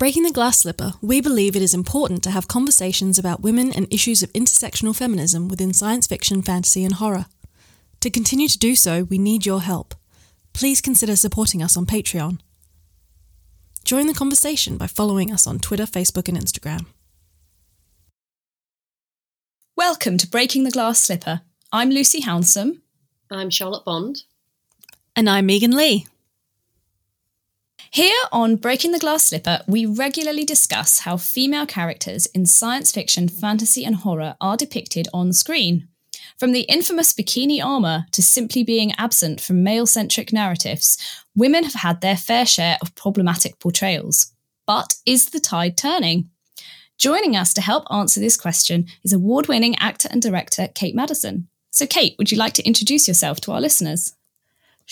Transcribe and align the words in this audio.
Breaking 0.00 0.22
the 0.22 0.32
Glass 0.32 0.60
Slipper, 0.60 0.94
we 1.02 1.20
believe 1.20 1.54
it 1.54 1.60
is 1.60 1.74
important 1.74 2.22
to 2.22 2.30
have 2.30 2.48
conversations 2.48 3.18
about 3.18 3.42
women 3.42 3.70
and 3.70 3.86
issues 3.92 4.22
of 4.22 4.32
intersectional 4.32 4.96
feminism 4.96 5.46
within 5.46 5.74
science 5.74 6.06
fiction, 6.06 6.40
fantasy, 6.40 6.86
and 6.86 6.94
horror. 6.94 7.26
To 8.00 8.08
continue 8.08 8.48
to 8.48 8.58
do 8.58 8.74
so, 8.74 9.02
we 9.02 9.18
need 9.18 9.44
your 9.44 9.60
help. 9.60 9.94
Please 10.54 10.80
consider 10.80 11.16
supporting 11.16 11.62
us 11.62 11.76
on 11.76 11.84
Patreon. 11.84 12.40
Join 13.84 14.06
the 14.06 14.14
conversation 14.14 14.78
by 14.78 14.86
following 14.86 15.30
us 15.30 15.46
on 15.46 15.58
Twitter, 15.58 15.84
Facebook, 15.84 16.28
and 16.28 16.38
Instagram. 16.38 16.86
Welcome 19.76 20.16
to 20.16 20.26
Breaking 20.26 20.64
the 20.64 20.70
Glass 20.70 21.04
Slipper. 21.04 21.42
I'm 21.74 21.90
Lucy 21.90 22.22
Hounsom. 22.22 22.80
I'm 23.30 23.50
Charlotte 23.50 23.84
Bond. 23.84 24.22
And 25.14 25.28
I'm 25.28 25.44
Megan 25.44 25.72
Leigh. 25.72 26.06
Here 27.92 28.22
on 28.30 28.54
Breaking 28.54 28.92
the 28.92 29.00
Glass 29.00 29.24
Slipper, 29.24 29.62
we 29.66 29.84
regularly 29.84 30.44
discuss 30.44 31.00
how 31.00 31.16
female 31.16 31.66
characters 31.66 32.26
in 32.26 32.46
science 32.46 32.92
fiction, 32.92 33.26
fantasy, 33.26 33.84
and 33.84 33.96
horror 33.96 34.36
are 34.40 34.56
depicted 34.56 35.08
on 35.12 35.32
screen. 35.32 35.88
From 36.38 36.52
the 36.52 36.60
infamous 36.62 37.12
bikini 37.12 37.60
armour 37.60 38.06
to 38.12 38.22
simply 38.22 38.62
being 38.62 38.92
absent 38.92 39.40
from 39.40 39.64
male 39.64 39.86
centric 39.86 40.32
narratives, 40.32 40.98
women 41.34 41.64
have 41.64 41.74
had 41.74 42.00
their 42.00 42.16
fair 42.16 42.46
share 42.46 42.78
of 42.80 42.94
problematic 42.94 43.58
portrayals. 43.58 44.34
But 44.68 44.94
is 45.04 45.30
the 45.30 45.40
tide 45.40 45.76
turning? 45.76 46.30
Joining 46.96 47.34
us 47.34 47.52
to 47.54 47.60
help 47.60 47.86
answer 47.90 48.20
this 48.20 48.36
question 48.36 48.86
is 49.02 49.12
award 49.12 49.48
winning 49.48 49.74
actor 49.80 50.08
and 50.12 50.22
director 50.22 50.68
Kate 50.76 50.94
Madison. 50.94 51.48
So, 51.72 51.88
Kate, 51.88 52.14
would 52.18 52.30
you 52.30 52.38
like 52.38 52.52
to 52.52 52.66
introduce 52.66 53.08
yourself 53.08 53.40
to 53.40 53.52
our 53.52 53.60
listeners? 53.60 54.14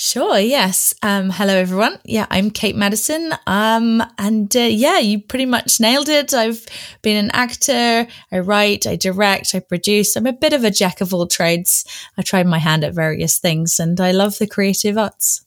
Sure, 0.00 0.38
yes. 0.38 0.94
Um, 1.02 1.28
hello, 1.28 1.56
everyone. 1.56 1.98
Yeah, 2.04 2.26
I'm 2.30 2.52
Kate 2.52 2.76
Madison. 2.76 3.34
Um, 3.48 4.00
and 4.16 4.54
uh, 4.54 4.60
yeah, 4.60 5.00
you 5.00 5.20
pretty 5.20 5.44
much 5.44 5.80
nailed 5.80 6.08
it. 6.08 6.32
I've 6.32 6.64
been 7.02 7.16
an 7.16 7.32
actor, 7.32 8.06
I 8.30 8.38
write, 8.38 8.86
I 8.86 8.94
direct, 8.94 9.56
I 9.56 9.58
produce. 9.58 10.14
I'm 10.14 10.28
a 10.28 10.32
bit 10.32 10.52
of 10.52 10.62
a 10.62 10.70
jack 10.70 11.00
of 11.00 11.12
all 11.12 11.26
trades. 11.26 11.84
I 12.16 12.22
tried 12.22 12.46
my 12.46 12.58
hand 12.58 12.84
at 12.84 12.94
various 12.94 13.40
things 13.40 13.80
and 13.80 14.00
I 14.00 14.12
love 14.12 14.38
the 14.38 14.46
creative 14.46 14.96
arts. 14.96 15.44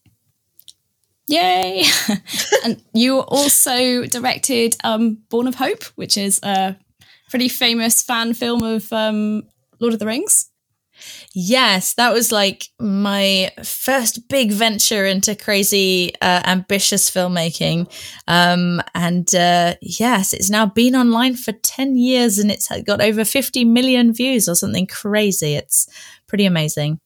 Yay! 1.28 1.86
and 2.66 2.84
you 2.94 3.20
also 3.20 4.06
directed 4.06 4.76
um, 4.84 5.20
Born 5.30 5.48
of 5.48 5.56
Hope, 5.56 5.84
which 5.96 6.18
is 6.18 6.42
a 6.44 6.76
pretty 7.30 7.48
famous 7.48 8.04
fan 8.04 8.34
film 8.34 8.64
of 8.64 8.92
um, 8.92 9.44
Lord 9.80 9.94
of 9.94 10.00
the 10.00 10.08
Rings. 10.08 10.51
Yes, 11.34 11.94
that 11.96 12.14
was 12.14 12.32
like 12.32 12.66
my 12.80 13.52
first 13.64 14.28
big 14.30 14.52
venture 14.52 15.06
into 15.06 15.36
crazy, 15.36 16.14
uh, 16.22 16.42
ambitious 16.46 17.10
filmmaking. 17.10 17.92
Um, 18.28 18.82
and 18.94 19.34
uh, 19.34 19.76
yes, 19.82 20.34
it's 20.34 20.50
now 20.50 20.66
been 20.66 20.96
online 20.96 21.36
for 21.36 21.52
10 21.52 21.98
years 21.98 22.40
and 22.40 22.52
it's 22.52 22.70
got 22.84 23.02
over 23.02 23.24
50 23.24 23.66
million 23.66 24.14
views 24.14 24.48
or 24.50 24.56
something 24.56 24.88
crazy. 24.88 25.56
It's 25.56 25.88
pretty 26.28 26.46
amazing. 26.46 27.00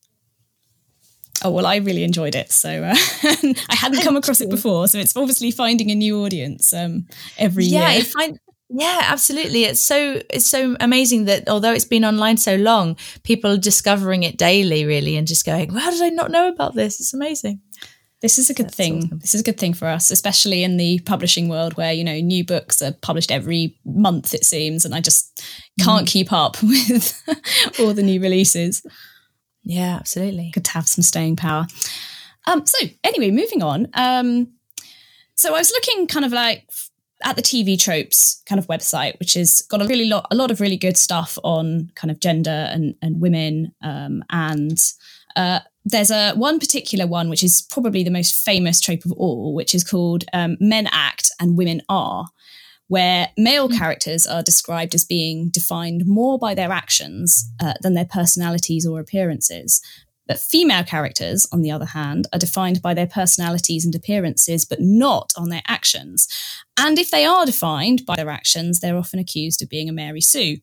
Oh, 1.44 1.52
well, 1.52 1.66
I 1.66 1.78
really 1.78 2.04
enjoyed 2.04 2.34
it. 2.34 2.52
So 2.52 2.84
uh, 2.84 2.96
I 3.70 3.76
hadn't 3.76 4.02
come 4.02 4.16
across 4.16 4.42
it 4.42 4.50
before. 4.50 4.88
So 4.88 5.00
it's 5.00 5.16
obviously 5.18 5.52
finding 5.52 5.92
a 5.92 5.96
new 5.96 6.24
audience 6.24 6.74
um, 6.74 7.08
every 7.38 7.66
yeah, 7.66 7.92
year. 7.92 8.00
Yeah, 8.00 8.06
find- 8.06 8.40
yeah, 8.78 9.02
absolutely. 9.04 9.64
It's 9.64 9.80
so 9.80 10.22
it's 10.30 10.48
so 10.48 10.76
amazing 10.82 11.26
that 11.26 11.48
although 11.48 11.72
it's 11.72 11.86
been 11.86 12.04
online 12.04 12.36
so 12.36 12.56
long, 12.56 12.98
people 13.24 13.52
are 13.52 13.58
discovering 13.58 14.24
it 14.24 14.38
daily, 14.38 14.86
really, 14.86 15.16
and 15.16 15.26
just 15.26 15.46
going, 15.46 15.70
"How 15.70 15.92
did 15.92 16.02
I 16.02 16.10
not 16.10 16.30
know 16.30 16.50
about 16.50 16.76
this? 16.76 17.00
It's 17.00 17.14
amazing." 17.14 17.62
This 18.22 18.38
is 18.38 18.50
a 18.50 18.54
good 18.54 18.68
That's 18.68 18.76
thing. 18.76 18.98
Awesome. 18.98 19.20
This 19.20 19.36
is 19.36 19.42
a 19.42 19.44
good 19.44 19.58
thing 19.58 19.74
for 19.74 19.88
us, 19.88 20.12
especially 20.12 20.64
in 20.64 20.78
the 20.78 21.00
publishing 21.00 21.48
world 21.48 21.78
where, 21.78 21.94
you 21.94 22.04
know, 22.04 22.20
new 22.20 22.44
books 22.44 22.82
are 22.82 22.92
published 22.92 23.32
every 23.32 23.78
month, 23.86 24.34
it 24.34 24.44
seems, 24.44 24.84
and 24.84 24.96
I 24.96 25.00
just 25.00 25.44
can't 25.80 26.08
mm. 26.08 26.12
keep 26.12 26.34
up 26.34 26.58
with 26.64 27.22
all 27.80 27.94
the 27.94 28.04
new 28.04 28.20
releases. 28.20 28.86
Yeah, 29.64 29.96
absolutely. 29.96 30.52
Good 30.54 30.66
to 30.66 30.72
have 30.72 30.88
some 30.88 31.04
staying 31.04 31.36
power. 31.36 31.68
Um, 32.48 32.66
so 32.66 32.88
anyway, 33.04 33.32
moving 33.32 33.62
on. 33.62 33.88
Um, 33.94 34.54
so 35.36 35.54
I 35.54 35.60
was 35.60 35.72
looking 35.72 36.08
kind 36.08 36.26
of 36.26 36.32
like 36.32 36.68
at 37.24 37.36
the 37.36 37.42
TV 37.42 37.80
tropes 37.80 38.42
kind 38.48 38.60
of 38.60 38.68
website, 38.68 39.18
which 39.20 39.34
has 39.34 39.62
got 39.64 39.82
a 39.82 39.88
really 39.88 40.06
lot, 40.06 40.28
a 40.32 40.36
lot 40.36 40.52
of 40.52 40.60
really 40.60 40.78
good 40.78 40.98
stuff 40.98 41.38
on 41.44 41.92
kind 41.96 42.12
of 42.12 42.20
gender 42.20 42.70
and 42.72 42.96
and 43.02 43.22
women. 43.22 43.74
Um, 43.82 44.24
and 44.30 44.78
uh, 45.36 45.60
there's 45.84 46.12
a 46.12 46.34
one 46.34 46.60
particular 46.60 47.08
one 47.08 47.30
which 47.30 47.44
is 47.44 47.66
probably 47.70 48.04
the 48.04 48.12
most 48.12 48.44
famous 48.44 48.82
trope 48.82 49.06
of 49.06 49.12
all, 49.14 49.54
which 49.54 49.74
is 49.74 49.84
called 49.84 50.26
um, 50.34 50.58
"Men 50.60 50.88
act 50.92 51.32
and 51.40 51.58
women 51.58 51.82
are," 51.90 52.28
where 52.88 53.30
male 53.38 53.70
mm. 53.70 53.78
characters 53.78 54.26
are 54.26 54.44
described 54.44 54.94
as 54.94 55.06
being 55.06 55.50
defined 55.50 56.06
more 56.06 56.38
by 56.38 56.54
their 56.54 56.72
actions 56.72 57.50
uh, 57.62 57.74
than 57.82 57.94
their 57.94 58.06
personalities 58.06 58.86
or 58.86 59.00
appearances. 59.00 59.82
But 60.28 60.40
female 60.40 60.84
characters, 60.84 61.48
on 61.52 61.62
the 61.62 61.72
other 61.72 61.86
hand, 61.86 62.28
are 62.34 62.40
defined 62.40 62.82
by 62.82 62.94
their 62.94 63.08
personalities 63.08 63.86
and 63.86 63.94
appearances, 63.94 64.66
but 64.66 64.82
not 64.82 65.34
on 65.38 65.50
their 65.50 65.62
actions. 65.68 66.28
And 66.78 66.98
if 66.98 67.12
they 67.12 67.26
are 67.26 67.46
defined 67.46 68.06
by 68.06 68.16
their 68.16 68.30
actions, 68.30 68.80
they're 68.80 68.98
often 68.98 69.20
accused 69.20 69.62
of 69.62 69.70
being 69.70 69.88
a 69.88 69.94
Mary 69.94 70.22
Sue. 70.22 70.58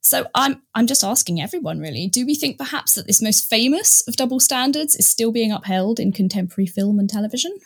So 0.00 0.26
I'm 0.34 0.62
I'm 0.74 0.86
just 0.86 1.04
asking 1.04 1.40
everyone 1.40 1.80
really, 1.80 2.08
do 2.08 2.24
we 2.24 2.34
think 2.34 2.56
perhaps 2.56 2.94
that 2.94 3.06
this 3.06 3.20
most 3.20 3.48
famous 3.48 4.06
of 4.08 4.16
double 4.16 4.40
standards 4.40 4.96
is 4.96 5.08
still 5.08 5.32
being 5.32 5.52
upheld 5.52 6.00
in 6.00 6.12
contemporary 6.12 6.66
film 6.66 6.98
and 6.98 7.10
television? 7.10 7.56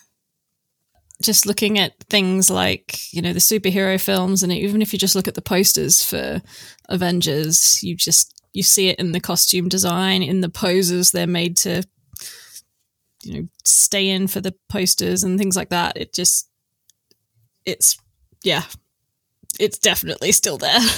Just 1.22 1.46
looking 1.46 1.78
at 1.78 2.00
things 2.10 2.50
like, 2.50 3.12
you 3.12 3.22
know, 3.22 3.32
the 3.32 3.38
superhero 3.38 4.00
films 4.00 4.42
and 4.42 4.52
even 4.52 4.82
if 4.82 4.92
you 4.92 4.98
just 4.98 5.14
look 5.14 5.28
at 5.28 5.34
the 5.34 5.42
posters 5.42 6.02
for 6.02 6.42
Avengers, 6.88 7.80
you 7.82 7.94
just 7.94 8.41
you 8.52 8.62
see 8.62 8.88
it 8.88 8.98
in 8.98 9.12
the 9.12 9.20
costume 9.20 9.68
design, 9.68 10.22
in 10.22 10.40
the 10.40 10.48
poses 10.48 11.10
they're 11.10 11.26
made 11.26 11.56
to, 11.58 11.82
you 13.22 13.34
know, 13.34 13.48
stay 13.64 14.08
in 14.08 14.26
for 14.26 14.40
the 14.40 14.54
posters 14.68 15.22
and 15.22 15.38
things 15.38 15.56
like 15.56 15.70
that. 15.70 15.96
It 15.96 16.12
just, 16.12 16.48
it's, 17.64 17.98
yeah, 18.42 18.64
it's 19.58 19.78
definitely 19.78 20.32
still 20.32 20.58
there. 20.58 20.80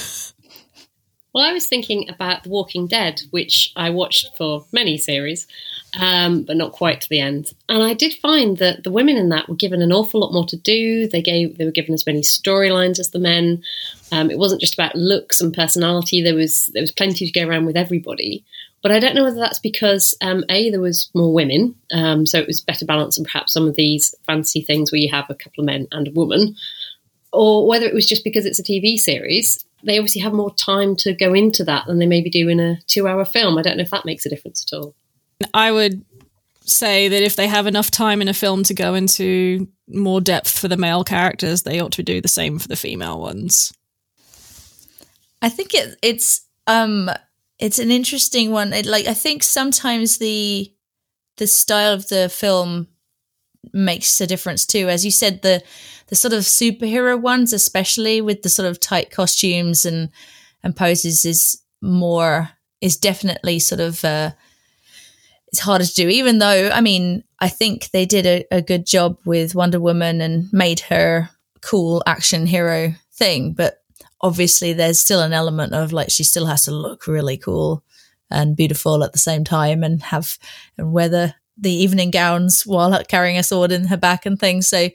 Well, 1.35 1.43
I 1.43 1.51
was 1.51 1.67
thinking 1.67 2.07
about 2.07 2.43
The 2.43 2.49
Walking 2.49 2.87
Dead, 2.87 3.21
which 3.31 3.73
I 3.75 3.89
watched 3.89 4.29
for 4.37 4.65
many 4.71 4.97
series, 4.97 5.47
um, 5.99 6.43
but 6.43 6.55
not 6.55 6.71
quite 6.71 7.01
to 7.01 7.09
the 7.09 7.19
end. 7.19 7.51
And 7.67 7.83
I 7.83 7.93
did 7.93 8.13
find 8.13 8.55
that 8.59 8.85
the 8.85 8.91
women 8.91 9.17
in 9.17 9.27
that 9.29 9.49
were 9.49 9.55
given 9.55 9.81
an 9.81 9.91
awful 9.91 10.21
lot 10.21 10.31
more 10.31 10.45
to 10.45 10.55
do. 10.55 11.09
They 11.09 11.21
gave 11.21 11.57
they 11.57 11.65
were 11.65 11.71
given 11.71 11.93
as 11.93 12.05
many 12.05 12.21
storylines 12.21 12.99
as 12.99 13.09
the 13.09 13.19
men. 13.19 13.61
Um, 14.11 14.29
it 14.29 14.37
wasn't 14.37 14.61
just 14.61 14.75
about 14.75 14.95
looks 14.95 15.41
and 15.41 15.53
personality. 15.53 16.21
There 16.21 16.35
was 16.35 16.69
there 16.73 16.83
was 16.83 16.91
plenty 16.91 17.25
to 17.25 17.39
go 17.39 17.47
around 17.47 17.65
with 17.65 17.77
everybody. 17.77 18.43
But 18.81 18.91
I 18.91 18.99
don't 18.99 19.15
know 19.15 19.23
whether 19.23 19.39
that's 19.39 19.57
because 19.57 20.15
um, 20.21 20.43
a 20.47 20.69
there 20.69 20.79
was 20.79 21.09
more 21.15 21.33
women, 21.33 21.75
um, 21.91 22.27
so 22.27 22.37
it 22.37 22.45
was 22.45 22.61
better 22.61 22.85
balance 22.85 23.15
than 23.15 23.25
perhaps 23.25 23.51
some 23.51 23.67
of 23.67 23.75
these 23.75 24.13
fancy 24.27 24.61
things 24.61 24.91
where 24.91 25.01
you 25.01 25.09
have 25.11 25.27
a 25.27 25.33
couple 25.33 25.63
of 25.63 25.65
men 25.65 25.87
and 25.91 26.07
a 26.07 26.11
woman, 26.11 26.55
or 27.33 27.67
whether 27.67 27.87
it 27.87 27.95
was 27.95 28.05
just 28.05 28.23
because 28.23 28.45
it's 28.45 28.59
a 28.59 28.63
TV 28.63 28.95
series 28.97 29.65
they 29.85 29.97
obviously 29.97 30.21
have 30.21 30.33
more 30.33 30.53
time 30.55 30.95
to 30.95 31.13
go 31.13 31.33
into 31.33 31.63
that 31.63 31.85
than 31.85 31.99
they 31.99 32.07
maybe 32.07 32.29
do 32.29 32.49
in 32.49 32.59
a 32.59 32.77
two 32.87 33.07
hour 33.07 33.23
film. 33.23 33.57
I 33.57 33.61
don't 33.61 33.77
know 33.77 33.83
if 33.83 33.91
that 33.91 34.05
makes 34.05 34.25
a 34.25 34.29
difference 34.29 34.65
at 34.67 34.77
all. 34.77 34.95
I 35.53 35.71
would 35.71 36.03
say 36.61 37.07
that 37.07 37.21
if 37.21 37.35
they 37.35 37.47
have 37.47 37.67
enough 37.67 37.91
time 37.91 38.21
in 38.21 38.27
a 38.27 38.33
film 38.33 38.63
to 38.63 38.73
go 38.73 38.95
into 38.95 39.67
more 39.87 40.19
depth 40.19 40.59
for 40.59 40.67
the 40.67 40.77
male 40.77 41.03
characters, 41.03 41.61
they 41.61 41.79
ought 41.79 41.91
to 41.93 42.03
do 42.03 42.19
the 42.19 42.27
same 42.27 42.57
for 42.57 42.67
the 42.67 42.75
female 42.75 43.21
ones. 43.21 43.71
I 45.41 45.49
think 45.49 45.73
it, 45.73 45.97
it's 46.01 46.41
um 46.67 47.09
it's 47.59 47.79
an 47.79 47.91
interesting 47.91 48.51
one. 48.51 48.73
It, 48.73 48.85
like 48.85 49.07
I 49.07 49.13
think 49.13 49.43
sometimes 49.43 50.17
the 50.17 50.71
the 51.37 51.47
style 51.47 51.93
of 51.93 52.07
the 52.07 52.29
film 52.29 52.87
makes 53.73 54.19
a 54.21 54.27
difference 54.27 54.65
too. 54.65 54.89
As 54.89 55.05
you 55.05 55.11
said, 55.11 55.41
the 55.41 55.63
the 56.07 56.15
sort 56.15 56.33
of 56.33 56.41
superhero 56.41 57.19
ones, 57.19 57.53
especially 57.53 58.21
with 58.21 58.43
the 58.43 58.49
sort 58.49 58.67
of 58.67 58.79
tight 58.79 59.11
costumes 59.11 59.85
and 59.85 60.09
and 60.63 60.75
poses, 60.75 61.25
is 61.25 61.61
more 61.81 62.49
is 62.81 62.97
definitely 62.97 63.59
sort 63.59 63.81
of 63.81 64.03
uh, 64.03 64.31
it's 65.47 65.59
harder 65.59 65.85
to 65.85 65.93
do. 65.93 66.09
Even 66.09 66.39
though, 66.39 66.69
I 66.73 66.81
mean, 66.81 67.23
I 67.39 67.49
think 67.49 67.89
they 67.91 68.05
did 68.05 68.25
a, 68.25 68.45
a 68.51 68.61
good 68.61 68.85
job 68.85 69.17
with 69.25 69.55
Wonder 69.55 69.79
Woman 69.79 70.21
and 70.21 70.51
made 70.51 70.81
her 70.81 71.29
cool 71.61 72.03
action 72.05 72.45
hero 72.45 72.93
thing, 73.13 73.53
but 73.53 73.83
obviously 74.21 74.73
there's 74.73 74.99
still 74.99 75.21
an 75.21 75.33
element 75.33 75.73
of 75.73 75.93
like 75.93 76.09
she 76.09 76.23
still 76.23 76.45
has 76.45 76.63
to 76.65 76.71
look 76.71 77.07
really 77.07 77.37
cool 77.37 77.83
and 78.31 78.55
beautiful 78.55 79.03
at 79.03 79.13
the 79.13 79.19
same 79.19 79.43
time 79.43 79.83
and 79.83 80.01
have 80.03 80.37
and 80.77 80.91
wear 80.91 81.09
the, 81.09 81.35
the 81.57 81.71
evening 81.71 82.11
gowns 82.11 82.63
while 82.65 83.03
carrying 83.05 83.37
a 83.37 83.43
sword 83.43 83.71
in 83.71 83.85
her 83.85 83.97
back 83.97 84.25
and 84.25 84.39
things. 84.39 84.67
So 84.67 84.89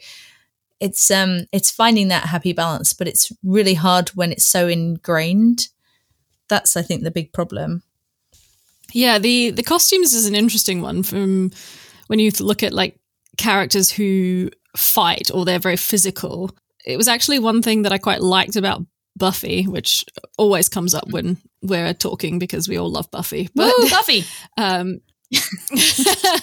it's 0.80 1.10
um 1.10 1.46
it's 1.52 1.70
finding 1.70 2.08
that 2.08 2.24
happy 2.24 2.52
balance, 2.52 2.92
but 2.92 3.06
it's 3.06 3.32
really 3.44 3.74
hard 3.74 4.08
when 4.10 4.32
it's 4.32 4.46
so 4.46 4.66
ingrained. 4.66 5.68
That's 6.48 6.76
I 6.76 6.82
think 6.82 7.02
the 7.02 7.10
big 7.10 7.32
problem. 7.32 7.82
Yeah, 8.92 9.18
the 9.18 9.50
the 9.50 9.62
costumes 9.62 10.12
is 10.12 10.26
an 10.26 10.34
interesting 10.34 10.80
one 10.80 11.02
from 11.02 11.52
when 12.08 12.18
you 12.18 12.30
look 12.40 12.62
at 12.62 12.72
like 12.72 12.98
characters 13.36 13.90
who 13.90 14.50
fight 14.76 15.30
or 15.32 15.44
they're 15.44 15.58
very 15.58 15.76
physical. 15.76 16.50
it 16.84 16.96
was 16.96 17.08
actually 17.08 17.38
one 17.38 17.62
thing 17.62 17.82
that 17.82 17.92
I 17.92 17.98
quite 17.98 18.22
liked 18.22 18.56
about 18.56 18.84
Buffy, 19.20 19.64
which 19.64 20.04
always 20.36 20.68
comes 20.68 20.94
up 20.94 21.08
when 21.10 21.36
we're 21.62 21.94
talking 21.94 22.40
because 22.40 22.68
we 22.68 22.76
all 22.76 22.90
love 22.90 23.08
Buffy. 23.12 23.48
But 23.54 23.72
Woo, 23.78 23.88
Buffy. 23.88 24.24
um, 24.56 25.00
the 25.30 26.40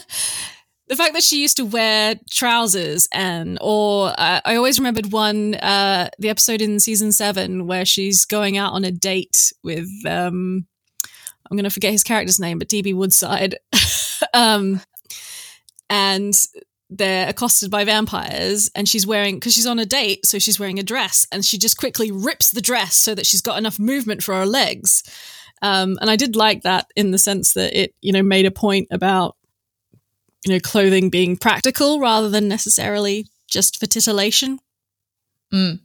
fact 0.95 1.13
that 1.13 1.23
she 1.23 1.41
used 1.41 1.57
to 1.57 1.65
wear 1.65 2.15
trousers 2.31 3.09
and 3.11 3.57
or 3.59 4.13
uh, 4.17 4.39
i 4.45 4.55
always 4.55 4.79
remembered 4.79 5.11
one 5.11 5.55
uh, 5.55 6.09
the 6.19 6.29
episode 6.29 6.61
in 6.61 6.79
season 6.79 7.11
seven 7.11 7.67
where 7.67 7.83
she's 7.83 8.23
going 8.23 8.57
out 8.57 8.71
on 8.71 8.85
a 8.85 8.91
date 8.91 9.51
with 9.61 9.89
um, 10.05 10.65
i'm 11.51 11.57
going 11.57 11.65
to 11.65 11.69
forget 11.69 11.91
his 11.91 12.05
character's 12.05 12.39
name 12.39 12.59
but 12.59 12.69
db 12.69 12.95
woodside 12.95 13.57
um, 14.33 14.79
and 15.89 16.33
they're 16.89 17.27
accosted 17.27 17.69
by 17.69 17.83
vampires 17.83 18.71
and 18.73 18.87
she's 18.87 19.05
wearing 19.05 19.35
because 19.35 19.53
she's 19.53 19.65
on 19.65 19.79
a 19.79 19.85
date 19.85 20.25
so 20.25 20.39
she's 20.39 20.59
wearing 20.59 20.79
a 20.79 20.83
dress 20.83 21.27
and 21.31 21.43
she 21.43 21.57
just 21.57 21.77
quickly 21.77 22.11
rips 22.11 22.51
the 22.51 22.61
dress 22.61 22.95
so 22.95 23.13
that 23.13 23.25
she's 23.25 23.41
got 23.41 23.57
enough 23.57 23.77
movement 23.77 24.23
for 24.23 24.33
her 24.33 24.45
legs 24.45 25.03
um, 25.61 25.97
and 25.99 26.09
i 26.09 26.15
did 26.15 26.35
like 26.35 26.63
that 26.63 26.89
in 26.95 27.11
the 27.11 27.17
sense 27.17 27.53
that 27.53 27.77
it 27.77 27.93
you 28.01 28.13
know 28.13 28.23
made 28.23 28.45
a 28.45 28.51
point 28.51 28.87
about 28.89 29.35
you 30.45 30.53
know 30.53 30.59
clothing 30.61 31.09
being 31.09 31.35
practical 31.35 31.99
rather 31.99 32.29
than 32.29 32.47
necessarily 32.47 33.27
just 33.47 33.79
for 33.79 33.85
titillation 33.85 34.59
Mm. 35.53 35.79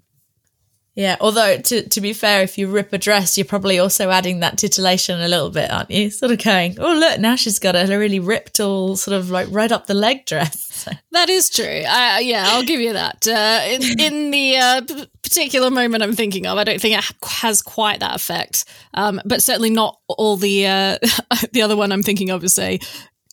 Yeah, 0.94 1.17
although 1.21 1.56
to 1.56 1.89
to 1.89 2.00
be 2.00 2.12
fair, 2.12 2.43
if 2.43 2.59
you 2.59 2.69
rip 2.69 2.93
a 2.93 2.99
dress, 2.99 3.39
you're 3.39 3.47
probably 3.47 3.79
also 3.79 4.11
adding 4.11 4.41
that 4.41 4.59
titillation 4.59 5.21
a 5.21 5.29
little 5.29 5.50
bit, 5.50 5.71
aren't 5.71 5.91
you? 5.91 6.11
Sort 6.11 6.33
of 6.33 6.43
going, 6.43 6.77
oh 6.79 6.94
look, 6.94 7.19
now 7.19 7.35
she's 7.35 7.59
got 7.59 7.75
a 7.75 7.87
really 7.97 8.21
ripped, 8.21 8.61
all 8.61 8.97
sort 8.97 9.17
of 9.17 9.31
like 9.31 9.49
right 9.50 9.73
up 9.73 9.87
the 9.87 9.94
leg 9.94 10.27
dress. 10.27 10.73
that 11.12 11.29
is 11.29 11.50
true 11.50 11.65
uh, 11.65 12.19
yeah 12.21 12.44
i'll 12.49 12.65
give 12.65 12.81
you 12.81 12.93
that 12.93 13.27
uh, 13.29 13.61
in, 13.67 13.83
in 14.00 14.31
the 14.31 14.56
uh, 14.56 14.81
p- 14.83 15.06
particular 15.23 15.71
moment 15.71 16.03
i'm 16.03 16.15
thinking 16.15 16.47
of 16.47 16.59
i 16.59 16.65
don't 16.65 16.81
think 16.81 16.97
it 16.97 17.05
has 17.25 17.62
quite 17.62 18.00
that 18.00 18.17
effect 18.17 18.65
um, 18.95 19.21
but 19.25 19.43
certainly 19.43 19.71
not 19.71 19.99
all 20.09 20.37
the 20.37 20.67
uh, 20.67 20.99
the 21.53 21.62
other 21.62 21.77
one 21.77 21.93
i'm 21.93 22.03
thinking 22.03 22.31
of 22.31 22.43
is 22.45 22.55
say 22.55 22.79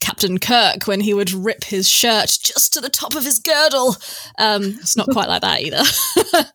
Captain 0.02 0.38
Kirk 0.38 0.88
when 0.88 1.02
he 1.02 1.14
would 1.14 1.32
rip 1.32 1.66
his 1.66 1.88
shirt 1.88 2.38
just 2.42 2.74
to 2.74 2.80
the 2.80 2.90
top 2.90 3.16
of 3.16 3.26
his 3.26 3.38
girdle. 3.38 3.98
Um, 4.38 4.64
it's 4.80 4.96
not 4.96 5.10
quite 5.10 5.28
like 5.28 5.42
that 5.42 5.60
either. 5.60 6.48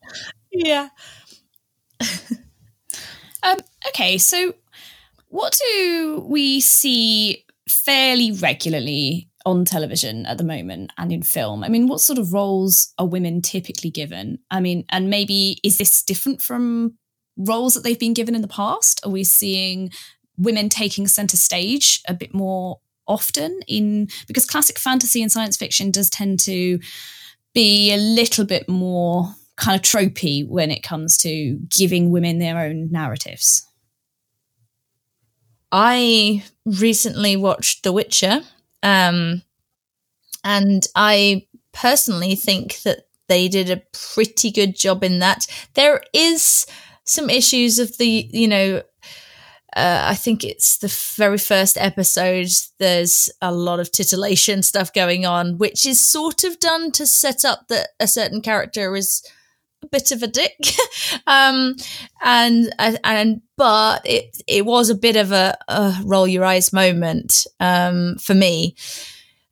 Yeah. 0.55 0.89
Um, 3.45 3.59
okay, 3.89 4.17
so 4.17 4.55
what 5.29 5.59
do 5.69 6.25
we 6.27 6.61
see 6.61 7.45
fairly 7.69 8.33
regularly 8.33 9.29
on 9.45 9.67
television 9.67 10.25
at 10.25 10.39
the 10.39 10.45
moment 10.45 10.93
and 10.97 11.13
in 11.13 11.23
film? 11.23 11.63
I 11.63 11.69
mean, 11.69 11.87
what 11.87 12.01
sort 12.01 12.19
of 12.19 12.33
roles 12.33 12.95
are 12.99 13.07
women 13.07 13.43
typically 13.43 13.91
given? 13.91 14.39
I 14.51 14.61
mean, 14.61 14.87
and 14.89 15.11
maybe 15.11 15.59
is 15.63 15.77
this 15.77 16.03
different 16.03 16.41
from 16.41 16.95
roles 17.37 17.75
that 17.75 17.85
they've 17.85 17.99
been 17.99 18.15
given 18.15 18.35
in 18.35 18.41
the 18.41 18.49
past? 18.49 19.05
Are 19.05 19.11
we 19.11 19.25
seeing 19.25 19.91
women 20.39 20.71
taking 20.71 21.07
center 21.07 21.37
stage 21.37 22.01
a 22.09 22.15
bit 22.15 22.33
more 22.33 22.81
often 23.07 23.61
in 23.69 24.09
because 24.27 24.47
classic 24.47 24.79
fantasy 24.79 25.21
and 25.21 25.31
science 25.31 25.59
fiction 25.59 25.91
does 25.91 26.09
tend 26.09 26.41
to 26.41 26.81
be 27.53 27.93
a 27.93 27.99
little 27.99 28.47
bit 28.47 28.69
more 28.71 29.35
kind 29.57 29.77
of 29.77 29.83
tropey 29.83 30.47
when 30.47 30.71
it 30.71 30.83
comes 30.83 31.17
to 31.19 31.59
giving 31.69 32.11
women 32.11 32.39
their 32.39 32.59
own 32.59 32.91
narratives. 32.91 33.67
I 35.71 36.45
recently 36.65 37.37
watched 37.37 37.83
The 37.83 37.93
Witcher, 37.93 38.43
um, 38.83 39.43
and 40.45 40.87
I 40.95 41.47
personally 41.73 42.37
think 42.37 42.83
that 42.83 43.09
they 43.29 43.49
did 43.49 43.71
a 43.71 43.83
pretty 43.93 44.51
good 44.51 44.77
job 44.77 45.03
in 45.03 45.19
that. 45.19 45.47
There 45.75 46.03
is 46.13 46.67
some 47.05 47.31
issues 47.31 47.79
of 47.79 47.97
the, 47.99 48.29
you 48.33 48.47
know, 48.49 48.83
uh, 49.77 50.05
I 50.05 50.15
think 50.15 50.45
it's 50.45 50.79
the 50.79 50.95
very 51.17 51.39
first 51.39 51.77
episode. 51.77 52.49
There's 52.79 53.29
a 53.43 53.53
lot 53.53 53.81
of 53.81 53.91
titillation 53.91 54.63
stuff 54.63 54.93
going 54.93 55.27
on, 55.27 55.59
which 55.59 55.85
is 55.85 56.05
sort 56.05 56.45
of 56.45 56.61
done 56.61 56.93
to 56.93 57.07
set 57.07 57.45
up 57.45 57.67
that 57.69 57.89
a 57.99 58.07
certain 58.07 58.41
character 58.41 58.95
is 58.95 59.25
a 59.85 59.89
bit 59.89 60.11
of 60.11 60.23
a 60.23 60.27
dick. 60.27 60.57
um, 61.27 61.77
and 62.23 62.75
and 62.79 63.43
but 63.57 64.03
it 64.05 64.43
it 64.47 64.65
was 64.67 64.91
a 64.91 64.95
bit 64.95 65.17
of 65.17 65.33
a, 65.33 65.57
a 65.69 65.97
roll 66.05 66.27
your 66.27 66.45
eyes 66.45 66.73
moment 66.73 67.47
um, 67.61 68.17
for 68.17 68.35
me, 68.35 68.75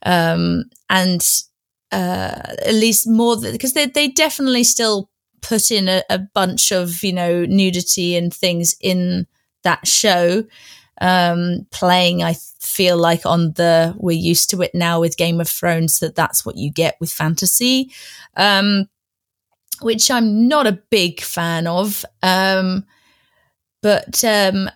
um, 0.04 0.64
and 0.90 1.26
uh, 1.92 2.40
at 2.66 2.74
least 2.74 3.08
more 3.08 3.36
because 3.40 3.74
they 3.74 3.86
they 3.86 4.08
definitely 4.08 4.64
still 4.64 5.10
put 5.40 5.70
in 5.70 5.88
a, 5.88 6.02
a 6.08 6.18
bunch 6.18 6.72
of 6.72 7.02
you 7.02 7.12
know 7.12 7.44
nudity 7.44 8.16
and 8.16 8.32
things 8.32 8.76
in 8.80 9.26
that 9.62 9.86
show. 9.86 10.44
Um, 11.00 11.66
playing 11.72 12.22
i 12.22 12.36
feel 12.60 12.96
like 12.96 13.26
on 13.26 13.52
the 13.54 13.92
we're 13.98 14.12
used 14.12 14.50
to 14.50 14.62
it 14.62 14.70
now 14.72 15.00
with 15.00 15.16
game 15.16 15.40
of 15.40 15.48
thrones 15.48 15.98
that 15.98 16.14
that's 16.14 16.46
what 16.46 16.56
you 16.56 16.70
get 16.70 16.96
with 17.00 17.10
fantasy. 17.10 17.90
Um, 18.36 18.86
which 19.82 20.10
i'm 20.10 20.48
not 20.48 20.66
a 20.66 20.80
big 20.90 21.20
fan 21.20 21.66
of 21.66 22.04
um, 22.22 22.84
but 23.82 24.22
um, 24.24 24.70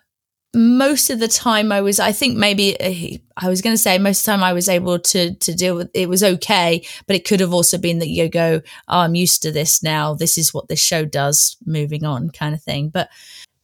most 0.55 1.11
of 1.11 1.19
the 1.19 1.29
time 1.29 1.73
i 1.73 1.81
was 1.81 2.01
i 2.01 2.13
think 2.13 2.37
maybe 2.37 2.79
uh, 2.81 3.19
i 3.37 3.49
was 3.49 3.63
going 3.63 3.75
to 3.75 3.83
say 3.83 3.99
most 3.99 4.21
of 4.21 4.27
the 4.27 4.33
time 4.33 4.45
i 4.45 4.53
was 4.53 4.69
able 4.69 4.99
to 4.99 5.35
to 5.35 5.55
deal 5.55 5.77
with 5.77 5.91
it 5.95 6.09
was 6.09 6.23
okay 6.23 6.85
but 7.07 7.17
it 7.17 7.27
could 7.27 7.41
have 7.41 7.53
also 7.53 7.79
been 7.79 7.99
that 7.99 8.09
you 8.09 8.29
go 8.29 8.61
oh 8.89 8.99
i'm 8.99 9.15
used 9.15 9.43
to 9.43 9.53
this 9.53 9.83
now. 9.83 10.15
This 10.15 10.37
is 10.37 10.53
what 10.53 10.69
this 10.69 10.81
show 10.81 11.05
does. 11.05 11.57
Moving 11.65 12.05
on 12.05 12.31
kind 12.31 12.55
of 12.55 12.63
thing. 12.63 12.91
But 12.91 13.09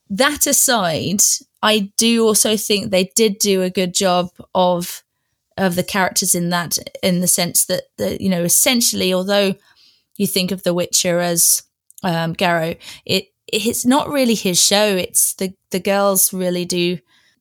that 0.09 0.47
aside, 0.47 1.21
I 1.62 1.93
do 1.97 2.27
also 2.27 2.56
think 2.56 2.91
they 2.91 3.12
did 3.15 3.39
do 3.39 3.62
a 3.62 3.71
good 3.71 3.94
job 3.94 4.31
of 4.55 5.03
of 5.59 5.75
the 5.75 5.85
characters 5.85 6.35
in 6.35 6.49
that, 6.49 6.79
in 7.03 7.21
the 7.21 7.27
sense 7.27 7.67
that 7.67 7.85
the 7.99 8.23
you 8.23 8.29
know 8.29 8.43
essentially, 8.43 9.12
although 9.12 9.55
you 10.17 10.26
think 10.26 10.50
of 10.50 10.62
The 10.62 10.75
Witcher 10.75 11.20
as 11.20 11.62
um, 12.03 12.35
Geralt, 12.35 12.79
it 13.05 13.26
it's 13.47 13.85
not 13.85 14.09
really 14.09 14.35
his 14.35 14.61
show. 14.61 14.97
It's 14.97 15.35
the 15.35 15.55
the 15.70 15.81
girls 15.81 16.32
really 16.32 16.64
do, 16.64 16.99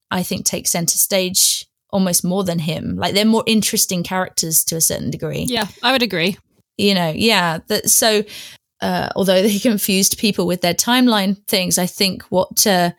I 0.09 0.23
think, 0.23 0.45
take 0.45 0.67
center 0.67 0.97
stage 0.97 1.65
almost 1.89 2.23
more 2.23 2.43
than 2.43 2.59
him. 2.59 2.95
Like 2.95 3.13
they're 3.13 3.25
more 3.25 3.43
interesting 3.45 4.03
characters 4.03 4.63
to 4.65 4.75
a 4.75 4.81
certain 4.81 5.11
degree. 5.11 5.45
Yeah, 5.47 5.67
I 5.83 5.91
would 5.91 6.03
agree. 6.03 6.37
You 6.77 6.95
know, 6.95 7.13
yeah. 7.15 7.59
That 7.67 7.89
so 7.89 8.23
uh, 8.81 9.09
although 9.15 9.41
they 9.41 9.59
confused 9.59 10.17
people 10.17 10.47
with 10.47 10.61
their 10.61 10.73
timeline 10.73 11.37
things, 11.47 11.77
I 11.77 11.85
think 11.85 12.23
what 12.23 12.65
uh, 12.65 12.91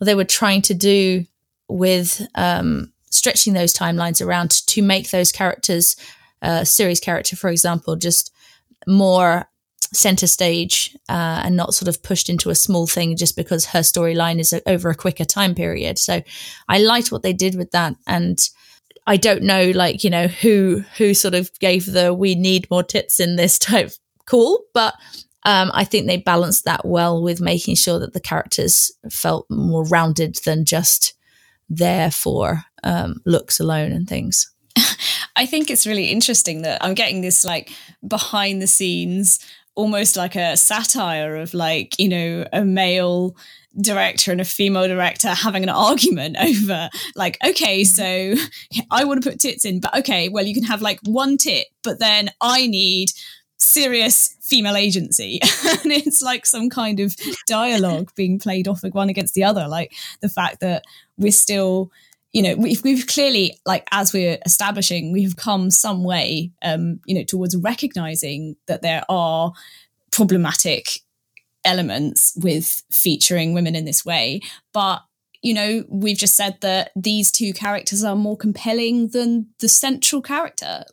they 0.00 0.14
were 0.14 0.24
trying 0.24 0.62
to 0.62 0.74
do 0.74 1.26
with 1.68 2.26
um, 2.34 2.92
stretching 3.10 3.52
those 3.52 3.74
timelines 3.74 4.24
around 4.24 4.50
to 4.66 4.82
make 4.82 5.10
those 5.10 5.30
characters, 5.30 5.96
uh, 6.42 6.60
Ciri's 6.60 7.00
character, 7.00 7.36
for 7.36 7.50
example, 7.50 7.96
just 7.96 8.32
more 8.86 9.46
center 9.92 10.26
stage 10.26 10.96
uh, 11.08 11.42
and 11.44 11.56
not 11.56 11.74
sort 11.74 11.88
of 11.88 12.02
pushed 12.02 12.28
into 12.28 12.50
a 12.50 12.54
small 12.54 12.86
thing 12.86 13.16
just 13.16 13.36
because 13.36 13.66
her 13.66 13.80
storyline 13.80 14.38
is 14.38 14.52
a, 14.52 14.68
over 14.68 14.88
a 14.90 14.94
quicker 14.94 15.24
time 15.24 15.54
period. 15.54 15.98
So 15.98 16.22
I 16.68 16.78
liked 16.78 17.10
what 17.10 17.22
they 17.22 17.32
did 17.32 17.56
with 17.56 17.72
that. 17.72 17.96
And 18.06 18.38
I 19.06 19.16
don't 19.16 19.42
know, 19.42 19.70
like, 19.70 20.04
you 20.04 20.10
know, 20.10 20.28
who, 20.28 20.84
who 20.96 21.14
sort 21.14 21.34
of 21.34 21.50
gave 21.58 21.86
the, 21.86 22.14
we 22.14 22.34
need 22.34 22.70
more 22.70 22.84
tits 22.84 23.18
in 23.18 23.36
this 23.36 23.58
type 23.58 23.90
call, 24.26 24.62
but 24.72 24.94
um, 25.44 25.70
I 25.72 25.84
think 25.84 26.06
they 26.06 26.18
balanced 26.18 26.66
that 26.66 26.84
well 26.84 27.22
with 27.22 27.40
making 27.40 27.74
sure 27.74 27.98
that 27.98 28.12
the 28.12 28.20
characters 28.20 28.92
felt 29.10 29.46
more 29.50 29.84
rounded 29.84 30.36
than 30.44 30.64
just 30.64 31.14
there 31.68 32.10
for 32.10 32.64
um, 32.84 33.22
looks 33.24 33.58
alone 33.58 33.92
and 33.92 34.08
things. 34.08 34.52
I 35.36 35.46
think 35.46 35.70
it's 35.70 35.86
really 35.86 36.06
interesting 36.06 36.62
that 36.62 36.82
I'm 36.84 36.94
getting 36.94 37.20
this 37.20 37.44
like 37.44 37.72
behind 38.06 38.60
the 38.60 38.66
scenes, 38.66 39.38
almost 39.74 40.16
like 40.16 40.36
a 40.36 40.56
satire 40.56 41.36
of 41.36 41.54
like, 41.54 41.98
you 41.98 42.08
know, 42.08 42.46
a 42.52 42.64
male 42.64 43.36
director 43.80 44.32
and 44.32 44.40
a 44.40 44.44
female 44.44 44.88
director 44.88 45.28
having 45.28 45.62
an 45.62 45.68
argument 45.68 46.36
over 46.40 46.90
like 47.14 47.38
okay 47.46 47.82
mm-hmm. 47.82 48.34
so 48.34 48.82
i 48.90 49.04
want 49.04 49.22
to 49.22 49.30
put 49.30 49.38
tits 49.38 49.64
in 49.64 49.78
but 49.78 49.96
okay 49.96 50.28
well 50.28 50.44
you 50.44 50.52
can 50.52 50.64
have 50.64 50.82
like 50.82 50.98
one 51.04 51.36
tit 51.36 51.68
but 51.84 52.00
then 52.00 52.28
i 52.40 52.66
need 52.66 53.12
serious 53.60 54.36
female 54.40 54.76
agency. 54.76 55.40
And 55.82 55.92
it's 55.92 56.20
like 56.20 56.44
some 56.44 56.68
kind 56.68 57.00
of 57.00 57.16
dialogue 57.46 58.10
being 58.14 58.38
played 58.38 58.68
off 58.68 58.82
one 58.92 59.08
against 59.08 59.34
the 59.34 59.44
other 59.44 59.66
like 59.66 59.94
the 60.20 60.28
fact 60.28 60.60
that 60.60 60.84
we're 61.16 61.32
still 61.32 61.90
you 62.32 62.42
know 62.42 62.54
we've, 62.56 62.82
we've 62.84 63.06
clearly 63.06 63.58
like 63.66 63.86
as 63.90 64.12
we're 64.12 64.38
establishing 64.46 65.12
we've 65.12 65.36
come 65.36 65.70
some 65.70 66.04
way 66.04 66.52
um 66.62 67.00
you 67.04 67.14
know 67.14 67.24
towards 67.24 67.56
recognizing 67.56 68.56
that 68.66 68.82
there 68.82 69.02
are 69.08 69.52
problematic 70.12 71.00
elements 71.64 72.32
with 72.36 72.82
featuring 72.90 73.54
women 73.54 73.76
in 73.76 73.84
this 73.84 74.04
way. 74.04 74.40
But 74.72 75.02
you 75.42 75.54
know 75.54 75.84
we've 75.88 76.18
just 76.18 76.36
said 76.36 76.58
that 76.60 76.90
these 76.94 77.30
two 77.30 77.52
characters 77.52 78.04
are 78.04 78.16
more 78.16 78.36
compelling 78.36 79.08
than 79.08 79.48
the 79.60 79.68
central 79.68 80.22
character 80.22 80.84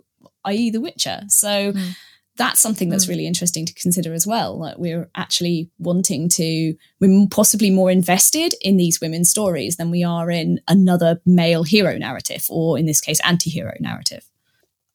i.e 0.45 0.69
the 0.69 0.81
witcher. 0.81 1.21
So 1.27 1.73
mm 1.73 1.95
that's 2.37 2.59
something 2.61 2.89
that's 2.89 3.05
Mm. 3.05 3.09
really 3.09 3.27
interesting 3.27 3.65
to 3.65 3.73
consider 3.73 4.13
as 4.13 4.25
well. 4.27 4.57
Like 4.59 4.77
we're 4.77 5.09
actually 5.15 5.69
wanting 5.79 6.29
to, 6.29 6.75
we're 6.99 7.27
possibly 7.31 7.69
more 7.71 7.91
invested 7.91 8.53
in 8.61 8.77
these 8.77 9.01
women's 9.01 9.29
stories 9.29 9.75
than 9.77 9.89
we 9.91 10.03
are 10.03 10.29
in 10.31 10.59
another 10.67 11.19
male 11.25 11.63
hero 11.63 11.97
narrative, 11.97 12.45
or 12.49 12.77
in 12.79 12.85
this 12.85 13.01
case, 13.01 13.19
anti-hero 13.21 13.75
narrative. 13.79 14.23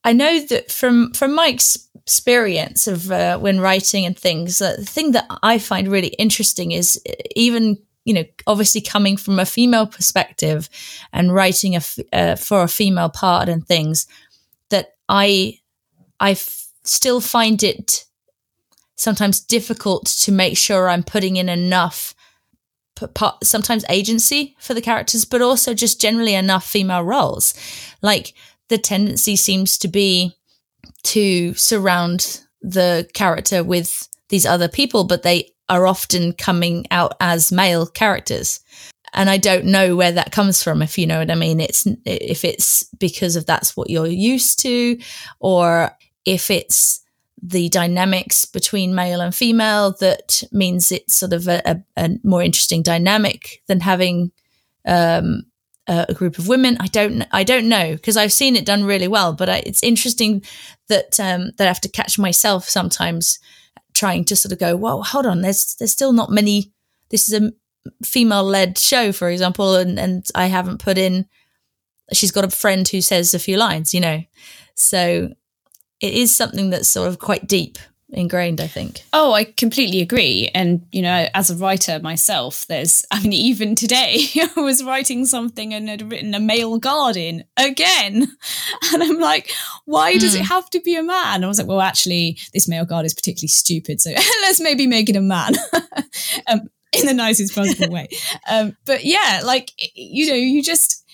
I 0.04 0.12
know 0.12 0.40
that 0.46 0.70
from 0.72 1.12
from 1.12 1.32
my 1.34 1.46
experience 1.48 2.86
of 2.86 3.10
uh, 3.10 3.38
when 3.38 3.60
writing 3.60 4.04
and 4.06 4.18
things, 4.18 4.60
uh, 4.60 4.76
the 4.78 4.84
thing 4.84 5.12
that 5.12 5.26
I 5.42 5.58
find 5.58 5.88
really 5.88 6.08
interesting 6.18 6.72
is 6.72 7.00
even 7.36 7.78
you 8.04 8.14
know 8.14 8.24
obviously 8.46 8.80
coming 8.80 9.16
from 9.16 9.38
a 9.38 9.44
female 9.46 9.86
perspective 9.86 10.68
and 11.12 11.32
writing 11.32 11.74
a 11.74 11.76
f- 11.78 11.98
uh, 12.12 12.36
for 12.36 12.62
a 12.62 12.68
female 12.68 13.10
part 13.10 13.48
and 13.48 13.64
things 13.66 14.06
that 14.70 14.94
I 15.08 15.58
I 16.18 16.34
still 16.84 17.20
find 17.20 17.62
it 17.62 18.04
sometimes 18.96 19.40
difficult 19.40 20.06
to 20.06 20.32
make 20.32 20.56
sure 20.56 20.88
I'm 20.88 21.02
putting 21.02 21.36
in 21.36 21.48
enough 21.48 22.14
sometimes 23.42 23.84
agency 23.88 24.54
for 24.60 24.74
the 24.74 24.80
characters, 24.80 25.24
but 25.24 25.42
also 25.42 25.74
just 25.74 26.00
generally 26.00 26.34
enough 26.34 26.64
female 26.64 27.02
roles. 27.02 27.54
Like 28.00 28.34
the 28.68 28.78
tendency 28.78 29.34
seems 29.36 29.76
to 29.78 29.88
be 29.88 30.36
to 31.04 31.54
surround 31.54 32.42
the 32.60 33.08
character 33.12 33.64
with 33.64 34.08
these 34.28 34.46
other 34.46 34.68
people, 34.68 35.04
but 35.04 35.22
they 35.22 35.52
are 35.68 35.86
often 35.86 36.32
coming 36.32 36.86
out 36.90 37.14
as 37.18 37.50
male 37.50 37.86
characters. 37.86 38.60
And 39.14 39.28
I 39.28 39.36
don't 39.36 39.66
know 39.66 39.96
where 39.96 40.12
that 40.12 40.32
comes 40.32 40.62
from, 40.62 40.80
if 40.80 40.96
you 40.96 41.06
know 41.06 41.18
what 41.18 41.30
I 41.30 41.34
mean. 41.34 41.60
It's 41.60 41.86
if 42.06 42.44
it's 42.44 42.84
because 42.98 43.36
of 43.36 43.46
that's 43.46 43.76
what 43.76 43.90
you're 43.90 44.06
used 44.06 44.60
to, 44.60 44.98
or 45.40 45.96
if 46.24 46.50
it's 46.50 47.00
the 47.42 47.68
dynamics 47.68 48.44
between 48.44 48.94
male 48.94 49.20
and 49.20 49.34
female 49.34 49.96
that 49.98 50.44
means 50.52 50.92
it's 50.92 51.16
sort 51.16 51.32
of 51.32 51.48
a, 51.48 51.60
a, 51.64 51.82
a 51.96 52.10
more 52.22 52.42
interesting 52.42 52.82
dynamic 52.82 53.62
than 53.66 53.80
having 53.80 54.30
um, 54.86 55.44
a, 55.88 56.14
group 56.14 56.38
of 56.38 56.48
women. 56.48 56.76
I 56.80 56.86
don't, 56.86 57.24
I 57.32 57.44
don't 57.44 57.68
know 57.68 57.94
because 57.94 58.16
I've 58.16 58.32
seen 58.32 58.56
it 58.56 58.64
done 58.64 58.84
really 58.84 59.08
well, 59.08 59.32
but 59.32 59.48
I, 59.48 59.62
it's 59.66 59.82
interesting 59.82 60.42
that 60.88 61.18
um, 61.18 61.50
that 61.56 61.64
I 61.64 61.68
have 61.68 61.80
to 61.82 61.88
catch 61.88 62.18
myself 62.18 62.68
sometimes 62.68 63.38
trying 63.94 64.24
to 64.26 64.36
sort 64.36 64.52
of 64.52 64.58
go, 64.58 64.76
well, 64.76 65.02
hold 65.02 65.26
on, 65.26 65.42
there's 65.42 65.74
there's 65.76 65.92
still 65.92 66.12
not 66.12 66.30
many. 66.30 66.72
This 67.10 67.28
is 67.28 67.40
a 67.40 67.52
female 68.04 68.44
led 68.44 68.78
show, 68.78 69.12
for 69.12 69.28
example, 69.28 69.74
and 69.76 69.98
and 69.98 70.26
I 70.34 70.46
haven't 70.46 70.82
put 70.82 70.98
in. 70.98 71.26
She's 72.12 72.32
got 72.32 72.44
a 72.44 72.50
friend 72.50 72.86
who 72.86 73.00
says 73.00 73.34
a 73.34 73.38
few 73.38 73.56
lines, 73.56 73.94
you 73.94 74.00
know, 74.00 74.22
so 74.74 75.32
it 76.02 76.12
is 76.12 76.34
something 76.34 76.70
that's 76.70 76.88
sort 76.88 77.08
of 77.08 77.18
quite 77.18 77.46
deep 77.46 77.78
ingrained, 78.12 78.60
I 78.60 78.66
think. 78.66 79.04
Oh, 79.12 79.32
I 79.32 79.44
completely 79.44 80.00
agree. 80.00 80.50
And, 80.54 80.86
you 80.92 81.02
know, 81.02 81.28
as 81.34 81.50
a 81.50 81.56
writer 81.56 81.98
myself, 82.00 82.66
there's, 82.66 83.04
I 83.10 83.22
mean, 83.22 83.32
even 83.32 83.74
today, 83.74 84.26
I 84.56 84.60
was 84.60 84.84
writing 84.84 85.24
something 85.24 85.72
and 85.72 85.88
had 85.88 86.10
written 86.10 86.34
a 86.34 86.40
male 86.40 86.78
guardian 86.78 87.44
again. 87.56 88.28
And 88.92 89.02
I'm 89.02 89.18
like, 89.18 89.50
why 89.86 90.18
does 90.18 90.34
it 90.34 90.42
have 90.42 90.68
to 90.70 90.80
be 90.80 90.96
a 90.96 91.02
man? 91.02 91.44
I 91.44 91.46
was 91.46 91.56
like, 91.58 91.66
well, 91.66 91.80
actually, 91.80 92.38
this 92.52 92.68
male 92.68 92.84
guard 92.84 93.06
is 93.06 93.14
particularly 93.14 93.48
stupid. 93.48 94.00
So 94.00 94.10
let's 94.42 94.60
maybe 94.60 94.86
make 94.86 95.08
it 95.08 95.16
a 95.16 95.20
man. 95.20 95.54
um, 96.46 96.68
in 96.92 97.06
the 97.06 97.14
nicest 97.14 97.54
possible 97.54 97.90
way. 97.90 98.08
Um, 98.50 98.76
but 98.84 99.04
yeah, 99.04 99.40
like, 99.44 99.72
you 99.94 100.28
know, 100.28 100.34
you 100.34 100.62
just, 100.62 101.06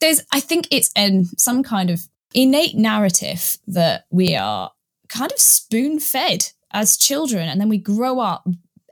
there's, 0.00 0.20
I 0.32 0.38
think 0.38 0.68
it's 0.70 0.92
in 0.94 1.24
some 1.38 1.62
kind 1.64 1.90
of 1.90 2.06
innate 2.34 2.74
narrative 2.74 3.56
that 3.66 4.06
we 4.10 4.34
are 4.34 4.72
kind 5.08 5.32
of 5.32 5.38
spoon 5.38 6.00
fed 6.00 6.48
as 6.72 6.96
children 6.96 7.48
and 7.48 7.60
then 7.60 7.68
we 7.68 7.78
grow 7.78 8.18
up 8.18 8.46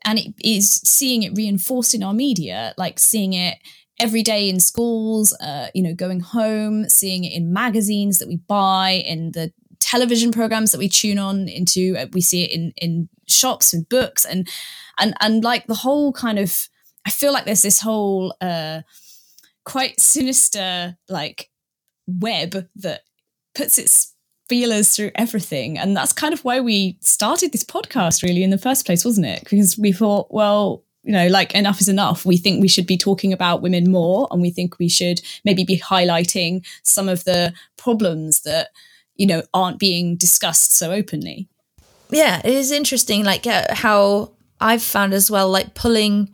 and 0.04 0.18
it 0.18 0.32
is 0.42 0.80
seeing 0.84 1.22
it 1.22 1.36
reinforced 1.36 1.94
in 1.94 2.02
our 2.02 2.14
media 2.14 2.72
like 2.78 2.98
seeing 2.98 3.32
it 3.32 3.58
every 3.98 4.22
day 4.22 4.48
in 4.48 4.60
schools 4.60 5.32
uh, 5.40 5.68
you 5.74 5.82
know 5.82 5.94
going 5.94 6.20
home 6.20 6.88
seeing 6.88 7.24
it 7.24 7.32
in 7.32 7.52
magazines 7.52 8.18
that 8.18 8.28
we 8.28 8.36
buy 8.36 9.02
in 9.04 9.32
the 9.32 9.52
television 9.80 10.30
programs 10.30 10.70
that 10.70 10.78
we 10.78 10.88
tune 10.88 11.18
on 11.18 11.48
into 11.48 11.96
uh, 11.98 12.06
we 12.12 12.20
see 12.20 12.44
it 12.44 12.52
in 12.52 12.72
in 12.76 13.08
shops 13.28 13.74
and 13.74 13.88
books 13.88 14.24
and 14.24 14.48
and 14.98 15.14
and 15.20 15.42
like 15.42 15.66
the 15.66 15.74
whole 15.74 16.12
kind 16.12 16.38
of 16.38 16.68
i 17.04 17.10
feel 17.10 17.32
like 17.32 17.44
there's 17.44 17.62
this 17.62 17.80
whole 17.80 18.34
uh 18.40 18.80
quite 19.64 20.00
sinister 20.00 20.96
like 21.08 21.50
web 22.06 22.68
that 22.76 23.02
puts 23.54 23.78
its 23.78 24.14
feelers 24.48 24.94
through 24.94 25.10
everything. 25.14 25.78
And 25.78 25.96
that's 25.96 26.12
kind 26.12 26.34
of 26.34 26.44
why 26.44 26.60
we 26.60 26.98
started 27.00 27.52
this 27.52 27.64
podcast, 27.64 28.22
really, 28.22 28.42
in 28.42 28.50
the 28.50 28.58
first 28.58 28.84
place, 28.84 29.04
wasn't 29.04 29.26
it? 29.26 29.40
Because 29.40 29.78
we 29.78 29.92
thought, 29.92 30.28
well, 30.30 30.84
you 31.02 31.12
know, 31.12 31.26
like 31.28 31.54
enough 31.54 31.80
is 31.80 31.88
enough. 31.88 32.24
We 32.24 32.36
think 32.36 32.60
we 32.60 32.68
should 32.68 32.86
be 32.86 32.96
talking 32.96 33.32
about 33.32 33.62
women 33.62 33.90
more, 33.90 34.28
and 34.30 34.40
we 34.40 34.50
think 34.50 34.78
we 34.78 34.88
should 34.88 35.20
maybe 35.44 35.64
be 35.64 35.78
highlighting 35.78 36.64
some 36.82 37.08
of 37.08 37.24
the 37.24 37.52
problems 37.76 38.42
that, 38.42 38.68
you 39.16 39.26
know, 39.26 39.42
aren't 39.52 39.78
being 39.78 40.16
discussed 40.16 40.76
so 40.76 40.92
openly. 40.92 41.48
Yeah, 42.10 42.40
it 42.44 42.52
is 42.52 42.70
interesting, 42.70 43.24
like 43.24 43.46
uh, 43.46 43.74
how 43.74 44.32
I've 44.60 44.82
found 44.82 45.12
as 45.14 45.30
well, 45.30 45.50
like 45.50 45.74
pulling, 45.74 46.30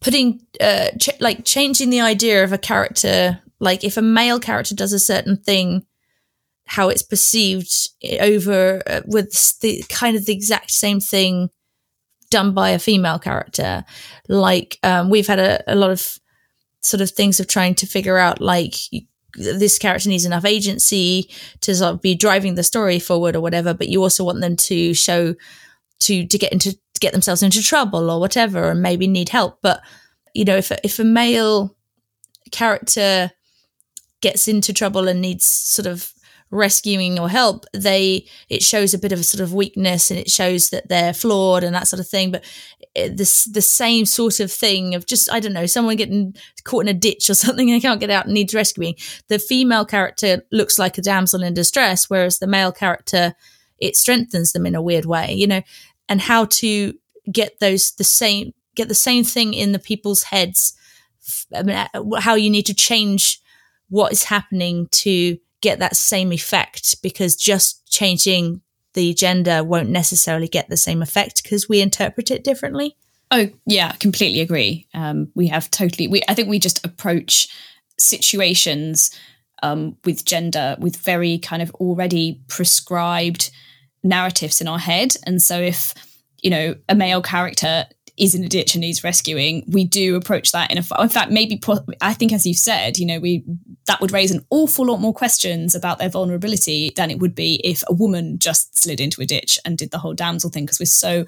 putting, 0.00 0.40
uh, 0.60 0.90
ch- 0.98 1.20
like 1.20 1.44
changing 1.44 1.90
the 1.90 2.00
idea 2.00 2.44
of 2.44 2.52
a 2.52 2.58
character. 2.58 3.40
Like 3.58 3.84
if 3.84 3.96
a 3.96 4.02
male 4.02 4.40
character 4.40 4.74
does 4.74 4.92
a 4.92 4.98
certain 4.98 5.36
thing, 5.36 5.84
how 6.70 6.88
it's 6.88 7.02
perceived 7.02 7.72
over 8.20 8.80
uh, 8.86 9.00
with 9.04 9.58
the 9.58 9.82
kind 9.88 10.16
of 10.16 10.24
the 10.24 10.32
exact 10.32 10.70
same 10.70 11.00
thing 11.00 11.50
done 12.30 12.54
by 12.54 12.70
a 12.70 12.78
female 12.78 13.18
character. 13.18 13.84
Like 14.28 14.78
um, 14.84 15.10
we've 15.10 15.26
had 15.26 15.40
a, 15.40 15.64
a 15.66 15.74
lot 15.74 15.90
of 15.90 16.16
sort 16.80 17.00
of 17.00 17.10
things 17.10 17.40
of 17.40 17.48
trying 17.48 17.74
to 17.74 17.86
figure 17.86 18.18
out 18.18 18.40
like 18.40 18.76
this 19.34 19.78
character 19.78 20.08
needs 20.08 20.24
enough 20.24 20.44
agency 20.44 21.28
to 21.60 21.74
sort 21.74 21.94
of 21.94 22.00
be 22.00 22.14
driving 22.14 22.54
the 22.54 22.62
story 22.62 23.00
forward 23.00 23.34
or 23.34 23.40
whatever, 23.40 23.74
but 23.74 23.88
you 23.88 24.00
also 24.00 24.22
want 24.22 24.40
them 24.40 24.54
to 24.54 24.94
show 24.94 25.34
to 25.98 26.24
to 26.24 26.38
get 26.38 26.52
into 26.52 26.72
to 26.72 27.00
get 27.00 27.12
themselves 27.12 27.42
into 27.42 27.64
trouble 27.64 28.08
or 28.12 28.20
whatever, 28.20 28.70
and 28.70 28.80
maybe 28.80 29.08
need 29.08 29.28
help. 29.28 29.58
But 29.60 29.80
you 30.34 30.44
know, 30.44 30.56
if 30.56 30.70
if 30.84 31.00
a 31.00 31.04
male 31.04 31.76
character 32.52 33.32
gets 34.20 34.46
into 34.46 34.72
trouble 34.72 35.08
and 35.08 35.20
needs 35.20 35.46
sort 35.46 35.86
of 35.86 36.12
rescuing 36.50 37.18
or 37.18 37.28
help, 37.28 37.64
they 37.72 38.26
it 38.48 38.62
shows 38.62 38.92
a 38.92 38.98
bit 38.98 39.12
of 39.12 39.20
a 39.20 39.24
sort 39.24 39.40
of 39.40 39.54
weakness 39.54 40.10
and 40.10 40.18
it 40.18 40.30
shows 40.30 40.70
that 40.70 40.88
they're 40.88 41.14
flawed 41.14 41.62
and 41.62 41.74
that 41.74 41.88
sort 41.88 42.00
of 42.00 42.08
thing. 42.08 42.30
But 42.30 42.44
eh, 42.96 43.10
this 43.12 43.44
the 43.44 43.62
same 43.62 44.06
sort 44.06 44.40
of 44.40 44.50
thing 44.50 44.94
of 44.94 45.06
just 45.06 45.32
I 45.32 45.40
don't 45.40 45.52
know 45.52 45.66
someone 45.66 45.96
getting 45.96 46.34
caught 46.64 46.84
in 46.84 46.88
a 46.88 46.94
ditch 46.94 47.30
or 47.30 47.34
something 47.34 47.70
and 47.70 47.76
they 47.76 47.86
can't 47.86 48.00
get 48.00 48.10
out 48.10 48.26
and 48.26 48.34
needs 48.34 48.54
rescuing. 48.54 48.94
The 49.28 49.38
female 49.38 49.84
character 49.84 50.42
looks 50.50 50.78
like 50.78 50.98
a 50.98 51.02
damsel 51.02 51.42
in 51.42 51.54
distress, 51.54 52.10
whereas 52.10 52.38
the 52.38 52.46
male 52.46 52.72
character 52.72 53.34
it 53.78 53.96
strengthens 53.96 54.52
them 54.52 54.66
in 54.66 54.74
a 54.74 54.82
weird 54.82 55.06
way, 55.06 55.32
you 55.32 55.46
know. 55.46 55.62
And 56.08 56.20
how 56.20 56.46
to 56.46 56.94
get 57.30 57.60
those 57.60 57.92
the 57.92 58.04
same 58.04 58.52
get 58.74 58.88
the 58.88 58.94
same 58.94 59.24
thing 59.24 59.54
in 59.54 59.72
the 59.72 59.78
people's 59.78 60.24
heads. 60.24 60.74
I 61.54 61.62
mean, 61.62 61.76
uh, 61.76 62.20
how 62.20 62.34
you 62.34 62.50
need 62.50 62.66
to 62.66 62.74
change 62.74 63.40
what 63.88 64.12
is 64.12 64.24
happening 64.24 64.88
to 64.90 65.36
get 65.60 65.78
that 65.78 65.96
same 65.96 66.32
effect 66.32 67.02
because 67.02 67.36
just 67.36 67.86
changing 67.90 68.62
the 68.94 69.14
gender 69.14 69.62
won't 69.62 69.88
necessarily 69.88 70.48
get 70.48 70.68
the 70.68 70.76
same 70.76 71.02
effect 71.02 71.42
because 71.42 71.68
we 71.68 71.80
interpret 71.80 72.30
it 72.30 72.42
differently. 72.42 72.96
Oh 73.30 73.48
yeah, 73.66 73.92
completely 73.92 74.40
agree. 74.40 74.88
Um, 74.92 75.30
we 75.34 75.46
have 75.48 75.70
totally. 75.70 76.08
We 76.08 76.22
I 76.28 76.34
think 76.34 76.48
we 76.48 76.58
just 76.58 76.84
approach 76.84 77.48
situations 77.98 79.10
um, 79.62 79.96
with 80.04 80.24
gender 80.24 80.76
with 80.80 80.96
very 80.96 81.38
kind 81.38 81.62
of 81.62 81.70
already 81.74 82.40
prescribed 82.48 83.50
narratives 84.02 84.60
in 84.60 84.66
our 84.66 84.78
head, 84.78 85.14
and 85.24 85.40
so 85.40 85.60
if 85.60 85.94
you 86.42 86.50
know 86.50 86.74
a 86.88 86.94
male 86.94 87.22
character 87.22 87.86
is 88.20 88.34
in 88.34 88.44
a 88.44 88.48
ditch 88.48 88.74
and 88.74 88.82
needs 88.82 89.02
rescuing, 89.02 89.64
we 89.66 89.82
do 89.82 90.14
approach 90.14 90.52
that 90.52 90.70
in 90.70 90.76
a. 90.76 91.02
In 91.02 91.08
fact, 91.08 91.32
maybe 91.32 91.58
I 92.02 92.12
think, 92.12 92.32
as 92.32 92.46
you've 92.46 92.58
said, 92.58 92.98
you 92.98 93.06
know, 93.06 93.18
we 93.18 93.42
that 93.86 94.00
would 94.00 94.12
raise 94.12 94.30
an 94.30 94.44
awful 94.50 94.86
lot 94.86 94.98
more 94.98 95.14
questions 95.14 95.74
about 95.74 95.98
their 95.98 96.10
vulnerability 96.10 96.92
than 96.96 97.10
it 97.10 97.18
would 97.18 97.34
be 97.34 97.60
if 97.64 97.82
a 97.88 97.94
woman 97.94 98.38
just 98.38 98.78
slid 98.78 99.00
into 99.00 99.22
a 99.22 99.26
ditch 99.26 99.58
and 99.64 99.78
did 99.78 99.90
the 99.90 99.98
whole 99.98 100.12
damsel 100.12 100.50
thing 100.50 100.64
because 100.64 100.78
we're 100.78 100.84
so 100.84 101.24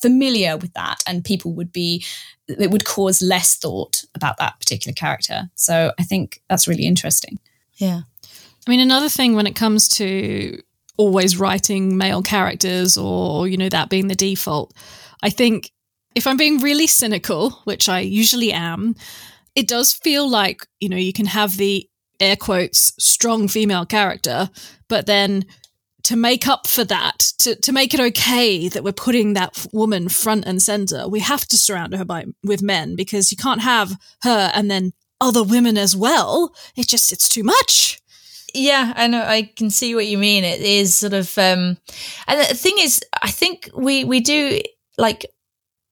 familiar 0.00 0.56
with 0.56 0.72
that, 0.72 1.02
and 1.06 1.24
people 1.24 1.52
would 1.52 1.72
be 1.72 2.04
it 2.48 2.70
would 2.70 2.86
cause 2.86 3.20
less 3.20 3.56
thought 3.56 4.02
about 4.14 4.38
that 4.38 4.58
particular 4.58 4.94
character. 4.94 5.50
So 5.54 5.92
I 5.98 6.02
think 6.02 6.40
that's 6.48 6.66
really 6.66 6.86
interesting. 6.86 7.38
Yeah, 7.74 8.00
I 8.66 8.70
mean, 8.70 8.80
another 8.80 9.10
thing 9.10 9.36
when 9.36 9.46
it 9.46 9.54
comes 9.56 9.88
to 9.88 10.60
always 10.96 11.38
writing 11.38 11.96
male 11.98 12.22
characters 12.22 12.96
or 12.96 13.46
you 13.46 13.58
know 13.58 13.68
that 13.68 13.90
being 13.90 14.08
the 14.08 14.14
default, 14.14 14.74
I 15.22 15.28
think 15.28 15.70
if 16.14 16.26
I'm 16.26 16.36
being 16.36 16.58
really 16.58 16.86
cynical, 16.86 17.50
which 17.64 17.88
I 17.88 18.00
usually 18.00 18.52
am, 18.52 18.94
it 19.54 19.68
does 19.68 19.92
feel 19.92 20.28
like, 20.28 20.66
you 20.80 20.88
know, 20.88 20.96
you 20.96 21.12
can 21.12 21.26
have 21.26 21.56
the 21.56 21.88
air 22.18 22.36
quotes 22.36 22.92
strong 22.98 23.48
female 23.48 23.86
character, 23.86 24.50
but 24.88 25.06
then 25.06 25.44
to 26.02 26.16
make 26.16 26.48
up 26.48 26.66
for 26.66 26.84
that, 26.84 27.18
to, 27.38 27.54
to 27.56 27.72
make 27.72 27.94
it 27.94 28.00
okay 28.00 28.68
that 28.68 28.82
we're 28.82 28.92
putting 28.92 29.34
that 29.34 29.66
woman 29.72 30.08
front 30.08 30.44
and 30.46 30.62
center, 30.62 31.08
we 31.08 31.20
have 31.20 31.46
to 31.46 31.58
surround 31.58 31.94
her 31.94 32.04
by 32.04 32.24
with 32.42 32.62
men 32.62 32.96
because 32.96 33.30
you 33.30 33.36
can't 33.36 33.60
have 33.60 33.92
her 34.22 34.50
and 34.54 34.70
then 34.70 34.92
other 35.20 35.42
women 35.42 35.76
as 35.76 35.94
well. 35.94 36.54
It 36.76 36.88
just 36.88 37.12
it's 37.12 37.28
too 37.28 37.44
much. 37.44 38.00
Yeah, 38.54 38.92
I 38.96 39.06
know. 39.06 39.22
I 39.22 39.52
can 39.54 39.70
see 39.70 39.94
what 39.94 40.06
you 40.06 40.18
mean. 40.18 40.42
It 40.42 40.60
is 40.60 40.96
sort 40.96 41.12
of, 41.12 41.36
um, 41.38 41.76
and 42.26 42.40
the 42.40 42.54
thing 42.54 42.76
is, 42.78 43.00
I 43.22 43.30
think 43.30 43.70
we 43.74 44.04
we 44.04 44.20
do 44.20 44.60
like 44.98 45.26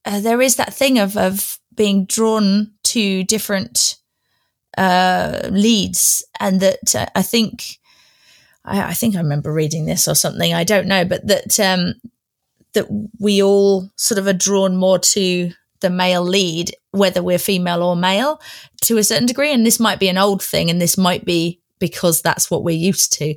uh, 0.08 0.20
there 0.20 0.40
is 0.40 0.56
that 0.56 0.72
thing 0.72 0.98
of 0.98 1.16
of 1.16 1.58
being 1.74 2.06
drawn 2.06 2.72
to 2.82 3.22
different 3.24 3.96
uh, 4.76 5.40
leads, 5.50 6.24
and 6.40 6.60
that 6.60 6.94
uh, 6.94 7.06
I 7.14 7.22
think 7.22 7.78
I, 8.64 8.90
I, 8.90 8.94
think 8.94 9.14
I 9.14 9.20
remember 9.20 9.52
reading 9.52 9.84
this 9.84 10.08
or 10.08 10.14
something. 10.14 10.54
I 10.54 10.64
don't 10.64 10.86
know, 10.86 11.04
but 11.04 11.26
that 11.26 11.60
um, 11.60 11.94
that 12.72 12.86
we 13.18 13.42
all 13.42 13.90
sort 13.96 14.18
of 14.18 14.26
are 14.26 14.32
drawn 14.32 14.76
more 14.76 14.98
to 14.98 15.52
the 15.80 15.90
male 15.90 16.24
lead, 16.24 16.74
whether 16.92 17.22
we're 17.22 17.38
female 17.38 17.82
or 17.82 17.94
male, 17.94 18.40
to 18.82 18.96
a 18.96 19.04
certain 19.04 19.26
degree. 19.26 19.52
And 19.52 19.64
this 19.64 19.78
might 19.78 20.00
be 20.00 20.08
an 20.08 20.18
old 20.18 20.42
thing, 20.42 20.70
and 20.70 20.80
this 20.80 20.96
might 20.96 21.24
be 21.24 21.60
because 21.78 22.22
that's 22.22 22.50
what 22.50 22.64
we're 22.64 22.76
used 22.76 23.12
to. 23.14 23.34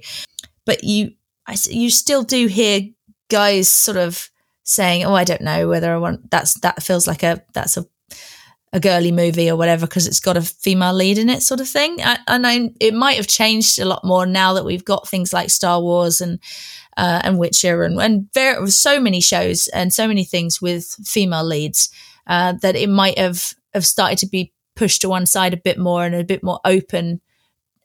But 0.66 0.84
you, 0.86 1.12
I, 1.48 1.58
you 1.70 1.90
still 1.90 2.24
do 2.24 2.48
hear 2.48 2.82
guys 3.30 3.70
sort 3.70 3.98
of 3.98 4.30
saying, 4.72 5.04
"Oh, 5.04 5.14
I 5.14 5.24
don't 5.24 5.42
know 5.42 5.68
whether 5.68 5.94
I 5.94 5.98
want 5.98 6.30
that's 6.32 6.56
that 6.62 6.84
feels 6.84 7.08
like 7.08 7.24
a 7.24 7.44
that's 7.54 7.78
a 7.78 7.86
a 8.74 8.80
girly 8.80 9.12
movie 9.12 9.50
or 9.50 9.58
whatever 9.58 9.86
because 9.86 10.08
it's 10.08 10.22
got 10.22 10.38
a 10.38 10.42
female 10.42 10.94
lead 10.94 11.18
in 11.18 11.30
it, 11.30 11.44
sort 11.44 11.60
of 11.60 11.68
thing." 11.68 12.00
I, 12.02 12.20
and 12.28 12.48
I, 12.48 12.72
it 12.80 12.94
might 12.94 13.18
have 13.18 13.28
changed 13.28 13.80
a 13.80 13.86
lot 13.86 14.04
more 14.04 14.26
now 14.26 14.54
that 14.54 14.66
we've 14.66 14.86
got 14.86 15.08
things 15.08 15.34
like 15.34 15.50
Star 15.50 15.82
Wars 15.82 16.22
and 16.22 16.40
uh, 16.98 17.22
and 17.24 17.38
Witcher 17.38 17.84
and 17.84 18.00
and 18.00 18.30
there 18.34 18.66
so 18.68 19.00
many 19.00 19.22
shows 19.22 19.68
and 19.70 19.94
so 19.94 20.08
many 20.08 20.24
things 20.24 20.62
with 20.62 20.86
female 21.04 21.44
leads 21.44 21.90
uh, 22.28 22.54
that 22.62 22.76
it 22.76 22.90
might 22.90 23.18
have 23.18 23.54
have 23.74 23.86
started 23.86 24.18
to 24.20 24.28
be 24.28 24.54
pushed 24.76 25.02
to 25.02 25.10
one 25.10 25.26
side 25.26 25.54
a 25.54 25.58
bit 25.58 25.78
more 25.78 26.06
and 26.06 26.16
a 26.16 26.24
bit 26.24 26.44
more 26.44 26.60
open 26.66 27.22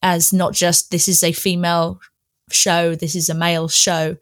as 0.02 0.32
not 0.32 0.52
just 0.52 0.90
this 0.90 1.08
is 1.08 1.22
a 1.22 1.32
female 1.32 2.00
show, 2.50 2.94
this 2.94 3.14
is 3.14 3.28
a 3.28 3.34
male 3.34 3.68
show, 3.68 4.16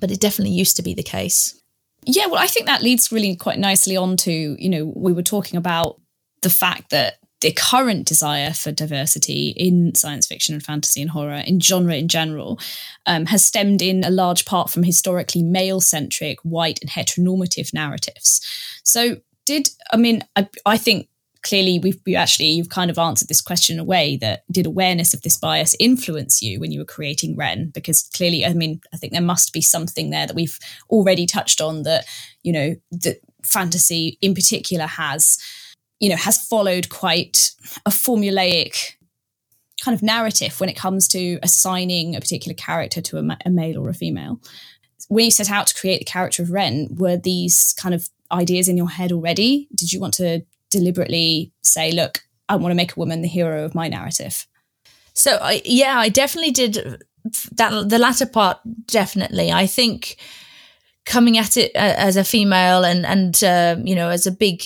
but 0.00 0.10
it 0.10 0.20
definitely 0.20 0.54
used 0.54 0.76
to 0.76 0.82
be 0.82 0.94
the 0.94 1.02
case. 1.02 1.59
Yeah, 2.06 2.26
well, 2.26 2.42
I 2.42 2.46
think 2.46 2.66
that 2.66 2.82
leads 2.82 3.12
really 3.12 3.36
quite 3.36 3.58
nicely 3.58 3.96
on 3.96 4.16
to, 4.18 4.32
you 4.32 4.68
know, 4.68 4.92
we 4.96 5.12
were 5.12 5.22
talking 5.22 5.58
about 5.58 6.00
the 6.42 6.50
fact 6.50 6.90
that 6.90 7.18
the 7.40 7.52
current 7.52 8.06
desire 8.06 8.52
for 8.52 8.70
diversity 8.70 9.54
in 9.56 9.94
science 9.94 10.26
fiction 10.26 10.54
and 10.54 10.62
fantasy 10.62 11.00
and 11.00 11.10
horror, 11.10 11.42
in 11.46 11.60
genre 11.60 11.94
in 11.94 12.08
general, 12.08 12.58
um, 13.06 13.26
has 13.26 13.44
stemmed 13.44 13.80
in 13.80 14.04
a 14.04 14.10
large 14.10 14.44
part 14.44 14.70
from 14.70 14.82
historically 14.82 15.42
male 15.42 15.80
centric, 15.80 16.38
white, 16.42 16.78
and 16.82 16.90
heteronormative 16.90 17.72
narratives. 17.72 18.40
So, 18.84 19.16
did, 19.46 19.70
I 19.90 19.96
mean, 19.96 20.22
I, 20.36 20.48
I 20.66 20.76
think 20.76 21.08
clearly 21.42 21.78
we've 21.78 22.00
we 22.06 22.14
actually 22.14 22.48
you've 22.50 22.68
kind 22.68 22.90
of 22.90 22.98
answered 22.98 23.28
this 23.28 23.40
question 23.40 23.76
in 23.76 23.80
a 23.80 23.84
way 23.84 24.16
that 24.16 24.44
did 24.50 24.66
awareness 24.66 25.14
of 25.14 25.22
this 25.22 25.38
bias 25.38 25.74
influence 25.80 26.42
you 26.42 26.60
when 26.60 26.72
you 26.72 26.78
were 26.78 26.84
creating 26.84 27.36
ren 27.36 27.70
because 27.74 28.08
clearly 28.14 28.44
i 28.44 28.52
mean 28.52 28.80
i 28.92 28.96
think 28.96 29.12
there 29.12 29.22
must 29.22 29.52
be 29.52 29.62
something 29.62 30.10
there 30.10 30.26
that 30.26 30.36
we've 30.36 30.58
already 30.90 31.26
touched 31.26 31.60
on 31.60 31.82
that 31.82 32.04
you 32.42 32.52
know 32.52 32.74
that 32.90 33.20
fantasy 33.42 34.18
in 34.20 34.34
particular 34.34 34.86
has 34.86 35.38
you 35.98 36.08
know 36.08 36.16
has 36.16 36.36
followed 36.36 36.88
quite 36.88 37.52
a 37.86 37.90
formulaic 37.90 38.96
kind 39.80 39.94
of 39.94 40.02
narrative 40.02 40.60
when 40.60 40.68
it 40.68 40.76
comes 40.76 41.08
to 41.08 41.38
assigning 41.42 42.14
a 42.14 42.20
particular 42.20 42.54
character 42.54 43.00
to 43.00 43.18
a, 43.18 43.38
a 43.44 43.50
male 43.50 43.78
or 43.78 43.88
a 43.88 43.94
female. 43.94 44.40
When 45.08 45.24
you 45.24 45.30
set 45.30 45.50
out 45.50 45.66
to 45.68 45.74
create 45.74 45.98
the 45.98 46.04
character 46.04 46.42
of 46.42 46.50
ren 46.50 46.88
were 46.90 47.16
these 47.16 47.74
kind 47.78 47.94
of 47.94 48.08
ideas 48.30 48.68
in 48.68 48.76
your 48.76 48.90
head 48.90 49.10
already? 49.10 49.68
Did 49.74 49.92
you 49.92 50.00
want 50.00 50.14
to 50.14 50.44
deliberately 50.70 51.52
say, 51.62 51.92
look, 51.92 52.22
I 52.48 52.56
want 52.56 52.72
to 52.72 52.76
make 52.76 52.96
a 52.96 53.00
woman 53.00 53.22
the 53.22 53.28
hero 53.28 53.64
of 53.64 53.74
my 53.74 53.88
narrative. 53.88 54.46
So 55.14 55.38
I, 55.40 55.62
yeah, 55.64 55.98
I 55.98 56.08
definitely 56.08 56.52
did 56.52 57.04
that. 57.52 57.88
The 57.88 57.98
latter 57.98 58.26
part, 58.26 58.58
definitely. 58.86 59.52
I 59.52 59.66
think 59.66 60.16
coming 61.04 61.38
at 61.38 61.56
it 61.56 61.72
uh, 61.74 61.94
as 61.96 62.16
a 62.16 62.24
female 62.24 62.84
and 62.84 63.04
and 63.06 63.42
uh, 63.42 63.76
you 63.82 63.94
know 63.94 64.08
as 64.08 64.26
a 64.26 64.32
big 64.32 64.62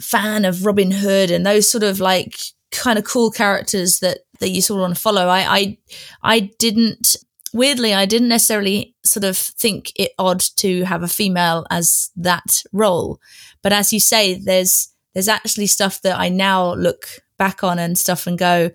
fan 0.00 0.44
of 0.44 0.66
Robin 0.66 0.90
Hood 0.90 1.30
and 1.30 1.46
those 1.46 1.70
sort 1.70 1.84
of 1.84 2.00
like 2.00 2.36
kind 2.70 2.98
of 2.98 3.04
cool 3.04 3.30
characters 3.30 4.00
that 4.00 4.20
that 4.40 4.50
you 4.50 4.60
sort 4.60 4.78
of 4.78 4.82
want 4.82 4.96
to 4.96 5.00
follow. 5.00 5.26
I 5.28 5.58
I 5.58 5.78
I 6.22 6.40
didn't 6.58 7.16
weirdly 7.52 7.94
I 7.94 8.06
didn't 8.06 8.28
necessarily 8.28 8.94
sort 9.04 9.24
of 9.24 9.36
think 9.36 9.92
it 9.96 10.12
odd 10.18 10.40
to 10.56 10.84
have 10.84 11.02
a 11.02 11.08
female 11.08 11.66
as 11.70 12.10
that 12.16 12.62
role, 12.72 13.20
but 13.62 13.72
as 13.72 13.92
you 13.92 14.00
say, 14.00 14.34
there's 14.34 14.93
there's 15.14 15.28
actually 15.28 15.66
stuff 15.66 16.02
that 16.02 16.18
I 16.18 16.28
now 16.28 16.74
look 16.74 17.06
back 17.38 17.64
on 17.64 17.78
and 17.78 17.96
stuff 17.96 18.26
and 18.26 18.38
go, 18.38 18.70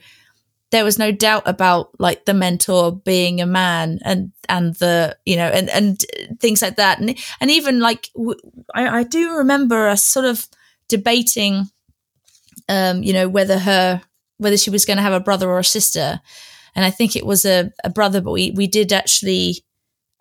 there 0.72 0.84
was 0.84 1.00
no 1.00 1.12
doubt 1.12 1.44
about 1.46 1.90
like 2.00 2.26
the 2.26 2.34
mentor 2.34 2.96
being 2.96 3.42
a 3.42 3.46
man 3.46 4.00
and 4.04 4.32
and 4.48 4.76
the 4.76 5.18
you 5.26 5.36
know 5.36 5.48
and 5.48 5.70
and 5.70 6.00
things 6.40 6.62
like 6.62 6.76
that. 6.76 7.00
And 7.00 7.18
and 7.42 7.50
even 7.50 7.80
like 7.80 8.10
I, 8.76 9.00
I 9.00 9.04
do 9.04 9.38
remember 9.38 9.88
us 9.88 10.04
sort 10.04 10.26
of 10.26 10.48
debating 10.88 11.66
um 12.68 13.04
you 13.04 13.14
know 13.14 13.28
whether 13.28 13.58
her 13.58 14.02
whether 14.38 14.58
she 14.58 14.70
was 14.70 14.86
going 14.86 14.98
to 14.98 15.04
have 15.04 15.14
a 15.14 15.20
brother 15.20 15.50
or 15.50 15.60
a 15.60 15.64
sister. 15.64 16.22
And 16.76 16.86
I 16.86 16.92
think 16.92 17.16
it 17.16 17.26
was 17.26 17.46
a, 17.46 17.72
a 17.84 17.90
brother 17.90 18.22
but 18.22 18.32
we 18.32 18.52
we 18.52 18.68
did 18.68 18.94
actually 18.94 19.64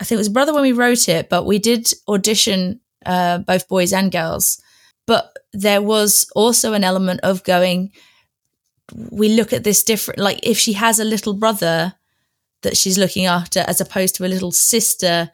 I 0.00 0.04
think 0.04 0.16
it 0.16 0.20
was 0.20 0.28
a 0.28 0.32
brother 0.32 0.54
when 0.54 0.62
we 0.62 0.72
wrote 0.72 1.08
it 1.08 1.28
but 1.28 1.44
we 1.44 1.58
did 1.58 1.92
audition 2.08 2.80
uh 3.04 3.38
both 3.38 3.68
boys 3.68 3.92
and 3.92 4.10
girls. 4.10 4.62
But 5.06 5.30
there 5.52 5.82
was 5.82 6.30
also 6.34 6.72
an 6.72 6.84
element 6.84 7.20
of 7.22 7.44
going, 7.44 7.92
we 9.10 9.30
look 9.30 9.52
at 9.52 9.64
this 9.64 9.82
different, 9.82 10.20
like 10.20 10.40
if 10.42 10.58
she 10.58 10.74
has 10.74 10.98
a 10.98 11.04
little 11.04 11.34
brother 11.34 11.94
that 12.62 12.76
she's 12.76 12.98
looking 12.98 13.26
after 13.26 13.60
as 13.60 13.80
opposed 13.80 14.14
to 14.16 14.24
a 14.24 14.28
little 14.28 14.52
sister, 14.52 15.30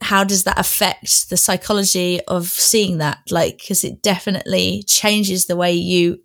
how 0.00 0.24
does 0.24 0.44
that 0.44 0.58
affect 0.58 1.28
the 1.30 1.36
psychology 1.36 2.20
of 2.26 2.46
seeing 2.46 2.98
that? 2.98 3.18
Like, 3.30 3.58
because 3.58 3.84
it 3.84 4.02
definitely 4.02 4.82
changes 4.86 5.46
the 5.46 5.56
way 5.56 5.72
you 5.72 6.20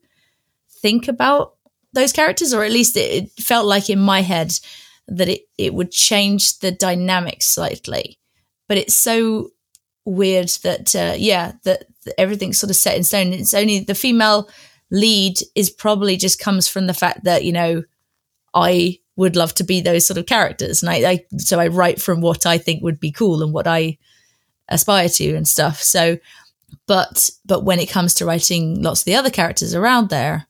think 0.81 1.07
about 1.07 1.55
those 1.93 2.13
characters, 2.13 2.53
or 2.53 2.63
at 2.63 2.71
least 2.71 2.97
it, 2.97 3.23
it 3.23 3.31
felt 3.41 3.65
like 3.65 3.89
in 3.89 3.99
my 3.99 4.21
head 4.21 4.53
that 5.07 5.29
it, 5.29 5.41
it 5.57 5.73
would 5.73 5.91
change 5.91 6.59
the 6.59 6.71
dynamic 6.71 7.41
slightly. 7.41 8.19
But 8.67 8.77
it's 8.77 8.95
so 8.95 9.49
weird 10.05 10.49
that 10.63 10.95
uh, 10.95 11.15
yeah 11.17 11.53
that, 11.63 11.85
that 11.87 11.94
everything's 12.17 12.59
sort 12.59 12.69
of 12.69 12.75
set 12.75 12.97
in 12.97 13.03
stone. 13.03 13.33
It's 13.33 13.53
only 13.53 13.79
the 13.79 13.95
female 13.95 14.49
lead 14.91 15.39
is 15.55 15.69
probably 15.69 16.17
just 16.17 16.39
comes 16.39 16.67
from 16.67 16.87
the 16.87 16.93
fact 16.93 17.23
that 17.23 17.43
you 17.43 17.51
know 17.51 17.83
I 18.53 18.99
would 19.15 19.35
love 19.35 19.53
to 19.55 19.63
be 19.63 19.81
those 19.81 20.05
sort 20.05 20.17
of 20.17 20.25
characters, 20.25 20.83
and 20.83 20.89
I, 20.89 20.95
I 21.09 21.25
so 21.37 21.59
I 21.59 21.67
write 21.67 22.01
from 22.01 22.21
what 22.21 22.45
I 22.45 22.57
think 22.57 22.83
would 22.83 22.99
be 22.99 23.11
cool 23.11 23.43
and 23.43 23.53
what 23.53 23.67
I 23.67 23.97
aspire 24.69 25.09
to 25.09 25.35
and 25.35 25.47
stuff. 25.47 25.81
So, 25.81 26.17
but 26.87 27.29
but 27.45 27.63
when 27.63 27.79
it 27.79 27.89
comes 27.89 28.13
to 28.15 28.25
writing 28.25 28.81
lots 28.81 29.01
of 29.01 29.05
the 29.05 29.15
other 29.15 29.29
characters 29.29 29.73
around 29.73 30.09
there, 30.09 30.47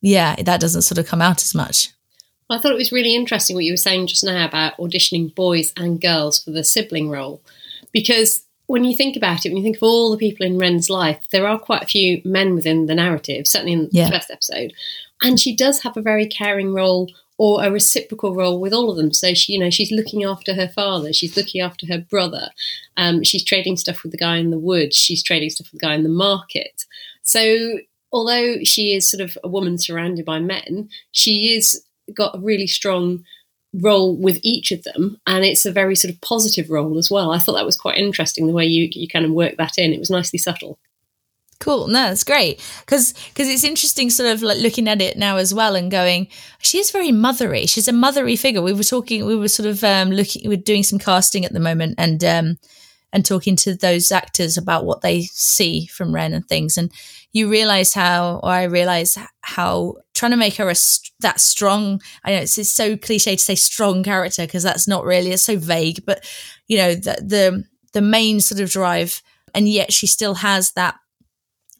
yeah, 0.00 0.36
that 0.42 0.60
doesn't 0.60 0.82
sort 0.82 0.98
of 0.98 1.06
come 1.06 1.22
out 1.22 1.42
as 1.42 1.54
much. 1.54 1.90
I 2.50 2.58
thought 2.58 2.72
it 2.72 2.76
was 2.76 2.92
really 2.92 3.14
interesting 3.14 3.56
what 3.56 3.64
you 3.64 3.74
were 3.74 3.76
saying 3.76 4.06
just 4.06 4.24
now 4.24 4.46
about 4.46 4.78
auditioning 4.78 5.34
boys 5.34 5.72
and 5.76 6.00
girls 6.00 6.42
for 6.42 6.50
the 6.50 6.64
sibling 6.64 7.10
role, 7.10 7.42
because 7.92 8.44
when 8.68 8.84
you 8.84 8.94
think 8.94 9.16
about 9.16 9.44
it, 9.44 9.48
when 9.48 9.56
you 9.56 9.62
think 9.62 9.76
of 9.76 9.82
all 9.82 10.10
the 10.10 10.18
people 10.18 10.44
in 10.44 10.58
Ren's 10.58 10.90
life, 10.90 11.26
there 11.32 11.48
are 11.48 11.58
quite 11.58 11.82
a 11.82 11.86
few 11.86 12.20
men 12.24 12.54
within 12.54 12.84
the 12.84 12.94
narrative, 12.94 13.46
certainly 13.46 13.72
in 13.72 13.88
yeah. 13.90 14.04
the 14.04 14.12
first 14.12 14.30
episode. 14.30 14.74
And 15.22 15.40
she 15.40 15.56
does 15.56 15.80
have 15.80 15.96
a 15.96 16.02
very 16.02 16.26
caring 16.26 16.74
role 16.74 17.10
or 17.38 17.64
a 17.64 17.70
reciprocal 17.70 18.34
role 18.34 18.60
with 18.60 18.74
all 18.74 18.90
of 18.90 18.98
them. 18.98 19.10
So 19.10 19.32
she, 19.32 19.54
you 19.54 19.58
know, 19.58 19.70
she's 19.70 19.90
looking 19.90 20.22
after 20.22 20.52
her 20.54 20.68
father, 20.68 21.14
she's 21.14 21.34
looking 21.34 21.62
after 21.62 21.86
her 21.86 21.98
brother, 21.98 22.50
um, 22.98 23.24
she's 23.24 23.42
trading 23.42 23.78
stuff 23.78 24.02
with 24.02 24.12
the 24.12 24.18
guy 24.18 24.36
in 24.36 24.50
the 24.50 24.58
woods, 24.58 24.96
she's 24.96 25.22
trading 25.22 25.48
stuff 25.48 25.72
with 25.72 25.80
the 25.80 25.86
guy 25.86 25.94
in 25.94 26.02
the 26.02 26.10
market. 26.10 26.84
So 27.22 27.78
although 28.12 28.64
she 28.64 28.94
is 28.94 29.10
sort 29.10 29.22
of 29.22 29.38
a 29.42 29.48
woman 29.48 29.78
surrounded 29.78 30.26
by 30.26 30.40
men, 30.40 30.90
she 31.10 31.54
is 31.54 31.82
got 32.12 32.36
a 32.36 32.40
really 32.40 32.66
strong 32.66 33.24
role 33.74 34.16
with 34.16 34.38
each 34.42 34.72
of 34.72 34.82
them 34.84 35.20
and 35.26 35.44
it's 35.44 35.66
a 35.66 35.72
very 35.72 35.94
sort 35.94 36.12
of 36.12 36.20
positive 36.20 36.70
role 36.70 36.96
as 36.98 37.10
well. 37.10 37.32
I 37.32 37.38
thought 37.38 37.54
that 37.54 37.66
was 37.66 37.76
quite 37.76 37.98
interesting 37.98 38.46
the 38.46 38.52
way 38.52 38.64
you 38.64 38.88
you 38.92 39.08
kind 39.08 39.24
of 39.24 39.32
work 39.32 39.56
that 39.58 39.78
in. 39.78 39.92
It 39.92 39.98
was 39.98 40.10
nicely 40.10 40.38
subtle. 40.38 40.78
Cool. 41.60 41.88
No 41.88 42.08
that's 42.08 42.24
great. 42.24 42.62
Because 42.80 43.12
because 43.28 43.48
it's 43.48 43.64
interesting 43.64 44.10
sort 44.10 44.30
of 44.30 44.42
like 44.42 44.58
looking 44.58 44.88
at 44.88 45.02
it 45.02 45.18
now 45.18 45.36
as 45.36 45.52
well 45.52 45.74
and 45.74 45.90
going 45.90 46.28
she 46.60 46.78
is 46.78 46.90
very 46.90 47.10
mothery. 47.10 47.68
She's 47.68 47.88
a 47.88 47.92
mothery 47.92 48.38
figure. 48.38 48.62
We 48.62 48.72
were 48.72 48.84
talking 48.84 49.26
we 49.26 49.36
were 49.36 49.48
sort 49.48 49.68
of 49.68 49.84
um 49.84 50.10
looking 50.10 50.48
we're 50.48 50.56
doing 50.56 50.82
some 50.82 50.98
casting 50.98 51.44
at 51.44 51.52
the 51.52 51.60
moment 51.60 51.96
and 51.98 52.24
um 52.24 52.58
and 53.12 53.24
talking 53.24 53.56
to 53.56 53.74
those 53.74 54.12
actors 54.12 54.56
about 54.56 54.84
what 54.84 55.00
they 55.00 55.22
see 55.22 55.86
from 55.86 56.14
Ren 56.14 56.34
and 56.34 56.46
things. 56.46 56.76
And 56.76 56.92
you 57.32 57.50
realize 57.50 57.94
how, 57.94 58.40
or 58.42 58.50
I 58.50 58.64
realize 58.64 59.18
how 59.42 59.96
trying 60.14 60.32
to 60.32 60.36
make 60.36 60.56
her 60.56 60.68
a 60.68 60.74
that 61.20 61.40
strong. 61.40 62.00
I 62.24 62.32
know 62.32 62.38
it's, 62.38 62.58
it's 62.58 62.70
so 62.70 62.96
cliche 62.96 63.36
to 63.36 63.42
say 63.42 63.54
strong 63.54 64.02
character 64.02 64.42
because 64.42 64.62
that's 64.62 64.88
not 64.88 65.04
really. 65.04 65.32
It's 65.32 65.42
so 65.42 65.56
vague, 65.56 66.04
but 66.04 66.24
you 66.66 66.78
know 66.78 66.94
the 66.94 67.16
the 67.24 67.64
the 67.92 68.02
main 68.02 68.40
sort 68.40 68.60
of 68.60 68.70
drive, 68.70 69.22
and 69.54 69.68
yet 69.68 69.92
she 69.92 70.06
still 70.06 70.34
has 70.34 70.72
that 70.72 70.96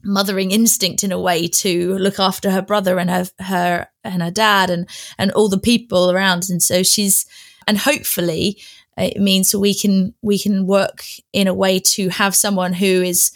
mothering 0.04 0.52
instinct 0.52 1.02
in 1.02 1.12
a 1.12 1.20
way 1.20 1.48
to 1.48 1.94
look 1.98 2.18
after 2.18 2.50
her 2.50 2.62
brother 2.62 2.98
and 2.98 3.10
her 3.10 3.26
her 3.40 3.88
and 4.04 4.22
her 4.22 4.30
dad 4.30 4.70
and 4.70 4.88
and 5.18 5.32
all 5.32 5.48
the 5.48 5.58
people 5.58 6.10
around 6.10 6.44
and 6.48 6.62
so 6.62 6.82
she's 6.82 7.26
and 7.66 7.78
hopefully 7.78 8.60
it 8.98 9.20
means 9.20 9.54
we 9.54 9.74
can 9.74 10.14
we 10.22 10.38
can 10.38 10.66
work 10.66 11.04
in 11.32 11.46
a 11.46 11.54
way 11.54 11.78
to 11.78 12.08
have 12.08 12.34
someone 12.34 12.72
who 12.72 12.86
is 13.02 13.30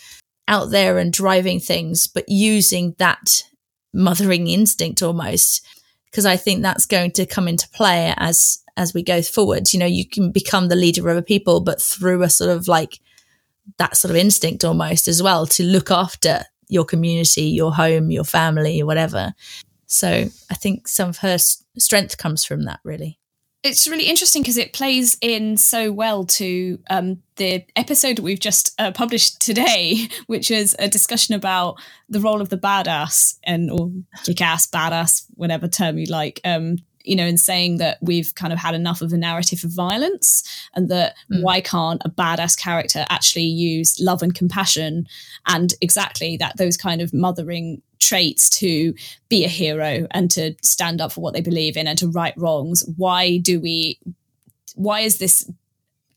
out 0.48 0.70
there 0.70 0.98
and 0.98 1.12
driving 1.12 1.60
things, 1.60 2.06
but 2.06 2.28
using 2.28 2.94
that 2.98 3.44
mothering 3.94 4.48
instinct 4.48 5.02
almost. 5.02 5.66
Because 6.10 6.26
I 6.26 6.36
think 6.36 6.62
that's 6.62 6.84
going 6.84 7.12
to 7.12 7.26
come 7.26 7.48
into 7.48 7.68
play 7.70 8.12
as 8.16 8.62
as 8.76 8.92
we 8.92 9.02
go 9.02 9.22
forward. 9.22 9.72
You 9.72 9.78
know, 9.78 9.86
you 9.86 10.06
can 10.06 10.32
become 10.32 10.68
the 10.68 10.76
leader 10.76 11.08
of 11.08 11.16
a 11.16 11.22
people, 11.22 11.60
but 11.60 11.80
through 11.80 12.22
a 12.22 12.28
sort 12.28 12.50
of 12.50 12.68
like 12.68 13.00
that 13.78 13.96
sort 13.96 14.10
of 14.10 14.16
instinct 14.16 14.64
almost 14.64 15.06
as 15.08 15.22
well 15.22 15.46
to 15.46 15.62
look 15.62 15.90
after 15.90 16.44
your 16.68 16.84
community, 16.84 17.44
your 17.44 17.72
home, 17.72 18.10
your 18.10 18.24
family, 18.24 18.82
whatever. 18.82 19.32
So 19.86 20.08
I 20.50 20.54
think 20.54 20.88
some 20.88 21.10
of 21.10 21.18
her 21.18 21.38
strength 21.38 22.18
comes 22.18 22.44
from 22.44 22.62
that, 22.62 22.80
really 22.82 23.18
it's 23.62 23.86
really 23.86 24.08
interesting 24.08 24.42
because 24.42 24.56
it 24.56 24.72
plays 24.72 25.16
in 25.20 25.56
so 25.56 25.92
well 25.92 26.24
to 26.24 26.78
um, 26.90 27.22
the 27.36 27.64
episode 27.76 28.18
we've 28.18 28.40
just 28.40 28.74
uh, 28.80 28.90
published 28.90 29.40
today, 29.40 30.08
which 30.26 30.50
is 30.50 30.74
a 30.78 30.88
discussion 30.88 31.34
about 31.34 31.76
the 32.08 32.20
role 32.20 32.40
of 32.40 32.48
the 32.48 32.58
badass 32.58 33.38
and 33.44 33.70
or 33.70 33.90
kick-ass, 34.24 34.66
badass, 34.68 35.26
whatever 35.34 35.68
term 35.68 35.96
you 35.96 36.06
like. 36.06 36.40
Um, 36.44 36.78
you 37.04 37.16
know, 37.16 37.26
in 37.26 37.36
saying 37.36 37.78
that 37.78 37.98
we've 38.00 38.34
kind 38.34 38.52
of 38.52 38.58
had 38.58 38.74
enough 38.74 39.02
of 39.02 39.12
a 39.12 39.16
narrative 39.16 39.64
of 39.64 39.70
violence 39.70 40.42
and 40.74 40.88
that 40.88 41.14
mm. 41.32 41.42
why 41.42 41.60
can't 41.60 42.02
a 42.04 42.10
badass 42.10 42.58
character 42.58 43.04
actually 43.08 43.44
use 43.44 43.98
love 44.00 44.22
and 44.22 44.34
compassion 44.34 45.06
and 45.46 45.74
exactly 45.80 46.36
that 46.36 46.56
those 46.56 46.76
kind 46.76 47.00
of 47.00 47.12
mothering 47.12 47.82
traits 47.98 48.50
to 48.50 48.92
be 49.28 49.44
a 49.44 49.48
hero 49.48 50.06
and 50.10 50.30
to 50.30 50.54
stand 50.60 51.00
up 51.00 51.12
for 51.12 51.20
what 51.20 51.34
they 51.34 51.40
believe 51.40 51.76
in 51.76 51.86
and 51.86 51.98
to 51.98 52.08
right 52.08 52.34
wrongs 52.36 52.84
why 52.96 53.38
do 53.38 53.60
we 53.60 53.98
why 54.74 55.00
is 55.00 55.18
this 55.18 55.48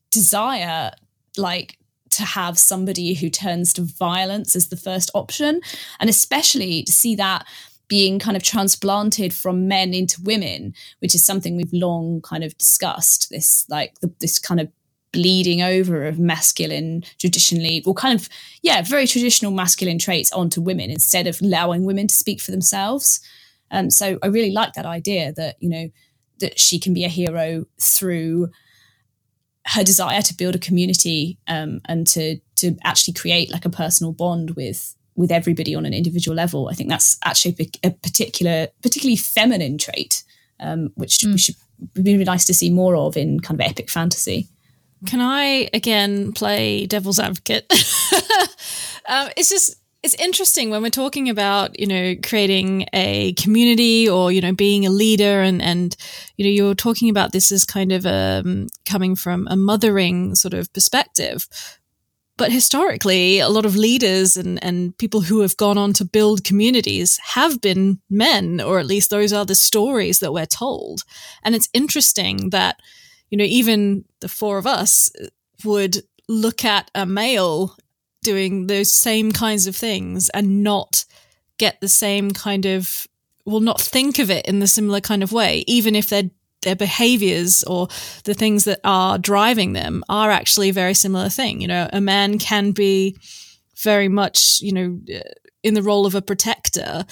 desire 0.09 0.91
like 1.37 1.77
to 2.09 2.23
have 2.23 2.57
somebody 2.57 3.13
who 3.13 3.29
turns 3.29 3.73
to 3.73 3.81
violence 3.81 4.55
as 4.55 4.69
the 4.69 4.77
first 4.77 5.11
option 5.13 5.61
and 5.99 6.09
especially 6.09 6.81
to 6.81 6.91
see 6.91 7.15
that 7.15 7.45
being 7.87 8.19
kind 8.19 8.35
of 8.35 8.43
transplanted 8.43 9.33
from 9.33 9.67
men 9.67 9.93
into 9.93 10.21
women 10.23 10.73
which 10.99 11.15
is 11.15 11.25
something 11.25 11.55
we've 11.55 11.73
long 11.73 12.21
kind 12.21 12.43
of 12.43 12.57
discussed 12.57 13.29
this 13.29 13.65
like 13.69 13.93
the, 14.01 14.11
this 14.19 14.39
kind 14.39 14.59
of 14.59 14.67
bleeding 15.15 15.61
over 15.61 16.05
of 16.05 16.19
masculine 16.19 17.01
traditionally 17.19 17.81
or 17.85 17.93
kind 17.93 18.19
of 18.19 18.27
yeah 18.61 18.81
very 18.81 19.07
traditional 19.07 19.51
masculine 19.51 19.97
traits 19.97 20.31
onto 20.33 20.59
women 20.59 20.91
instead 20.91 21.25
of 21.25 21.41
allowing 21.41 21.85
women 21.85 22.05
to 22.05 22.13
speak 22.13 22.41
for 22.41 22.51
themselves. 22.51 23.21
Um, 23.71 23.89
so 23.89 24.19
i 24.21 24.27
really 24.27 24.51
like 24.51 24.73
that 24.73 24.85
idea 24.85 25.33
that 25.33 25.55
you 25.59 25.69
know 25.69 25.89
that 26.39 26.59
she 26.59 26.77
can 26.79 26.93
be 26.93 27.05
a 27.05 27.09
hero 27.09 27.65
through 27.79 28.49
her 29.67 29.83
desire 29.83 30.21
to 30.21 30.35
build 30.35 30.53
a 30.53 30.59
community 30.59 31.39
um, 31.47 31.81
and 31.85 32.05
to 32.07 32.39
to 32.57 32.77
actually 32.83 33.13
create 33.13 33.51
like 33.51 33.65
a 33.65 33.69
personal 33.69 34.11
bond 34.11 34.51
with 34.51 34.95
with 35.15 35.31
everybody 35.31 35.75
on 35.75 35.85
an 35.85 35.93
individual 35.93 36.35
level 36.35 36.69
i 36.69 36.73
think 36.73 36.89
that's 36.89 37.17
actually 37.23 37.55
a, 37.83 37.91
particular 37.91 38.67
particularly 38.81 39.15
feminine 39.15 39.77
trait 39.77 40.23
um, 40.59 40.91
which 40.95 41.19
mm. 41.19 41.33
we 41.33 41.37
should 41.37 41.55
be 41.93 42.13
really 42.13 42.23
nice 42.23 42.45
to 42.45 42.53
see 42.53 42.69
more 42.69 42.95
of 42.95 43.17
in 43.17 43.39
kind 43.39 43.59
of 43.59 43.67
epic 43.67 43.89
fantasy 43.89 44.49
can 45.05 45.21
I 45.21 45.69
again 45.73 46.31
play 46.31 46.85
devil's 46.85 47.19
advocate? 47.19 47.65
um, 49.07 49.29
it's 49.37 49.49
just 49.49 49.75
it's 50.03 50.15
interesting 50.15 50.69
when 50.69 50.81
we're 50.81 50.89
talking 50.89 51.29
about 51.29 51.79
you 51.79 51.87
know 51.87 52.15
creating 52.23 52.87
a 52.93 53.33
community 53.33 54.09
or 54.09 54.31
you 54.31 54.41
know 54.41 54.53
being 54.53 54.85
a 54.85 54.89
leader 54.89 55.41
and 55.41 55.61
and 55.61 55.95
you 56.37 56.45
know 56.45 56.51
you're 56.51 56.75
talking 56.75 57.09
about 57.09 57.31
this 57.31 57.51
as 57.51 57.65
kind 57.65 57.91
of 57.91 58.05
um, 58.05 58.67
coming 58.85 59.15
from 59.15 59.47
a 59.49 59.55
mothering 59.55 60.35
sort 60.35 60.53
of 60.53 60.71
perspective 60.73 61.47
but 62.37 62.51
historically 62.51 63.39
a 63.39 63.49
lot 63.49 63.65
of 63.65 63.75
leaders 63.75 64.35
and 64.37 64.61
and 64.63 64.97
people 64.97 65.21
who 65.21 65.41
have 65.41 65.57
gone 65.57 65.77
on 65.77 65.93
to 65.93 66.05
build 66.05 66.43
communities 66.43 67.17
have 67.23 67.61
been 67.61 67.99
men 68.09 68.59
or 68.59 68.79
at 68.79 68.85
least 68.85 69.09
those 69.09 69.31
are 69.31 69.45
the 69.45 69.55
stories 69.55 70.19
that 70.19 70.33
we're 70.33 70.45
told. 70.45 71.03
And 71.43 71.55
it's 71.55 71.69
interesting 71.73 72.49
that 72.49 72.77
you 73.29 73.37
know, 73.37 73.45
even 73.45 74.05
the 74.19 74.29
four 74.29 74.57
of 74.57 74.67
us 74.67 75.11
uh, 75.21 75.27
would 75.63 75.97
look 76.27 76.63
at 76.63 76.89
a 76.95 77.05
male 77.05 77.75
doing 78.23 78.67
those 78.67 78.95
same 78.95 79.31
kinds 79.31 79.67
of 79.67 79.75
things 79.75 80.29
and 80.29 80.63
not 80.63 81.05
get 81.57 81.79
the 81.81 81.87
same 81.87 82.31
kind 82.31 82.65
of 82.65 83.07
will 83.45 83.59
not 83.59 83.79
think 83.79 84.17
of 84.19 84.31
it 84.31 84.45
in 84.47 84.59
the 84.59 84.67
similar 84.67 84.99
kind 84.99 85.21
of 85.21 85.31
way, 85.31 85.63
even 85.67 85.95
if 85.95 86.09
their 86.09 86.29
their 86.65 86.75
behaviors 86.75 87.63
or 87.63 87.87
the 88.25 88.33
things 88.33 88.65
that 88.65 88.81
are 88.83 89.17
driving 89.17 89.71
them 89.71 90.03
are 90.09 90.29
actually 90.29 90.69
a 90.69 90.73
very 90.73 90.93
similar 90.93 91.29
thing. 91.29 91.61
You 91.61 91.69
know, 91.69 91.89
a 91.93 92.01
man 92.01 92.37
can 92.37 92.71
be 92.71 93.17
very 93.77 94.09
much, 94.09 94.59
you 94.61 94.73
know, 94.73 94.99
in 95.63 95.73
the 95.73 95.81
role 95.81 96.05
of 96.05 96.13
a 96.13 96.21
protector 96.21 97.05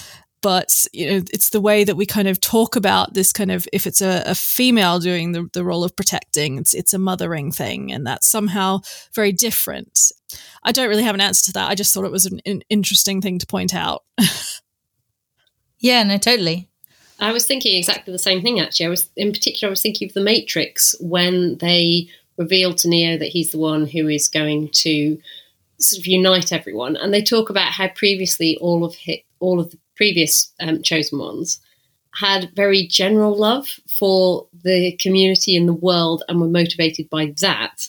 but 0.44 0.84
you 0.92 1.10
know 1.10 1.22
it's 1.32 1.48
the 1.48 1.60
way 1.60 1.84
that 1.84 1.96
we 1.96 2.04
kind 2.04 2.28
of 2.28 2.38
talk 2.38 2.76
about 2.76 3.14
this 3.14 3.32
kind 3.32 3.50
of 3.50 3.66
if 3.72 3.86
it's 3.86 4.02
a, 4.02 4.22
a, 4.26 4.34
female 4.34 4.98
doing 4.98 5.32
the, 5.32 5.48
the 5.54 5.64
role 5.64 5.82
of 5.82 5.96
protecting 5.96 6.58
it's 6.58 6.74
it's 6.74 6.92
a 6.92 6.98
mothering 6.98 7.50
thing 7.50 7.90
and 7.90 8.06
that's 8.06 8.26
somehow 8.26 8.78
very 9.14 9.32
different. 9.32 10.12
I 10.62 10.70
don't 10.70 10.90
really 10.90 11.02
have 11.02 11.14
an 11.14 11.22
answer 11.22 11.46
to 11.46 11.52
that. 11.54 11.70
I 11.70 11.74
just 11.74 11.94
thought 11.94 12.04
it 12.04 12.12
was 12.12 12.26
an, 12.26 12.40
an 12.44 12.60
interesting 12.68 13.22
thing 13.22 13.38
to 13.38 13.46
point 13.46 13.74
out. 13.74 14.04
Yeah 15.78 16.02
no 16.02 16.16
totally 16.16 16.70
i 17.24 17.32
was 17.32 17.46
thinking 17.46 17.76
exactly 17.76 18.12
the 18.12 18.18
same 18.18 18.42
thing 18.42 18.60
actually 18.60 18.86
i 18.86 18.90
was 18.90 19.10
in 19.16 19.32
particular 19.32 19.68
i 19.68 19.70
was 19.70 19.82
thinking 19.82 20.08
of 20.08 20.14
the 20.14 20.20
matrix 20.20 20.94
when 21.00 21.58
they 21.58 22.08
reveal 22.36 22.74
to 22.74 22.88
neo 22.88 23.16
that 23.16 23.28
he's 23.28 23.50
the 23.50 23.58
one 23.58 23.86
who 23.86 24.08
is 24.08 24.28
going 24.28 24.68
to 24.70 25.18
sort 25.78 26.00
of 26.00 26.06
unite 26.06 26.52
everyone 26.52 26.96
and 26.96 27.12
they 27.12 27.22
talk 27.22 27.50
about 27.50 27.72
how 27.72 27.88
previously 27.88 28.56
all 28.60 28.84
of 28.84 28.96
all 29.40 29.60
of 29.60 29.70
the 29.70 29.78
previous 29.96 30.52
um, 30.60 30.82
chosen 30.82 31.18
ones 31.18 31.60
had 32.14 32.50
very 32.54 32.86
general 32.86 33.36
love 33.36 33.66
for 33.88 34.46
the 34.62 34.96
community 35.00 35.56
and 35.56 35.68
the 35.68 35.74
world 35.74 36.22
and 36.28 36.40
were 36.40 36.48
motivated 36.48 37.10
by 37.10 37.34
that. 37.40 37.88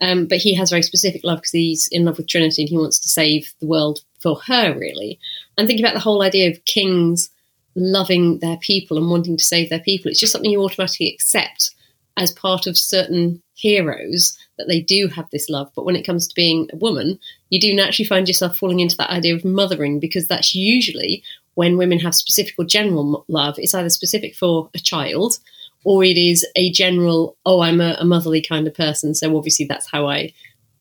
Um, 0.00 0.26
but 0.26 0.38
he 0.38 0.54
has 0.54 0.70
very 0.70 0.82
specific 0.82 1.22
love 1.24 1.38
because 1.38 1.52
he's 1.52 1.88
in 1.88 2.04
love 2.04 2.16
with 2.16 2.28
Trinity 2.28 2.62
and 2.62 2.68
he 2.68 2.76
wants 2.76 2.98
to 3.00 3.08
save 3.08 3.52
the 3.60 3.66
world 3.66 4.00
for 4.18 4.40
her, 4.46 4.76
really. 4.76 5.18
And 5.56 5.66
thinking 5.66 5.84
about 5.84 5.94
the 5.94 6.00
whole 6.00 6.22
idea 6.22 6.50
of 6.50 6.64
kings 6.64 7.30
loving 7.74 8.38
their 8.40 8.56
people 8.58 8.96
and 8.96 9.10
wanting 9.10 9.36
to 9.36 9.44
save 9.44 9.70
their 9.70 9.80
people, 9.80 10.10
it's 10.10 10.20
just 10.20 10.32
something 10.32 10.50
you 10.50 10.62
automatically 10.62 11.12
accept 11.12 11.74
as 12.16 12.32
part 12.32 12.66
of 12.66 12.76
certain 12.76 13.42
heroes 13.54 14.36
that 14.58 14.68
they 14.68 14.80
do 14.80 15.08
have 15.08 15.28
this 15.30 15.48
love. 15.48 15.70
But 15.74 15.84
when 15.84 15.96
it 15.96 16.04
comes 16.04 16.26
to 16.26 16.34
being 16.34 16.68
a 16.72 16.76
woman, 16.76 17.18
you 17.50 17.60
do 17.60 17.74
naturally 17.74 18.06
find 18.06 18.28
yourself 18.28 18.58
falling 18.58 18.80
into 18.80 18.96
that 18.96 19.10
idea 19.10 19.34
of 19.34 19.44
mothering 19.44 20.00
because 20.00 20.28
that's 20.28 20.54
usually 20.54 21.22
when 21.54 21.76
women 21.76 21.98
have 21.98 22.14
specific 22.14 22.54
or 22.58 22.64
general 22.64 23.24
love, 23.28 23.56
it's 23.58 23.74
either 23.74 23.90
specific 23.90 24.34
for 24.34 24.70
a 24.74 24.78
child 24.78 25.38
or 25.84 26.04
it 26.04 26.18
is 26.18 26.46
a 26.56 26.70
general, 26.72 27.36
oh, 27.46 27.60
I'm 27.60 27.80
a, 27.80 27.96
a 27.98 28.04
motherly 28.04 28.42
kind 28.42 28.66
of 28.66 28.74
person. 28.74 29.14
So 29.14 29.36
obviously 29.36 29.66
that's 29.66 29.90
how 29.90 30.08
I 30.08 30.32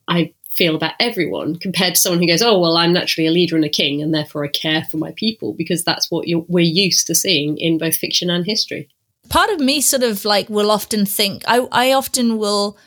I 0.08 0.34
feel 0.60 0.76
about 0.76 0.94
everyone 1.00 1.56
compared 1.56 1.96
to 1.96 2.02
someone 2.02 2.22
who 2.22 2.28
goes, 2.28 2.42
oh, 2.42 2.60
well, 2.60 2.78
I'm 2.78 2.94
naturally 2.94 3.28
a 3.28 3.32
leader 3.32 3.56
and 3.56 3.66
a 3.66 3.70
king 3.70 4.04
and 4.04 4.14
therefore 4.14 4.44
I 4.44 4.50
care 4.50 4.84
for 4.92 4.98
my 4.98 5.14
people 5.16 5.54
because 5.54 5.84
that's 5.84 6.12
what 6.12 6.26
we're 6.48 6.60
used 6.60 7.08
to 7.08 7.16
seeing 7.16 7.58
in 7.58 7.78
both 7.78 7.96
fiction 7.96 8.30
and 8.30 8.46
history. 8.46 8.90
Part 9.30 9.50
of 9.50 9.60
me 9.60 9.82
sort 9.82 10.04
of 10.04 10.26
like 10.26 10.50
will 10.50 10.70
often 10.70 11.06
think, 11.06 11.44
I, 11.48 11.68
I 11.72 11.94
often 11.94 12.38
will 12.38 12.78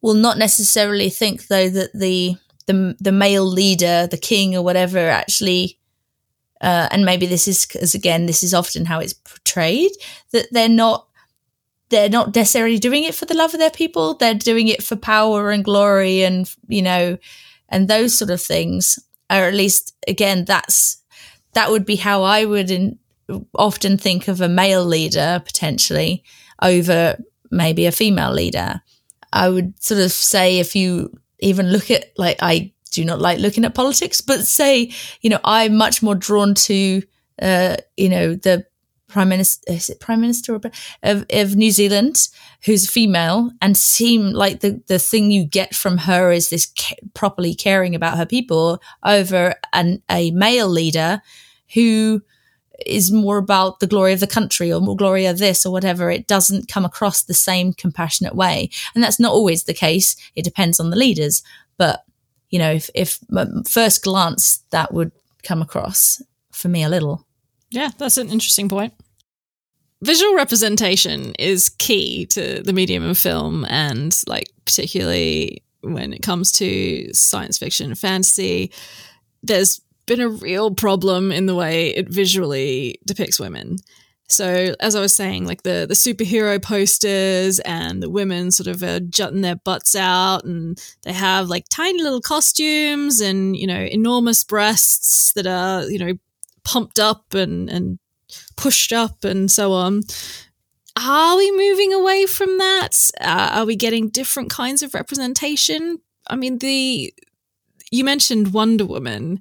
will 0.00 0.14
not 0.14 0.38
necessarily 0.38 1.10
think 1.10 1.46
though 1.48 1.68
that 1.68 1.92
the 1.94 2.36
the 2.66 2.96
the 3.00 3.12
male 3.12 3.46
leader, 3.46 4.06
the 4.06 4.18
king 4.18 4.56
or 4.56 4.62
whatever, 4.62 4.98
actually 4.98 5.78
uh, 6.64 6.88
and 6.90 7.04
maybe 7.04 7.26
this 7.26 7.46
is 7.46 7.66
because 7.66 7.94
again 7.94 8.26
this 8.26 8.42
is 8.42 8.54
often 8.54 8.86
how 8.86 8.98
it's 8.98 9.12
portrayed 9.12 9.92
that 10.32 10.46
they're 10.50 10.68
not 10.68 11.06
they're 11.94 12.08
not 12.08 12.34
necessarily 12.34 12.78
doing 12.78 13.04
it 13.04 13.14
for 13.14 13.24
the 13.24 13.34
love 13.34 13.54
of 13.54 13.60
their 13.60 13.70
people 13.70 14.14
they're 14.14 14.34
doing 14.34 14.68
it 14.68 14.82
for 14.82 14.96
power 14.96 15.50
and 15.50 15.64
glory 15.64 16.22
and 16.22 16.52
you 16.68 16.82
know 16.82 17.16
and 17.68 17.88
those 17.88 18.16
sort 18.16 18.30
of 18.30 18.40
things. 18.40 18.98
Or 19.30 19.36
at 19.48 19.54
least 19.54 19.94
again 20.06 20.44
that's 20.44 21.02
that 21.54 21.70
would 21.70 21.86
be 21.86 21.96
how 21.96 22.22
i 22.22 22.44
would 22.44 22.70
in, 22.70 22.98
often 23.54 23.96
think 23.96 24.28
of 24.28 24.40
a 24.40 24.48
male 24.48 24.84
leader 24.84 25.42
potentially 25.44 26.22
over 26.60 27.16
maybe 27.50 27.86
a 27.86 27.92
female 27.92 28.32
leader. 28.32 28.80
I 29.32 29.48
would 29.48 29.82
sort 29.82 30.00
of 30.00 30.12
say 30.12 30.58
if 30.58 30.76
you 30.76 31.18
even 31.40 31.72
look 31.72 31.90
at 31.90 32.12
like 32.16 32.36
I 32.40 32.72
do 32.92 33.04
not 33.04 33.20
like 33.20 33.38
looking 33.38 33.64
at 33.64 33.74
politics, 33.74 34.20
but 34.20 34.46
say, 34.46 34.92
you 35.20 35.30
know, 35.30 35.40
I'm 35.42 35.74
much 35.74 36.02
more 36.02 36.14
drawn 36.14 36.54
to, 36.54 37.02
uh, 37.40 37.76
you 37.96 38.08
know, 38.08 38.34
the 38.34 38.66
prime 39.14 39.28
minister, 39.28 39.72
is 39.72 39.88
it 39.88 40.00
prime 40.00 40.20
minister 40.20 40.56
of, 41.04 41.24
of 41.30 41.54
New 41.54 41.70
Zealand, 41.70 42.28
who's 42.64 42.90
female 42.90 43.52
and 43.62 43.76
seem 43.76 44.32
like 44.32 44.58
the, 44.58 44.82
the 44.88 44.98
thing 44.98 45.30
you 45.30 45.44
get 45.44 45.72
from 45.72 45.98
her 45.98 46.32
is 46.32 46.50
this 46.50 46.66
ca- 46.76 46.96
properly 47.14 47.54
caring 47.54 47.94
about 47.94 48.18
her 48.18 48.26
people 48.26 48.82
over 49.04 49.54
an, 49.72 50.02
a 50.10 50.32
male 50.32 50.66
leader 50.66 51.22
who 51.74 52.22
is 52.84 53.12
more 53.12 53.38
about 53.38 53.78
the 53.78 53.86
glory 53.86 54.12
of 54.12 54.18
the 54.18 54.26
country 54.26 54.72
or 54.72 54.80
more 54.80 54.96
glory 54.96 55.26
of 55.26 55.38
this 55.38 55.64
or 55.64 55.70
whatever. 55.70 56.10
It 56.10 56.26
doesn't 56.26 56.66
come 56.66 56.84
across 56.84 57.22
the 57.22 57.34
same 57.34 57.72
compassionate 57.72 58.34
way. 58.34 58.68
And 58.96 59.04
that's 59.04 59.20
not 59.20 59.32
always 59.32 59.62
the 59.62 59.74
case. 59.74 60.16
It 60.34 60.42
depends 60.42 60.80
on 60.80 60.90
the 60.90 60.96
leaders. 60.96 61.44
But 61.78 62.04
you 62.50 62.58
know, 62.58 62.72
if, 62.72 62.90
if 62.96 63.20
um, 63.36 63.62
first 63.62 64.02
glance 64.02 64.64
that 64.70 64.92
would 64.92 65.12
come 65.44 65.62
across 65.62 66.20
for 66.50 66.66
me 66.66 66.82
a 66.82 66.88
little. 66.88 67.24
Yeah, 67.70 67.90
that's 67.96 68.16
an 68.16 68.28
interesting 68.28 68.68
point. 68.68 68.92
Visual 70.04 70.34
representation 70.34 71.32
is 71.38 71.70
key 71.70 72.26
to 72.26 72.62
the 72.62 72.74
medium 72.74 73.04
of 73.04 73.16
film, 73.16 73.64
and 73.70 74.14
like 74.26 74.50
particularly 74.66 75.62
when 75.80 76.12
it 76.12 76.20
comes 76.20 76.52
to 76.52 77.08
science 77.14 77.56
fiction 77.56 77.86
and 77.86 77.98
fantasy, 77.98 78.70
there's 79.42 79.80
been 80.04 80.20
a 80.20 80.28
real 80.28 80.74
problem 80.74 81.32
in 81.32 81.46
the 81.46 81.54
way 81.54 81.88
it 81.88 82.10
visually 82.10 83.00
depicts 83.06 83.40
women. 83.40 83.78
So 84.28 84.74
as 84.78 84.94
I 84.94 85.00
was 85.00 85.16
saying, 85.16 85.46
like 85.46 85.62
the 85.62 85.86
the 85.88 85.94
superhero 85.94 86.62
posters 86.62 87.58
and 87.60 88.02
the 88.02 88.10
women 88.10 88.50
sort 88.50 88.66
of 88.66 88.82
are 88.82 89.00
jutting 89.00 89.40
their 89.40 89.56
butts 89.56 89.96
out, 89.96 90.44
and 90.44 90.78
they 91.04 91.14
have 91.14 91.48
like 91.48 91.64
tiny 91.70 92.02
little 92.02 92.20
costumes 92.20 93.22
and 93.22 93.56
you 93.56 93.66
know 93.66 93.80
enormous 93.80 94.44
breasts 94.44 95.32
that 95.32 95.46
are 95.46 95.84
you 95.84 95.98
know 95.98 96.12
pumped 96.62 96.98
up 96.98 97.32
and 97.32 97.70
and 97.70 97.98
pushed 98.56 98.92
up 98.92 99.24
and 99.24 99.50
so 99.50 99.72
on. 99.72 100.02
Are 100.96 101.36
we 101.36 101.50
moving 101.50 101.92
away 101.92 102.26
from 102.26 102.58
that? 102.58 103.10
Uh, 103.20 103.50
are 103.52 103.64
we 103.64 103.74
getting 103.76 104.08
different 104.08 104.50
kinds 104.50 104.82
of 104.82 104.94
representation? 104.94 105.98
I 106.28 106.36
mean, 106.36 106.58
the 106.58 107.12
you 107.90 108.04
mentioned 108.04 108.52
Wonder 108.52 108.84
Woman, 108.84 109.40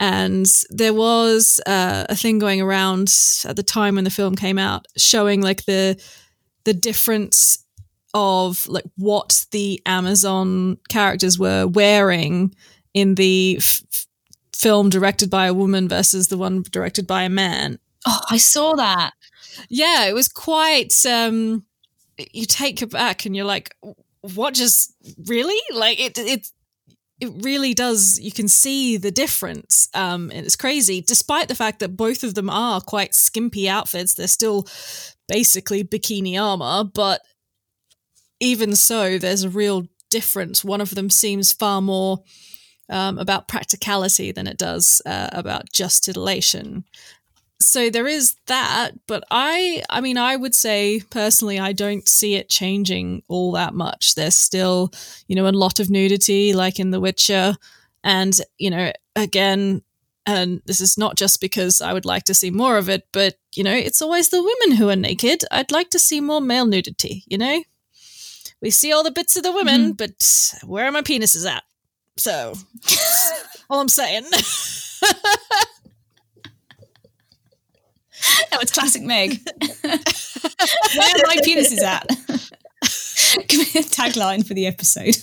and 0.00 0.46
there 0.70 0.94
was 0.94 1.60
uh, 1.66 2.06
a 2.08 2.16
thing 2.16 2.38
going 2.38 2.60
around 2.60 3.12
at 3.44 3.56
the 3.56 3.62
time 3.62 3.96
when 3.96 4.04
the 4.04 4.10
film 4.10 4.34
came 4.34 4.58
out, 4.58 4.86
showing 4.96 5.40
like 5.40 5.64
the 5.64 6.00
the 6.64 6.74
difference 6.74 7.64
of 8.14 8.66
like 8.68 8.84
what 8.96 9.46
the 9.50 9.80
Amazon 9.86 10.78
characters 10.88 11.38
were 11.38 11.66
wearing 11.66 12.54
in 12.94 13.14
the 13.14 13.56
f- 13.58 14.06
film 14.54 14.90
directed 14.90 15.30
by 15.30 15.46
a 15.46 15.54
woman 15.54 15.88
versus 15.88 16.28
the 16.28 16.36
one 16.36 16.62
directed 16.70 17.06
by 17.06 17.22
a 17.22 17.28
man. 17.28 17.78
Oh, 18.06 18.20
I 18.30 18.36
saw 18.38 18.74
that. 18.74 19.12
Yeah, 19.68 20.06
it 20.06 20.14
was 20.14 20.28
quite. 20.28 20.94
Um, 21.06 21.64
you 22.32 22.46
take 22.46 22.82
it 22.82 22.90
back 22.90 23.24
and 23.26 23.34
you're 23.34 23.44
like, 23.44 23.74
what 24.20 24.54
just 24.54 24.94
really 25.26 25.60
like 25.74 26.00
it? 26.00 26.18
It 26.18 26.48
it 27.20 27.30
really 27.44 27.72
does. 27.72 28.18
You 28.20 28.32
can 28.32 28.48
see 28.48 28.96
the 28.96 29.12
difference, 29.12 29.88
um, 29.94 30.30
and 30.34 30.44
it's 30.44 30.56
crazy. 30.56 31.00
Despite 31.00 31.48
the 31.48 31.54
fact 31.54 31.78
that 31.80 31.96
both 31.96 32.24
of 32.24 32.34
them 32.34 32.50
are 32.50 32.80
quite 32.80 33.14
skimpy 33.14 33.68
outfits, 33.68 34.14
they're 34.14 34.26
still 34.26 34.66
basically 35.28 35.84
bikini 35.84 36.40
armor. 36.40 36.88
But 36.92 37.20
even 38.40 38.74
so, 38.74 39.18
there's 39.18 39.44
a 39.44 39.48
real 39.50 39.86
difference. 40.10 40.64
One 40.64 40.80
of 40.80 40.94
them 40.94 41.10
seems 41.10 41.52
far 41.52 41.80
more 41.80 42.24
um, 42.88 43.18
about 43.18 43.48
practicality 43.48 44.32
than 44.32 44.46
it 44.48 44.58
does 44.58 45.00
uh, 45.06 45.28
about 45.32 45.72
just 45.72 46.04
titillation 46.04 46.84
so 47.64 47.90
there 47.90 48.06
is 48.06 48.36
that 48.46 48.92
but 49.06 49.24
i 49.30 49.82
i 49.88 50.00
mean 50.00 50.18
i 50.18 50.36
would 50.36 50.54
say 50.54 51.00
personally 51.10 51.58
i 51.58 51.72
don't 51.72 52.08
see 52.08 52.34
it 52.34 52.48
changing 52.48 53.22
all 53.28 53.52
that 53.52 53.74
much. 53.74 54.14
There's 54.14 54.36
still 54.36 54.92
you 55.26 55.36
know 55.36 55.48
a 55.48 55.50
lot 55.50 55.80
of 55.80 55.90
nudity 55.90 56.52
like 56.52 56.78
in 56.78 56.90
the 56.90 57.00
witcher. 57.00 57.54
And 58.04 58.36
you 58.58 58.70
know 58.70 58.92
again 59.14 59.82
and 60.26 60.60
this 60.66 60.80
is 60.80 60.96
not 60.96 61.16
just 61.16 61.40
because 61.40 61.80
i 61.80 61.92
would 61.92 62.04
like 62.04 62.24
to 62.24 62.34
see 62.34 62.50
more 62.50 62.76
of 62.76 62.88
it 62.88 63.08
but 63.12 63.34
you 63.54 63.64
know 63.64 63.74
it's 63.74 64.00
always 64.02 64.28
the 64.28 64.42
women 64.42 64.76
who 64.76 64.88
are 64.88 64.96
naked. 64.96 65.44
I'd 65.50 65.72
like 65.72 65.90
to 65.90 65.98
see 65.98 66.20
more 66.20 66.40
male 66.40 66.66
nudity 66.66 67.24
you 67.26 67.38
know? 67.38 67.62
We 68.60 68.70
see 68.70 68.92
all 68.92 69.02
the 69.02 69.10
bits 69.10 69.36
of 69.36 69.42
the 69.42 69.52
women 69.52 69.94
mm-hmm. 69.94 70.02
but 70.62 70.68
where 70.68 70.86
are 70.86 70.92
my 70.92 71.02
penises 71.02 71.48
at? 71.48 71.64
So 72.18 72.54
all 73.70 73.80
i'm 73.80 73.88
saying 73.88 74.24
that 78.50 78.60
was 78.60 78.70
classic 78.70 79.02
Meg. 79.02 79.40
Where 79.82 81.14
my 81.26 81.36
penis 81.42 81.72
is 81.72 81.82
at. 81.82 82.06
Give 83.48 83.60
me 83.60 83.80
a 83.80 83.84
tagline 83.84 84.46
for 84.46 84.54
the 84.54 84.66
episode. 84.66 85.16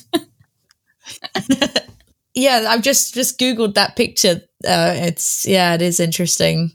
yeah, 2.34 2.66
I've 2.68 2.82
just 2.82 3.14
just 3.14 3.38
googled 3.38 3.74
that 3.74 3.96
picture. 3.96 4.42
Uh, 4.66 4.94
it's 4.96 5.46
yeah, 5.46 5.74
it 5.74 5.82
is 5.82 6.00
interesting. 6.00 6.72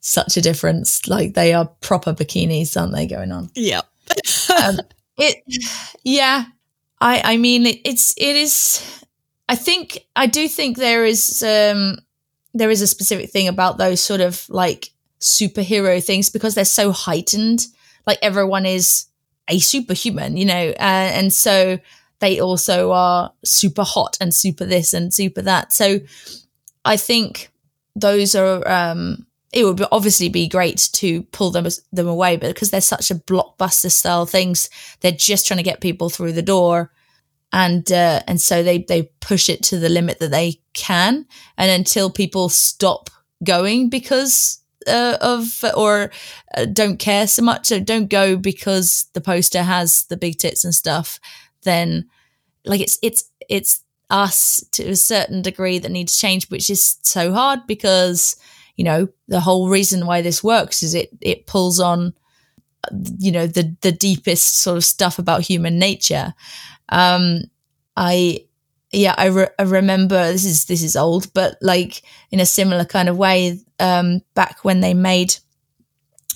Such 0.00 0.36
a 0.36 0.40
difference. 0.40 1.06
Like 1.08 1.34
they 1.34 1.52
are 1.52 1.66
proper 1.80 2.12
bikinis, 2.12 2.80
aren't 2.80 2.94
they? 2.94 3.06
Going 3.06 3.32
on. 3.32 3.50
Yep. 3.54 3.84
um, 4.62 4.76
it. 5.16 5.36
Yeah. 6.04 6.44
I. 7.00 7.22
I 7.24 7.36
mean, 7.36 7.66
it, 7.66 7.80
it's. 7.84 8.14
It 8.16 8.36
is. 8.36 9.04
I 9.48 9.56
think. 9.56 10.06
I 10.14 10.26
do 10.26 10.48
think 10.48 10.76
there 10.76 11.04
is. 11.04 11.42
Um. 11.42 11.98
There 12.54 12.70
is 12.70 12.82
a 12.82 12.86
specific 12.86 13.30
thing 13.30 13.48
about 13.48 13.78
those 13.78 14.00
sort 14.00 14.20
of 14.20 14.48
like 14.48 14.90
superhero 15.20 16.04
things 16.04 16.30
because 16.30 16.54
they're 16.54 16.64
so 16.64 16.92
heightened. 16.92 17.66
Like 18.06 18.18
everyone 18.22 18.66
is 18.66 19.06
a 19.48 19.58
superhuman, 19.58 20.36
you 20.36 20.44
know, 20.44 20.70
uh, 20.70 21.10
and 21.14 21.32
so 21.32 21.78
they 22.20 22.40
also 22.40 22.92
are 22.92 23.32
super 23.44 23.84
hot 23.84 24.16
and 24.20 24.34
super 24.34 24.64
this 24.64 24.92
and 24.92 25.12
super 25.12 25.42
that. 25.42 25.72
So 25.72 26.00
I 26.84 26.96
think 26.96 27.50
those 27.94 28.34
are. 28.34 28.66
Um, 28.68 29.24
it 29.50 29.64
would 29.64 29.82
obviously 29.90 30.28
be 30.28 30.46
great 30.46 30.90
to 30.92 31.22
pull 31.22 31.50
them 31.50 31.66
them 31.92 32.06
away, 32.06 32.36
but 32.36 32.48
because 32.48 32.70
they're 32.70 32.80
such 32.82 33.10
a 33.10 33.14
blockbuster 33.14 33.90
style 33.90 34.26
things, 34.26 34.68
they're 35.00 35.10
just 35.10 35.46
trying 35.46 35.56
to 35.56 35.64
get 35.64 35.80
people 35.80 36.10
through 36.10 36.32
the 36.32 36.42
door, 36.42 36.92
and 37.52 37.90
uh, 37.90 38.20
and 38.26 38.40
so 38.40 38.62
they 38.62 38.78
they 38.82 39.04
push 39.20 39.48
it 39.48 39.62
to 39.64 39.78
the 39.78 39.88
limit 39.88 40.18
that 40.18 40.30
they 40.30 40.60
can, 40.74 41.26
and 41.56 41.70
until 41.70 42.10
people 42.10 42.50
stop 42.50 43.08
going 43.42 43.88
because 43.88 44.62
uh, 44.88 45.18
of 45.20 45.64
or 45.76 46.10
uh, 46.56 46.64
don't 46.66 46.98
care 46.98 47.26
so 47.26 47.42
much, 47.42 47.66
so 47.66 47.80
don't 47.80 48.08
go 48.08 48.36
because 48.36 49.06
the 49.12 49.20
poster 49.20 49.62
has 49.62 50.04
the 50.04 50.16
big 50.16 50.38
tits 50.38 50.64
and 50.64 50.74
stuff, 50.74 51.20
then 51.62 52.08
like 52.64 52.80
it's 52.80 52.98
it's 53.02 53.30
it's 53.48 53.82
us 54.10 54.64
to 54.72 54.90
a 54.90 54.96
certain 54.96 55.42
degree 55.42 55.78
that 55.78 55.90
need 55.90 56.08
to 56.08 56.16
change, 56.16 56.48
which 56.50 56.70
is 56.70 56.98
so 57.02 57.32
hard 57.32 57.60
because 57.66 58.36
you 58.76 58.84
know 58.84 59.08
the 59.28 59.40
whole 59.40 59.68
reason 59.68 60.06
why 60.06 60.22
this 60.22 60.42
works 60.42 60.82
is 60.82 60.94
it 60.94 61.10
it 61.20 61.46
pulls 61.46 61.80
on 61.80 62.14
you 63.18 63.32
know 63.32 63.46
the 63.46 63.76
the 63.82 63.92
deepest 63.92 64.60
sort 64.60 64.76
of 64.76 64.84
stuff 64.84 65.18
about 65.18 65.42
human 65.42 65.78
nature. 65.78 66.34
Um, 66.88 67.42
I 67.96 68.46
yeah, 68.92 69.14
I, 69.16 69.26
re- 69.26 69.48
I 69.58 69.62
remember 69.64 70.32
this 70.32 70.44
is 70.44 70.64
this 70.64 70.82
is 70.82 70.96
old, 70.96 71.32
but 71.34 71.58
like 71.60 72.02
in 72.30 72.40
a 72.40 72.46
similar 72.46 72.84
kind 72.84 73.08
of 73.08 73.18
way, 73.18 73.60
um, 73.78 74.22
back 74.34 74.64
when 74.64 74.80
they 74.80 74.94
made 74.94 75.36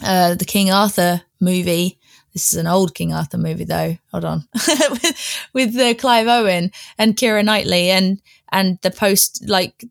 uh, 0.04 0.34
the 0.34 0.44
King 0.44 0.70
Arthur 0.70 1.22
movie. 1.40 1.98
This 2.32 2.52
is 2.52 2.58
an 2.58 2.66
old 2.66 2.94
King 2.94 3.12
Arthur 3.12 3.38
movie, 3.38 3.64
though. 3.64 3.96
Hold 4.10 4.24
on, 4.24 4.48
with, 4.54 5.48
with 5.52 5.76
uh, 5.76 5.94
Clive 5.94 6.28
Owen 6.28 6.70
and 6.98 7.16
Keira 7.16 7.44
Knightley, 7.44 7.90
and 7.90 8.20
and 8.50 8.78
the 8.82 8.90
post 8.90 9.44
like 9.46 9.84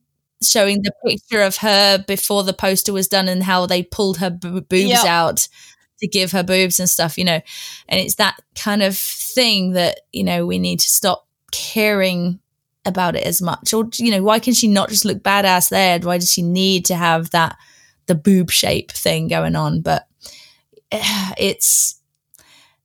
showing 0.43 0.81
the 0.81 0.91
picture 1.05 1.41
of 1.41 1.57
her 1.57 2.03
before 2.07 2.43
the 2.43 2.53
poster 2.53 2.93
was 2.93 3.07
done 3.07 3.27
and 3.27 3.43
how 3.43 3.65
they 3.65 3.83
pulled 3.83 4.17
her 4.17 4.31
b- 4.31 4.61
boobs 4.61 4.89
yep. 4.89 5.05
out 5.05 5.47
to 5.99 6.07
give 6.07 6.31
her 6.31 6.41
boobs 6.41 6.79
and 6.79 6.89
stuff, 6.89 7.15
you 7.17 7.23
know. 7.23 7.41
And 7.87 8.01
it's 8.01 8.15
that 8.15 8.39
kind 8.55 8.81
of 8.81 8.97
thing 8.97 9.73
that 9.73 10.01
you 10.11 10.23
know 10.23 10.45
we 10.45 10.59
need 10.59 10.79
to 10.79 10.89
stop 10.89 11.27
caring 11.51 12.39
about 12.85 13.15
it 13.15 13.23
as 13.23 13.41
much? 13.41 13.73
Or 13.73 13.87
you 13.95 14.11
know 14.11 14.23
why 14.23 14.39
can 14.39 14.53
she 14.53 14.67
not 14.67 14.89
just 14.89 15.05
look 15.05 15.19
badass 15.19 15.69
there? 15.69 15.99
Why 15.99 16.17
does 16.17 16.31
she 16.31 16.41
need 16.41 16.85
to 16.85 16.95
have 16.95 17.31
that 17.31 17.57
the 18.07 18.15
boob 18.15 18.51
shape 18.51 18.91
thing 18.91 19.27
going 19.27 19.55
on? 19.55 19.81
But 19.81 20.07
it's 20.91 21.99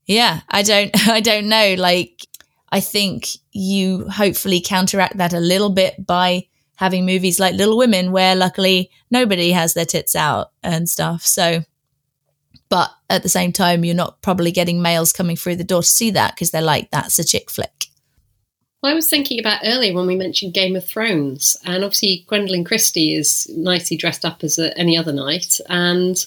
yeah 0.06 0.40
i 0.48 0.62
don't 0.62 0.90
i 1.08 1.20
don't 1.20 1.48
know. 1.48 1.74
Like 1.78 2.26
i 2.70 2.80
think 2.80 3.28
you 3.52 4.08
hopefully 4.08 4.60
counteract 4.60 5.16
that 5.18 5.32
a 5.32 5.40
little 5.40 5.70
bit 5.70 6.06
by 6.06 6.46
having 6.76 7.06
movies 7.06 7.40
like 7.40 7.54
little 7.54 7.78
women 7.78 8.12
where 8.12 8.36
luckily 8.36 8.90
nobody 9.10 9.50
has 9.50 9.72
their 9.72 9.86
tits 9.86 10.14
out 10.14 10.50
and 10.62 10.88
stuff. 10.88 11.22
So 11.22 11.62
but 12.68 12.90
at 13.08 13.22
the 13.22 13.28
same 13.28 13.52
time 13.52 13.84
you're 13.84 13.94
not 13.94 14.20
probably 14.22 14.50
getting 14.50 14.82
males 14.82 15.12
coming 15.12 15.36
through 15.36 15.56
the 15.56 15.64
door 15.64 15.82
to 15.82 15.88
see 15.88 16.10
that 16.10 16.34
because 16.34 16.50
they're 16.50 16.60
like 16.60 16.90
that's 16.90 17.18
a 17.18 17.24
chick 17.24 17.50
flick 17.50 17.86
I 18.86 18.94
was 18.94 19.08
thinking 19.08 19.38
about 19.40 19.62
earlier 19.64 19.94
when 19.94 20.06
we 20.06 20.16
mentioned 20.16 20.54
Game 20.54 20.76
of 20.76 20.86
Thrones, 20.86 21.56
and 21.64 21.84
obviously 21.84 22.24
Gwendoline 22.28 22.66
Christie 22.66 23.14
is 23.14 23.46
nicely 23.54 23.96
dressed 23.96 24.24
up 24.24 24.42
as 24.44 24.58
a, 24.58 24.76
any 24.78 24.96
other 24.96 25.12
knight, 25.12 25.60
and 25.68 26.24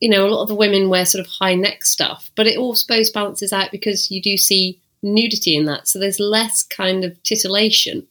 you 0.00 0.08
know 0.08 0.26
a 0.26 0.28
lot 0.28 0.42
of 0.42 0.48
the 0.48 0.54
women 0.54 0.88
wear 0.88 1.06
sort 1.06 1.24
of 1.24 1.30
high 1.30 1.54
neck 1.54 1.84
stuff, 1.84 2.30
but 2.34 2.46
it 2.46 2.58
all 2.58 2.74
suppose 2.74 3.10
balances 3.10 3.52
out 3.52 3.70
because 3.70 4.10
you 4.10 4.20
do 4.20 4.36
see 4.36 4.80
nudity 5.02 5.56
in 5.56 5.64
that, 5.66 5.88
so 5.88 5.98
there's 5.98 6.20
less 6.20 6.62
kind 6.62 7.04
of 7.04 7.22
titillation. 7.22 8.06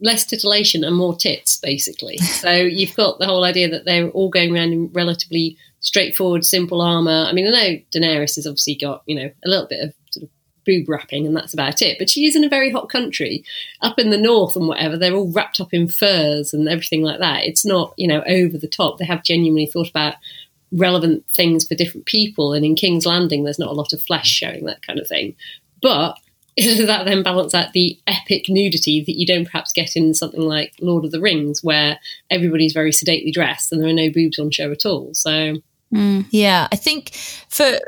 Less 0.00 0.24
titillation 0.24 0.82
and 0.82 0.96
more 0.96 1.14
tits, 1.14 1.58
basically. 1.58 2.18
So 2.22 2.52
you've 2.52 2.96
got 2.96 3.20
the 3.20 3.26
whole 3.26 3.44
idea 3.44 3.70
that 3.70 3.84
they're 3.84 4.08
all 4.08 4.30
going 4.30 4.52
around 4.52 4.72
in 4.72 4.88
relatively 4.92 5.56
straightforward, 5.78 6.44
simple 6.44 6.80
armor. 6.80 7.26
I 7.28 7.32
mean, 7.32 7.46
I 7.46 7.50
know 7.50 7.78
Daenerys 7.94 8.34
has 8.34 8.46
obviously 8.46 8.74
got 8.74 9.02
you 9.06 9.14
know 9.14 9.30
a 9.44 9.48
little 9.48 9.68
bit 9.68 9.84
of 9.84 9.94
boob 10.64 10.88
wrapping, 10.88 11.26
and 11.26 11.36
that's 11.36 11.54
about 11.54 11.82
it. 11.82 11.98
But 11.98 12.10
she 12.10 12.26
is 12.26 12.36
in 12.36 12.44
a 12.44 12.48
very 12.48 12.70
hot 12.70 12.88
country, 12.88 13.44
up 13.80 13.98
in 13.98 14.10
the 14.10 14.18
north 14.18 14.56
and 14.56 14.68
whatever. 14.68 14.96
They're 14.96 15.14
all 15.14 15.32
wrapped 15.32 15.60
up 15.60 15.72
in 15.72 15.88
furs 15.88 16.52
and 16.52 16.68
everything 16.68 17.02
like 17.02 17.18
that. 17.20 17.44
It's 17.44 17.64
not 17.64 17.94
you 17.96 18.08
know 18.08 18.22
over 18.26 18.58
the 18.58 18.68
top. 18.68 18.98
They 18.98 19.04
have 19.04 19.24
genuinely 19.24 19.66
thought 19.66 19.88
about 19.88 20.14
relevant 20.72 21.24
things 21.28 21.66
for 21.66 21.74
different 21.74 22.06
people. 22.06 22.52
And 22.52 22.64
in 22.64 22.74
King's 22.74 23.06
Landing, 23.06 23.44
there's 23.44 23.58
not 23.58 23.70
a 23.70 23.74
lot 23.74 23.92
of 23.92 24.02
flesh 24.02 24.28
showing 24.28 24.64
that 24.64 24.84
kind 24.86 24.98
of 24.98 25.06
thing. 25.06 25.36
But 25.82 26.16
does 26.56 26.78
that 26.86 27.04
then 27.04 27.22
balance 27.22 27.54
out 27.54 27.72
the 27.72 27.98
epic 28.06 28.46
nudity 28.48 29.02
that 29.04 29.18
you 29.18 29.26
don't 29.26 29.44
perhaps 29.44 29.72
get 29.72 29.96
in 29.96 30.14
something 30.14 30.40
like 30.40 30.72
Lord 30.80 31.04
of 31.04 31.10
the 31.10 31.20
Rings, 31.20 31.62
where 31.62 31.98
everybody's 32.30 32.72
very 32.72 32.92
sedately 32.92 33.30
dressed 33.30 33.72
and 33.72 33.82
there 33.82 33.88
are 33.90 33.94
no 33.94 34.10
boobs 34.10 34.38
on 34.38 34.50
show 34.50 34.70
at 34.70 34.86
all? 34.86 35.14
So 35.14 35.56
Mm. 35.92 36.26
Yeah, 36.30 36.68
I 36.72 36.76
think 36.76 37.14
for 37.48 37.78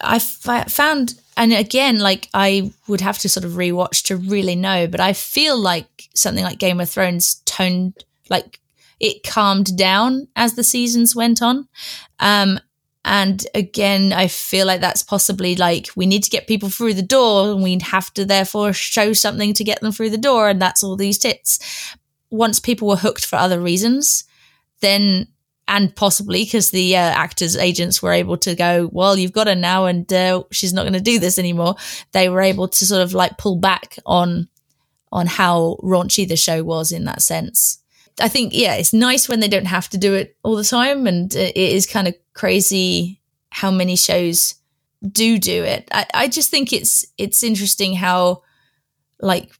I 0.00 0.18
found, 0.18 1.20
and 1.36 1.52
again, 1.52 1.98
like 1.98 2.28
I 2.32 2.72
would 2.88 3.00
have 3.00 3.18
to 3.18 3.28
sort 3.28 3.44
of 3.44 3.52
rewatch 3.52 4.04
to 4.04 4.16
really 4.16 4.56
know, 4.56 4.86
but 4.86 5.00
I 5.00 5.12
feel 5.12 5.58
like 5.58 6.08
something 6.14 6.44
like 6.44 6.58
Game 6.58 6.80
of 6.80 6.88
Thrones 6.88 7.42
toned 7.44 8.04
like 8.30 8.60
it 8.98 9.22
calmed 9.22 9.76
down 9.76 10.28
as 10.34 10.54
the 10.54 10.64
seasons 10.64 11.14
went 11.14 11.42
on. 11.42 11.68
Um, 12.18 12.58
and 13.04 13.46
again, 13.54 14.12
I 14.12 14.26
feel 14.26 14.66
like 14.66 14.80
that's 14.80 15.02
possibly 15.02 15.54
like 15.54 15.88
we 15.94 16.06
need 16.06 16.24
to 16.24 16.30
get 16.30 16.48
people 16.48 16.70
through 16.70 16.94
the 16.94 17.02
door 17.02 17.52
and 17.52 17.62
we 17.62 17.78
have 17.82 18.12
to 18.14 18.24
therefore 18.24 18.72
show 18.72 19.12
something 19.12 19.54
to 19.54 19.64
get 19.64 19.80
them 19.80 19.92
through 19.92 20.10
the 20.10 20.18
door. 20.18 20.48
And 20.48 20.60
that's 20.60 20.82
all 20.82 20.96
these 20.96 21.18
tits. 21.18 21.94
Once 22.30 22.58
people 22.58 22.88
were 22.88 22.96
hooked 22.96 23.24
for 23.24 23.36
other 23.36 23.60
reasons, 23.60 24.24
then 24.80 25.28
and 25.68 25.94
possibly 25.94 26.44
because 26.44 26.70
the 26.70 26.96
uh, 26.96 27.00
actors 27.00 27.56
agents 27.56 28.02
were 28.02 28.12
able 28.12 28.36
to 28.36 28.54
go 28.54 28.88
well 28.92 29.16
you've 29.16 29.32
got 29.32 29.46
her 29.46 29.54
now 29.54 29.86
and 29.86 30.12
uh, 30.12 30.42
she's 30.50 30.72
not 30.72 30.82
going 30.82 30.92
to 30.92 31.00
do 31.00 31.18
this 31.18 31.38
anymore. 31.38 31.74
They 32.12 32.28
were 32.28 32.40
able 32.40 32.68
to 32.68 32.86
sort 32.86 33.02
of 33.02 33.12
like 33.12 33.38
pull 33.38 33.56
back 33.56 33.98
on 34.06 34.48
on 35.12 35.26
how 35.26 35.78
raunchy 35.82 36.26
the 36.28 36.36
show 36.36 36.62
was 36.62 36.92
in 36.92 37.04
that 37.04 37.22
sense. 37.22 37.78
I 38.20 38.28
think 38.28 38.52
yeah 38.54 38.74
it's 38.74 38.92
nice 38.92 39.28
when 39.28 39.40
they 39.40 39.48
don't 39.48 39.66
have 39.66 39.88
to 39.90 39.98
do 39.98 40.14
it 40.14 40.36
all 40.42 40.56
the 40.56 40.64
time 40.64 41.06
and 41.06 41.34
it 41.34 41.56
is 41.56 41.86
kind 41.86 42.08
of 42.08 42.14
crazy 42.34 43.20
how 43.50 43.70
many 43.70 43.96
shows 43.96 44.54
do 45.12 45.38
do 45.38 45.64
it. 45.64 45.88
I, 45.92 46.06
I 46.14 46.28
just 46.28 46.50
think 46.50 46.72
it's 46.72 47.06
it's 47.18 47.42
interesting 47.42 47.94
how 47.94 48.42
like 49.20 49.50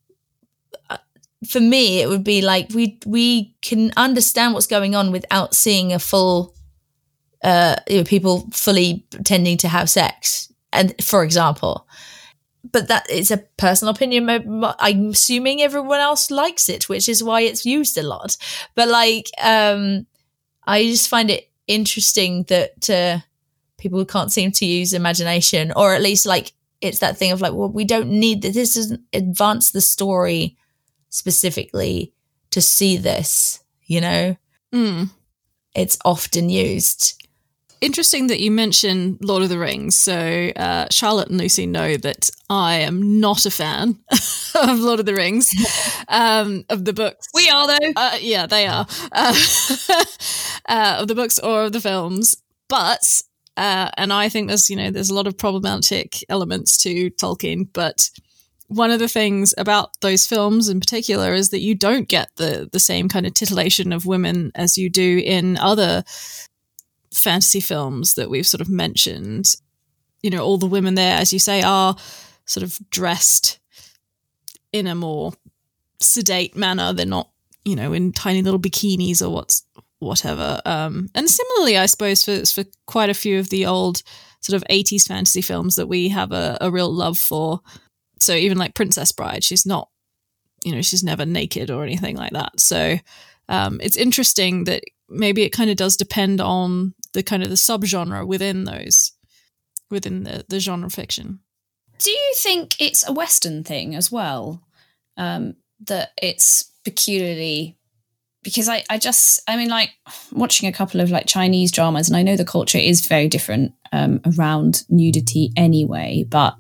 for 1.48 1.60
me, 1.60 2.00
it 2.00 2.08
would 2.08 2.24
be 2.24 2.42
like 2.42 2.70
we 2.74 2.98
we 3.06 3.54
can 3.62 3.92
understand 3.96 4.54
what's 4.54 4.66
going 4.66 4.94
on 4.94 5.12
without 5.12 5.54
seeing 5.54 5.92
a 5.92 5.98
full, 5.98 6.54
uh, 7.42 7.76
you 7.88 7.98
know, 7.98 8.04
people 8.04 8.48
fully 8.52 9.06
pretending 9.10 9.56
to 9.58 9.68
have 9.68 9.88
sex, 9.90 10.52
and 10.72 10.94
for 11.02 11.24
example, 11.24 11.86
but 12.72 12.88
that 12.88 13.08
is 13.10 13.30
a 13.30 13.38
personal 13.56 13.94
opinion. 13.94 14.28
I'm 14.78 15.10
assuming 15.10 15.62
everyone 15.62 16.00
else 16.00 16.30
likes 16.30 16.68
it, 16.68 16.88
which 16.88 17.08
is 17.08 17.22
why 17.22 17.42
it's 17.42 17.66
used 17.66 17.96
a 17.98 18.02
lot. 18.02 18.36
But 18.74 18.88
like, 18.88 19.30
um, 19.42 20.06
I 20.66 20.84
just 20.84 21.08
find 21.08 21.30
it 21.30 21.50
interesting 21.66 22.44
that 22.44 22.90
uh, 22.90 23.18
people 23.78 24.04
can't 24.04 24.32
seem 24.32 24.52
to 24.52 24.66
use 24.66 24.92
imagination, 24.92 25.72
or 25.74 25.94
at 25.94 26.02
least 26.02 26.26
like 26.26 26.52
it's 26.80 26.98
that 26.98 27.16
thing 27.16 27.32
of 27.32 27.40
like, 27.40 27.52
well, 27.52 27.70
we 27.70 27.84
don't 27.84 28.10
need 28.10 28.42
that. 28.42 28.54
This 28.54 28.74
doesn't 28.74 29.02
advance 29.12 29.70
the 29.70 29.80
story 29.80 30.56
specifically 31.16 32.12
to 32.50 32.60
see 32.60 32.96
this, 32.96 33.60
you 33.86 34.00
know? 34.00 34.36
Mm. 34.72 35.10
It's 35.74 35.98
often 36.04 36.48
used. 36.48 37.22
Interesting 37.80 38.28
that 38.28 38.40
you 38.40 38.50
mention 38.50 39.18
Lord 39.20 39.42
of 39.42 39.48
the 39.48 39.58
Rings. 39.58 39.98
So, 39.98 40.50
uh, 40.56 40.86
Charlotte 40.90 41.28
and 41.28 41.38
Lucy 41.38 41.66
know 41.66 41.96
that 41.98 42.30
I 42.48 42.76
am 42.76 43.20
not 43.20 43.44
a 43.44 43.50
fan 43.50 43.98
of 44.54 44.78
Lord 44.78 45.00
of 45.00 45.06
the 45.06 45.14
Rings, 45.14 45.52
um, 46.08 46.64
of 46.70 46.84
the 46.84 46.92
books. 46.92 47.28
We 47.34 47.50
are, 47.50 47.66
though. 47.66 47.92
Uh, 47.94 48.16
yeah, 48.20 48.46
they 48.46 48.66
are. 48.66 48.86
Uh, 49.12 49.34
uh, 50.68 50.96
of 51.00 51.08
the 51.08 51.14
books 51.14 51.38
or 51.38 51.64
of 51.64 51.72
the 51.72 51.80
films. 51.80 52.36
But, 52.68 53.22
uh, 53.56 53.90
and 53.96 54.12
I 54.12 54.28
think 54.28 54.48
there's, 54.48 54.70
you 54.70 54.76
know, 54.76 54.90
there's 54.90 55.10
a 55.10 55.14
lot 55.14 55.26
of 55.26 55.36
problematic 55.36 56.24
elements 56.28 56.78
to 56.82 57.10
Tolkien, 57.10 57.68
but 57.72 58.10
one 58.68 58.90
of 58.90 58.98
the 58.98 59.08
things 59.08 59.54
about 59.56 60.00
those 60.00 60.26
films 60.26 60.68
in 60.68 60.80
particular 60.80 61.32
is 61.32 61.50
that 61.50 61.60
you 61.60 61.74
don't 61.74 62.08
get 62.08 62.30
the 62.36 62.68
the 62.72 62.80
same 62.80 63.08
kind 63.08 63.26
of 63.26 63.34
titillation 63.34 63.92
of 63.92 64.06
women 64.06 64.50
as 64.54 64.76
you 64.76 64.90
do 64.90 65.22
in 65.24 65.56
other 65.56 66.04
fantasy 67.12 67.60
films 67.60 68.14
that 68.14 68.30
we've 68.30 68.46
sort 68.46 68.60
of 68.60 68.68
mentioned. 68.68 69.54
You 70.22 70.30
know, 70.30 70.44
all 70.44 70.58
the 70.58 70.66
women 70.66 70.94
there, 70.94 71.16
as 71.16 71.32
you 71.32 71.38
say, 71.38 71.62
are 71.62 71.96
sort 72.44 72.64
of 72.64 72.78
dressed 72.90 73.60
in 74.72 74.86
a 74.86 74.94
more 74.94 75.32
sedate 76.00 76.56
manner. 76.56 76.92
They're 76.92 77.06
not, 77.06 77.30
you 77.64 77.76
know, 77.76 77.92
in 77.92 78.12
tiny 78.12 78.42
little 78.42 78.60
bikinis 78.60 79.22
or 79.22 79.30
what's 79.30 79.62
whatever. 80.00 80.60
Um, 80.64 81.08
and 81.14 81.30
similarly, 81.30 81.78
I 81.78 81.86
suppose 81.86 82.24
for 82.24 82.44
for 82.46 82.68
quite 82.86 83.10
a 83.10 83.14
few 83.14 83.38
of 83.38 83.50
the 83.50 83.66
old 83.66 84.02
sort 84.40 84.56
of 84.56 84.68
80s 84.68 85.08
fantasy 85.08 85.42
films 85.42 85.76
that 85.76 85.88
we 85.88 86.08
have 86.08 86.30
a, 86.30 86.56
a 86.60 86.70
real 86.70 86.92
love 86.92 87.18
for 87.18 87.60
so 88.18 88.34
even 88.34 88.58
like 88.58 88.74
Princess 88.74 89.12
Bride, 89.12 89.44
she's 89.44 89.66
not, 89.66 89.88
you 90.64 90.72
know, 90.74 90.82
she's 90.82 91.04
never 91.04 91.26
naked 91.26 91.70
or 91.70 91.82
anything 91.82 92.16
like 92.16 92.32
that. 92.32 92.60
So 92.60 92.98
um, 93.48 93.80
it's 93.82 93.96
interesting 93.96 94.64
that 94.64 94.84
maybe 95.08 95.42
it 95.42 95.50
kind 95.50 95.70
of 95.70 95.76
does 95.76 95.96
depend 95.96 96.40
on 96.40 96.94
the 97.12 97.22
kind 97.22 97.42
of 97.42 97.48
the 97.48 97.56
subgenre 97.56 98.26
within 98.26 98.64
those, 98.64 99.12
within 99.90 100.24
the, 100.24 100.44
the 100.48 100.60
genre 100.60 100.90
fiction. 100.90 101.40
Do 101.98 102.10
you 102.10 102.32
think 102.36 102.76
it's 102.80 103.08
a 103.08 103.12
Western 103.12 103.64
thing 103.64 103.94
as 103.94 104.12
well? 104.12 104.62
Um, 105.16 105.56
that 105.86 106.10
it's 106.20 106.70
peculiarly 106.84 107.78
because 108.42 108.68
I, 108.68 108.84
I 108.88 108.98
just 108.98 109.42
I 109.48 109.56
mean 109.56 109.68
like 109.68 109.90
watching 110.30 110.68
a 110.68 110.72
couple 110.72 111.00
of 111.00 111.10
like 111.10 111.26
Chinese 111.26 111.72
dramas 111.72 112.08
and 112.08 112.16
I 112.16 112.22
know 112.22 112.36
the 112.36 112.44
culture 112.44 112.78
is 112.78 113.06
very 113.06 113.28
different 113.28 113.72
um, 113.92 114.20
around 114.24 114.84
nudity 114.88 115.52
anyway, 115.56 116.24
but 116.28 116.56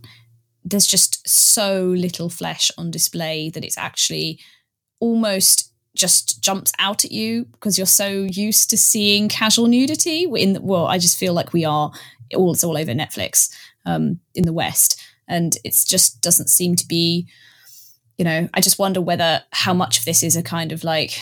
there's 0.68 0.86
just 0.86 1.26
so 1.28 1.84
little 1.84 2.28
flesh 2.28 2.70
on 2.76 2.90
display 2.90 3.50
that 3.50 3.64
it's 3.64 3.78
actually 3.78 4.38
almost 4.98 5.72
just 5.94 6.42
jumps 6.42 6.72
out 6.78 7.04
at 7.04 7.12
you 7.12 7.44
because 7.52 7.78
you're 7.78 7.86
so 7.86 8.26
used 8.30 8.68
to 8.68 8.76
seeing 8.76 9.28
casual 9.28 9.66
nudity 9.66 10.24
in 10.24 10.52
the, 10.52 10.60
well 10.60 10.86
i 10.86 10.98
just 10.98 11.18
feel 11.18 11.32
like 11.32 11.54
we 11.54 11.64
are 11.64 11.90
all 12.34 12.52
it's 12.52 12.64
all 12.64 12.76
over 12.76 12.92
netflix 12.92 13.48
um, 13.86 14.20
in 14.34 14.44
the 14.44 14.52
west. 14.52 15.00
And 15.28 15.56
it 15.64 15.76
just 15.86 16.20
doesn't 16.20 16.50
seem 16.50 16.76
to 16.76 16.86
be 16.86 17.26
you 18.16 18.24
know 18.24 18.48
i 18.54 18.60
just 18.62 18.78
wonder 18.78 19.00
whether 19.00 19.42
how 19.52 19.74
much 19.74 19.98
of 19.98 20.06
this 20.06 20.22
is 20.22 20.36
a 20.36 20.42
kind 20.42 20.72
of 20.72 20.82
like 20.84 21.20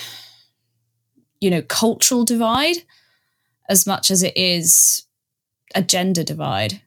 you 1.40 1.50
know 1.50 1.62
cultural 1.62 2.24
divide 2.24 2.76
as 3.68 3.84
much 3.84 4.12
as 4.12 4.22
it 4.22 4.36
is 4.36 5.04
a 5.74 5.82
gender 5.82 6.22
divide 6.22 6.82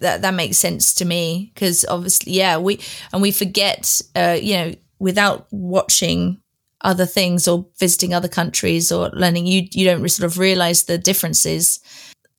that 0.00 0.22
that 0.22 0.34
makes 0.34 0.56
sense 0.56 0.94
to 0.94 1.04
me 1.04 1.50
because 1.54 1.84
obviously 1.88 2.32
yeah 2.32 2.56
we 2.58 2.80
and 3.12 3.22
we 3.22 3.30
forget 3.30 4.00
uh, 4.16 4.36
you 4.40 4.54
know 4.54 4.74
without 4.98 5.46
watching 5.50 6.40
other 6.82 7.06
things 7.06 7.48
or 7.48 7.66
visiting 7.78 8.14
other 8.14 8.28
countries 8.28 8.92
or 8.92 9.10
learning 9.10 9.46
you 9.46 9.66
you 9.72 9.84
don't 9.84 10.08
sort 10.08 10.30
of 10.30 10.38
realize 10.38 10.84
the 10.84 10.98
differences. 10.98 11.80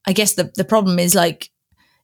I 0.06 0.14
guess 0.14 0.34
the 0.34 0.52
the 0.56 0.64
problem 0.64 1.00
is 1.00 1.16
like 1.16 1.50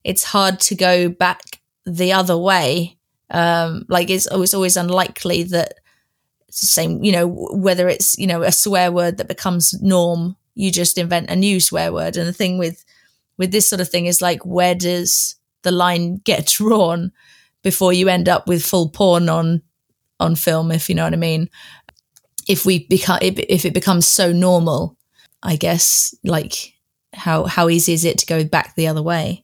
it's 0.03 0.23
hard 0.23 0.59
to 0.61 0.75
go 0.75 1.09
back 1.09 1.61
the 1.85 2.13
other 2.13 2.37
way. 2.37 2.97
Um 3.29 3.85
like 3.89 4.09
it's, 4.09 4.27
it's 4.31 4.53
always 4.53 4.77
unlikely 4.77 5.43
that 5.43 5.75
same 6.51 7.03
you 7.03 7.11
know 7.11 7.27
whether 7.27 7.89
it's 7.89 8.17
you 8.17 8.27
know 8.27 8.41
a 8.41 8.51
swear 8.51 8.91
word 8.91 9.17
that 9.17 9.27
becomes 9.27 9.73
norm 9.81 10.37
you 10.55 10.71
just 10.71 10.97
invent 10.97 11.29
a 11.29 11.35
new 11.35 11.59
swear 11.59 11.93
word. 11.93 12.17
And 12.17 12.27
the 12.27 12.33
thing 12.33 12.57
with 12.57 12.83
with 13.37 13.51
this 13.51 13.69
sort 13.69 13.81
of 13.81 13.89
thing 13.89 14.05
is 14.05 14.21
like 14.21 14.45
where 14.45 14.75
does 14.75 15.35
the 15.65 15.71
line 15.71 16.15
gets 16.23 16.53
drawn 16.57 17.11
before 17.61 17.91
you 17.91 18.07
end 18.07 18.29
up 18.29 18.47
with 18.47 18.65
full 18.65 18.89
porn 18.89 19.27
on 19.27 19.61
on 20.19 20.35
film 20.35 20.71
if 20.71 20.87
you 20.87 20.95
know 20.95 21.03
what 21.03 21.13
i 21.13 21.17
mean 21.17 21.49
if 22.47 22.65
we 22.65 22.87
become 22.87 23.19
if 23.21 23.65
it 23.65 23.73
becomes 23.73 24.07
so 24.07 24.31
normal 24.31 24.95
i 25.43 25.57
guess 25.57 26.15
like 26.23 26.73
how 27.13 27.43
how 27.43 27.67
easy 27.67 27.91
is 27.91 28.05
it 28.05 28.17
to 28.17 28.25
go 28.25 28.45
back 28.45 28.75
the 28.75 28.87
other 28.87 29.01
way 29.01 29.43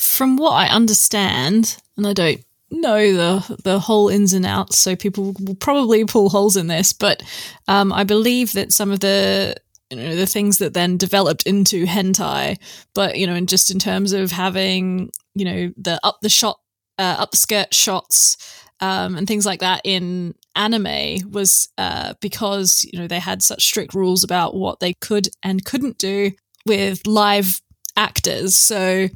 from 0.00 0.36
what 0.36 0.52
i 0.52 0.66
understand 0.66 1.76
and 1.96 2.06
i 2.08 2.12
don't 2.12 2.44
know 2.80 3.12
the 3.12 3.60
the 3.62 3.78
whole 3.78 4.08
ins 4.08 4.32
and 4.32 4.46
outs, 4.46 4.78
so 4.78 4.96
people 4.96 5.34
will 5.40 5.54
probably 5.54 6.04
pull 6.04 6.28
holes 6.28 6.56
in 6.56 6.66
this. 6.66 6.92
But 6.92 7.22
um, 7.68 7.92
I 7.92 8.04
believe 8.04 8.52
that 8.52 8.72
some 8.72 8.90
of 8.90 9.00
the 9.00 9.54
you 9.90 9.96
know 9.96 10.16
the 10.16 10.26
things 10.26 10.58
that 10.58 10.74
then 10.74 10.96
developed 10.96 11.44
into 11.44 11.86
hentai, 11.86 12.58
but 12.94 13.16
you 13.18 13.26
know, 13.26 13.34
and 13.34 13.48
just 13.48 13.70
in 13.70 13.78
terms 13.78 14.12
of 14.12 14.30
having 14.30 15.10
you 15.34 15.44
know 15.44 15.72
the 15.76 16.00
up 16.02 16.18
the 16.22 16.28
shot, 16.28 16.58
uh, 16.98 17.16
up 17.18 17.34
skirt 17.34 17.72
shots. 17.74 18.60
Um, 18.80 19.16
and 19.16 19.26
things 19.26 19.46
like 19.46 19.60
that 19.60 19.80
in 19.84 20.34
anime 20.56 21.30
was 21.30 21.68
uh, 21.78 22.14
because 22.20 22.84
you 22.92 22.98
know 22.98 23.06
they 23.06 23.20
had 23.20 23.40
such 23.40 23.64
strict 23.64 23.94
rules 23.94 24.24
about 24.24 24.54
what 24.54 24.80
they 24.80 24.94
could 24.94 25.28
and 25.42 25.64
couldn't 25.64 25.96
do 25.98 26.32
with 26.66 27.06
live 27.06 27.60
actors. 27.96 28.56
So 28.56 29.08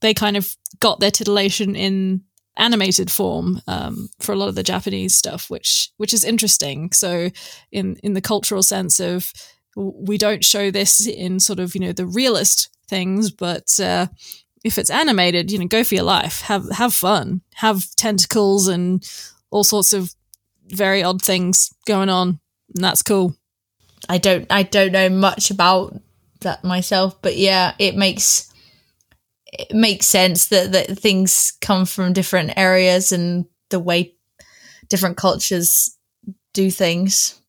they 0.00 0.14
kind 0.14 0.36
of 0.36 0.54
got 0.80 1.00
their 1.00 1.10
titillation 1.10 1.74
in 1.74 2.22
animated 2.56 3.10
form 3.10 3.60
um, 3.66 4.08
for 4.20 4.32
a 4.32 4.36
lot 4.36 4.48
of 4.48 4.54
the 4.54 4.62
Japanese 4.62 5.16
stuff, 5.16 5.50
which 5.50 5.90
which 5.96 6.14
is 6.14 6.24
interesting. 6.24 6.92
So 6.92 7.30
in 7.72 7.96
in 8.02 8.14
the 8.14 8.20
cultural 8.20 8.62
sense 8.62 9.00
of 9.00 9.32
we 9.76 10.16
don't 10.16 10.44
show 10.44 10.70
this 10.70 11.06
in 11.06 11.38
sort 11.38 11.58
of 11.58 11.74
you 11.74 11.80
know 11.80 11.92
the 11.92 12.06
realist 12.06 12.70
things, 12.88 13.30
but 13.30 13.78
uh, 13.80 14.06
if 14.66 14.78
it's 14.78 14.90
animated, 14.90 15.52
you 15.52 15.58
know, 15.58 15.66
go 15.66 15.84
for 15.84 15.94
your 15.94 16.04
life, 16.04 16.40
have 16.42 16.68
have 16.70 16.92
fun, 16.92 17.40
have 17.54 17.84
tentacles 17.94 18.66
and 18.66 19.08
all 19.50 19.62
sorts 19.62 19.92
of 19.92 20.12
very 20.66 21.04
odd 21.04 21.22
things 21.22 21.72
going 21.86 22.08
on, 22.08 22.40
and 22.74 22.82
that's 22.84 23.02
cool. 23.02 23.36
I 24.08 24.18
don't 24.18 24.46
I 24.50 24.64
don't 24.64 24.90
know 24.90 25.08
much 25.08 25.52
about 25.52 25.96
that 26.40 26.64
myself, 26.64 27.22
but 27.22 27.36
yeah, 27.36 27.74
it 27.78 27.94
makes 27.94 28.52
it 29.46 29.72
makes 29.72 30.06
sense 30.06 30.48
that 30.48 30.72
that 30.72 30.98
things 30.98 31.52
come 31.60 31.86
from 31.86 32.12
different 32.12 32.54
areas 32.56 33.12
and 33.12 33.46
the 33.70 33.78
way 33.78 34.14
different 34.88 35.16
cultures 35.16 35.96
do 36.52 36.72
things. 36.72 37.40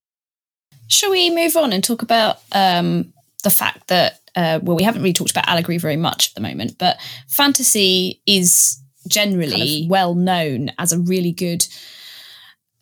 Shall 0.87 1.09
we 1.11 1.33
move 1.33 1.57
on 1.57 1.73
and 1.73 1.83
talk 1.83 2.03
about 2.03 2.37
um, 2.51 3.11
the 3.43 3.49
fact 3.49 3.87
that 3.87 4.19
uh, 4.37 4.59
well, 4.61 4.77
we 4.77 4.83
haven't 4.83 5.01
really 5.01 5.13
talked 5.13 5.31
about 5.31 5.47
allegory 5.47 5.79
very 5.79 5.97
much 5.97 6.29
at 6.29 6.35
the 6.35 6.41
moment, 6.41 6.77
but 6.77 6.97
fantasy 7.27 8.21
is 8.27 8.79
generally 9.07 9.49
kind 9.49 9.83
of 9.85 9.89
well 9.89 10.15
known 10.15 10.71
as 10.77 10.93
a 10.93 10.99
really 10.99 11.31
good 11.31 11.67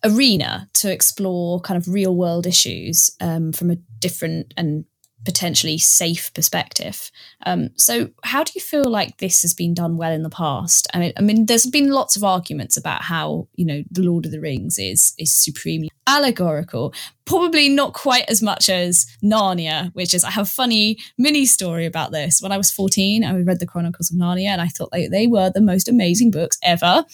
arena 0.04 0.68
to 0.74 0.92
explore 0.92 1.58
kind 1.60 1.78
of 1.78 1.88
real 1.88 2.14
world 2.14 2.46
issues 2.46 3.10
um, 3.22 3.52
from 3.52 3.70
a 3.70 3.76
different 4.00 4.52
and 4.58 4.84
potentially 5.26 5.76
safe 5.76 6.32
perspective. 6.32 7.10
Um, 7.44 7.70
so, 7.76 8.08
how 8.24 8.44
do 8.44 8.52
you 8.54 8.62
feel 8.62 8.84
like 8.84 9.18
this 9.18 9.42
has 9.42 9.52
been 9.52 9.74
done 9.74 9.98
well 9.98 10.12
in 10.12 10.22
the 10.22 10.30
past? 10.30 10.86
I 10.94 11.00
mean, 11.00 11.12
I 11.18 11.20
mean, 11.20 11.46
there's 11.46 11.66
been 11.66 11.90
lots 11.90 12.16
of 12.16 12.24
arguments 12.24 12.78
about 12.78 13.02
how 13.02 13.48
you 13.56 13.66
know 13.66 13.82
the 13.90 14.02
Lord 14.02 14.24
of 14.24 14.32
the 14.32 14.40
Rings 14.40 14.78
is 14.78 15.12
is 15.18 15.34
supremely 15.34 15.90
allegorical. 16.06 16.94
Probably 17.24 17.68
not 17.68 17.92
quite 17.92 18.24
as 18.28 18.40
much 18.40 18.68
as 18.68 19.06
Narnia, 19.22 19.92
which 19.94 20.14
is 20.14 20.22
I 20.22 20.30
have 20.30 20.46
a 20.46 20.48
funny 20.50 20.98
mini 21.18 21.44
story 21.44 21.84
about 21.84 22.12
this. 22.12 22.40
When 22.40 22.52
I 22.52 22.56
was 22.56 22.70
14, 22.70 23.24
I 23.24 23.36
read 23.40 23.58
the 23.58 23.66
Chronicles 23.66 24.10
of 24.10 24.16
Narnia, 24.16 24.48
and 24.48 24.60
I 24.60 24.68
thought 24.68 24.90
they, 24.92 25.08
they 25.08 25.26
were 25.26 25.50
the 25.50 25.60
most 25.60 25.88
amazing 25.88 26.30
books 26.30 26.58
ever. 26.62 27.04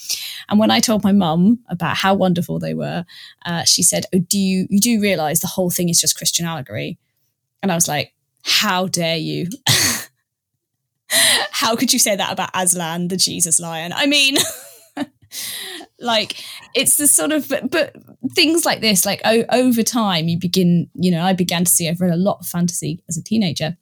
And 0.49 0.59
when 0.59 0.71
I 0.71 0.81
told 0.81 1.03
my 1.03 1.13
mum 1.13 1.61
about 1.69 1.97
how 1.97 2.15
wonderful 2.15 2.59
they 2.59 2.75
were, 2.75 3.05
uh, 3.47 3.65
she 3.65 3.83
said, 3.83 4.05
"Oh, 4.15 4.19
do 4.19 4.39
you 4.39 4.67
you 4.69 4.81
do 4.81 5.01
realize 5.01 5.41
the 5.41 5.47
whole 5.47 5.71
thing 5.71 5.89
is 5.89 6.01
just 6.01 6.17
Christian 6.17 6.45
allegory?" 6.47 6.99
And 7.63 7.71
I 7.71 7.75
was 7.75 7.89
like, 7.89 8.13
how 8.45 8.87
dare 8.87 9.17
you? 9.17 9.47
how 11.09 11.77
could 11.77 11.93
you 11.93 11.99
say 11.99 12.17
that 12.17 12.33
about 12.33 12.51
Aslan, 12.55 13.09
the 13.09 13.17
Jesus 13.17 13.61
lion? 13.61 13.93
I 13.93 14.07
mean, 14.07 14.37
like 16.03 16.43
it's 16.75 16.97
the 16.97 17.07
sort 17.07 17.33
of 17.33 17.49
but, 17.71 17.95
things 18.35 18.65
like 18.65 18.81
this 18.81 19.07
like 19.07 19.21
o- 19.25 19.45
over 19.51 19.83
time 19.83 20.29
you 20.29 20.39
begin 20.39 20.89
you 20.95 21.11
know 21.11 21.23
i 21.23 21.33
began 21.33 21.65
to 21.65 21.71
see 21.71 21.89
i've 21.89 22.01
read 22.01 22.13
a 22.13 22.17
lot 22.17 22.39
of 22.41 22.47
fantasy 22.47 23.03
as 23.09 23.17
a 23.17 23.23
teenager 23.23 23.77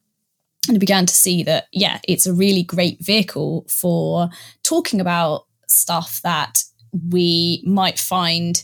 and 0.68 0.76
I 0.76 0.78
began 0.78 1.06
to 1.06 1.14
see 1.14 1.42
that 1.44 1.66
yeah 1.72 1.98
it's 2.06 2.26
a 2.26 2.32
really 2.32 2.62
great 2.62 3.04
vehicle 3.04 3.66
for 3.68 4.28
talking 4.62 5.00
about 5.00 5.46
stuff 5.66 6.20
that 6.22 6.62
we 7.08 7.62
might 7.66 7.98
find 7.98 8.62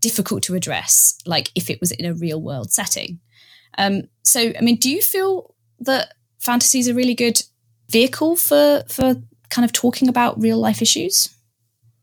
difficult 0.00 0.42
to 0.44 0.54
address 0.54 1.16
like 1.26 1.50
if 1.54 1.70
it 1.70 1.80
was 1.80 1.92
in 1.92 2.04
a 2.04 2.14
real 2.14 2.40
world 2.40 2.72
setting 2.72 3.20
um, 3.78 4.02
so, 4.22 4.40
I 4.40 4.60
mean, 4.60 4.76
do 4.76 4.90
you 4.90 5.02
feel 5.02 5.54
that 5.80 6.14
fantasy 6.38 6.78
is 6.78 6.88
a 6.88 6.94
really 6.94 7.14
good 7.14 7.42
vehicle 7.90 8.36
for 8.36 8.82
for 8.88 9.16
kind 9.50 9.64
of 9.64 9.72
talking 9.72 10.08
about 10.08 10.40
real 10.40 10.58
life 10.58 10.82
issues? 10.82 11.28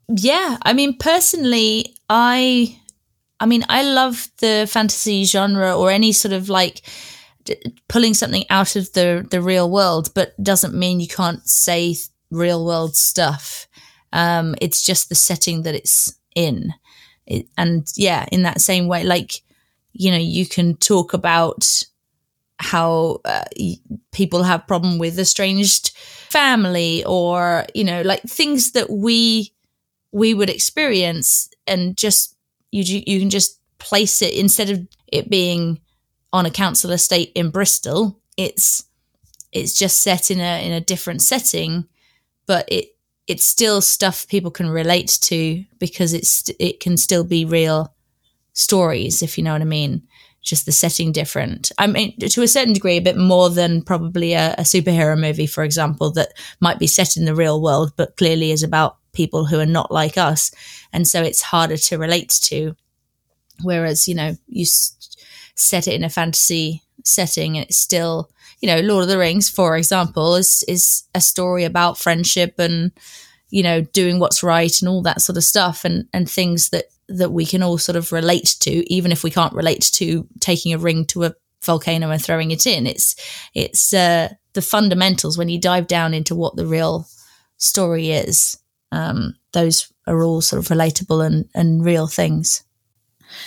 Yeah, 0.10 0.58
I 0.62 0.74
mean, 0.74 0.98
personally, 0.98 1.96
I, 2.10 2.78
I 3.40 3.46
mean, 3.46 3.66
I 3.70 3.84
love 3.84 4.30
the 4.40 4.68
fantasy 4.70 5.24
genre 5.24 5.78
or 5.78 5.90
any 5.90 6.12
sort 6.12 6.34
of 6.34 6.50
like 6.50 6.82
pulling 7.90 8.14
something 8.14 8.46
out 8.50 8.76
of 8.76 8.92
the 8.94 9.26
the 9.30 9.42
real 9.42 9.70
world, 9.70 10.12
but 10.14 10.42
doesn't 10.42 10.74
mean 10.74 11.00
you 11.00 11.08
can't 11.08 11.48
say 11.48 11.96
real 12.32 12.66
world 12.66 12.96
stuff. 12.96 13.68
Um, 14.12 14.56
it's 14.62 14.82
just 14.86 15.10
the 15.10 15.16
setting 15.16 15.64
that 15.64 15.76
it's 15.76 16.14
in, 16.36 16.74
it, 17.26 17.48
and 17.58 17.88
yeah, 17.96 18.26
in 18.32 18.44
that 18.44 18.62
same 18.62 18.88
way, 18.88 19.04
like 19.04 19.42
you 19.94 20.12
know, 20.12 20.18
you 20.18 20.46
can 20.46 20.76
talk 20.78 21.14
about 21.14 21.84
how 22.60 23.20
uh, 23.26 23.44
people 24.12 24.44
have 24.44 24.68
problem 24.68 24.98
with 24.98 25.20
estranged 25.20 25.92
family 26.30 27.04
or 27.06 27.66
you 27.76 27.84
know 27.84 28.02
like 28.04 28.22
things 28.24 28.72
that 28.72 28.90
we 28.90 29.54
we 30.12 30.34
would 30.34 30.50
experience 30.50 31.50
and 31.68 31.98
just 31.98 32.36
you 32.72 33.02
you 33.06 33.20
can 33.20 33.30
just 33.30 33.60
place 33.80 34.22
it 34.22 34.34
instead 34.34 34.70
of 34.70 34.88
it 35.12 35.30
being 35.30 35.80
on 36.32 36.46
a 36.46 36.52
council 36.52 36.92
estate 36.92 37.32
in 37.36 37.50
Bristol 37.50 38.20
it's 38.38 38.86
it's 39.52 39.78
just 39.78 40.02
set 40.02 40.32
in 40.32 40.40
a 40.40 40.66
in 40.66 40.72
a 40.72 40.82
different 40.82 41.22
setting 41.22 41.86
but 42.46 42.66
it 42.72 42.96
it's 43.28 43.46
still 43.46 43.82
stuff 43.82 44.28
people 44.28 44.52
can 44.52 44.70
relate 44.70 45.18
to 45.22 45.64
because 45.80 46.14
it's 46.14 46.50
it 46.60 46.80
can 46.80 46.98
still 46.98 47.24
be 47.24 47.46
real 47.46 47.94
stories, 48.54 49.22
if 49.22 49.38
you 49.38 49.44
know 49.44 49.54
what 49.54 49.62
I 49.62 49.66
mean. 49.66 50.04
Just 50.42 50.66
the 50.66 50.74
setting 50.74 51.14
different. 51.14 51.72
I 51.78 51.88
mean, 51.88 52.18
to 52.20 52.42
a 52.42 52.48
certain 52.50 52.74
degree, 52.74 52.98
a 52.98 53.02
bit 53.02 53.16
more 53.16 53.50
than 53.50 53.82
probably 53.82 54.34
a, 54.34 54.54
a 54.58 54.64
superhero 54.64 55.18
movie, 55.18 55.48
for 55.48 55.64
example, 55.64 56.12
that 56.12 56.34
might 56.60 56.80
be 56.80 56.88
set 56.88 57.16
in 57.16 57.24
the 57.24 57.36
real 57.36 57.62
world, 57.62 57.94
but 57.96 58.18
clearly 58.18 58.52
is 58.52 58.62
about 58.62 58.98
people 59.14 59.46
who 59.46 59.60
are 59.60 59.66
not 59.66 59.90
like 59.90 60.18
us. 60.18 60.52
And 60.92 61.08
so 61.08 61.24
it's 61.24 61.42
harder 61.42 61.78
to 61.78 61.98
relate 61.98 62.38
to. 62.44 62.76
Whereas, 63.62 64.08
you 64.08 64.16
know, 64.16 64.36
you 64.48 64.66
set 65.56 65.88
it 65.88 65.94
in 65.94 66.04
a 66.04 66.10
fantasy 66.10 66.82
setting 67.06 67.56
and 67.56 67.66
it's 67.66 67.78
still, 67.78 68.30
you 68.60 68.68
know, 68.68 68.82
Lord 68.82 69.04
of 69.04 69.10
the 69.10 69.18
Rings, 69.18 69.50
for 69.50 69.78
example, 69.78 70.36
is, 70.36 70.66
is 70.68 71.04
a 71.16 71.22
story 71.22 71.64
about 71.64 71.98
friendship 71.98 72.56
and, 72.60 72.92
you 73.50 73.64
know, 73.64 73.82
doing 73.82 74.20
what's 74.20 74.44
right 74.44 74.82
and 74.82 74.90
all 74.90 75.04
that 75.04 75.22
sort 75.22 75.38
of 75.38 75.44
stuff 75.46 75.86
and, 75.86 76.08
and 76.12 76.30
things 76.30 76.70
that 76.72 76.86
that 77.18 77.32
we 77.32 77.46
can 77.46 77.64
all 77.64 77.78
sort 77.78 77.96
of 77.96 78.12
relate 78.12 78.56
to, 78.62 78.94
even 78.94 79.12
if 79.12 79.24
we 79.24 79.32
can't 79.32 79.54
relate 79.54 79.90
to 79.94 80.28
taking 80.40 80.74
a 80.74 80.78
ring 80.78 81.06
to 81.06 81.24
a 81.24 81.34
volcano 81.64 82.10
and 82.10 82.24
throwing 82.24 82.52
it 82.52 82.68
in. 82.68 82.86
It's 82.86 83.16
it's 83.54 83.94
uh, 83.94 84.30
the 84.54 84.62
fundamentals 84.62 85.38
when 85.38 85.50
you 85.50 85.60
dive 85.60 85.88
down 85.88 86.14
into 86.14 86.36
what 86.36 86.56
the 86.56 86.66
real 86.66 87.08
story 87.58 88.12
is. 88.12 88.58
Um, 88.92 89.36
those 89.54 89.92
are 90.08 90.22
all 90.22 90.42
sort 90.42 90.60
of 90.60 90.76
relatable 90.76 91.26
and, 91.26 91.50
and 91.56 91.84
real 91.84 92.08
things. 92.08 92.64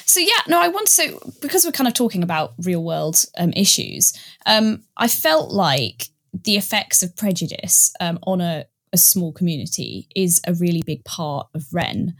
So 0.04 0.20
yeah, 0.20 0.40
no, 0.48 0.60
I 0.60 0.68
want 0.68 0.88
to 0.88 1.18
because 1.40 1.64
we're 1.64 1.72
kind 1.72 1.88
of 1.88 1.94
talking 1.94 2.22
about 2.22 2.54
real 2.58 2.82
world 2.82 3.24
um, 3.38 3.52
issues. 3.54 4.12
Um, 4.44 4.82
I 4.96 5.08
felt 5.08 5.52
like 5.52 6.08
the 6.32 6.56
effects 6.56 7.02
of 7.02 7.16
prejudice 7.16 7.92
um, 8.00 8.18
on 8.24 8.40
a, 8.40 8.66
a 8.92 8.98
small 8.98 9.32
community 9.32 10.08
is 10.16 10.40
a 10.46 10.54
really 10.54 10.82
big 10.82 11.04
part 11.04 11.48
of 11.54 11.66
Ren. 11.72 12.14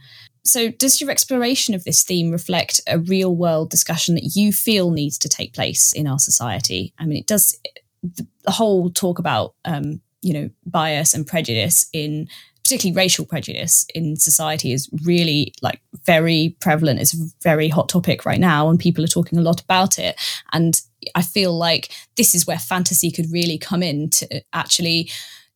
So, 0.47 0.71
does 0.71 1.01
your 1.01 1.11
exploration 1.11 1.75
of 1.75 1.83
this 1.83 2.03
theme 2.03 2.31
reflect 2.31 2.79
a 2.87 2.99
real 2.99 3.35
world 3.35 3.69
discussion 3.69 4.15
that 4.15 4.31
you 4.35 4.53
feel 4.53 4.91
needs 4.91 5.17
to 5.19 5.29
take 5.29 5.53
place 5.53 5.91
in 5.91 6.07
our 6.07 6.19
society? 6.19 6.93
I 6.97 7.05
mean, 7.05 7.17
it 7.17 7.27
does 7.27 7.57
the, 8.01 8.25
whole 8.47 8.89
talk 8.89 9.19
about, 9.19 9.55
um, 9.65 9.99
you 10.21 10.33
know, 10.33 10.49
bias 10.65 11.13
and 11.13 11.27
prejudice 11.27 11.89
in 11.91 12.29
particularly 12.63 12.95
racial 12.95 13.25
prejudice 13.25 13.85
in 13.93 14.15
society 14.15 14.71
is 14.71 14.89
really 15.03 15.53
like 15.61 15.81
very 16.05 16.55
prevalent. 16.61 16.99
It's 17.01 17.13
a 17.13 17.29
very 17.41 17.67
hot 17.67 17.89
topic 17.89 18.25
right 18.25 18.39
now, 18.39 18.69
and 18.69 18.79
people 18.79 19.03
are 19.03 19.07
talking 19.07 19.37
a 19.37 19.41
lot 19.41 19.61
about 19.61 19.99
it. 19.99 20.15
And 20.53 20.79
I 21.13 21.23
feel 21.23 21.57
like 21.57 21.91
this 22.15 22.33
is 22.33 22.47
where 22.47 22.57
fantasy 22.57 23.11
could 23.11 23.31
really 23.31 23.57
come 23.57 23.83
in 23.83 24.09
to 24.11 24.41
actually 24.53 25.09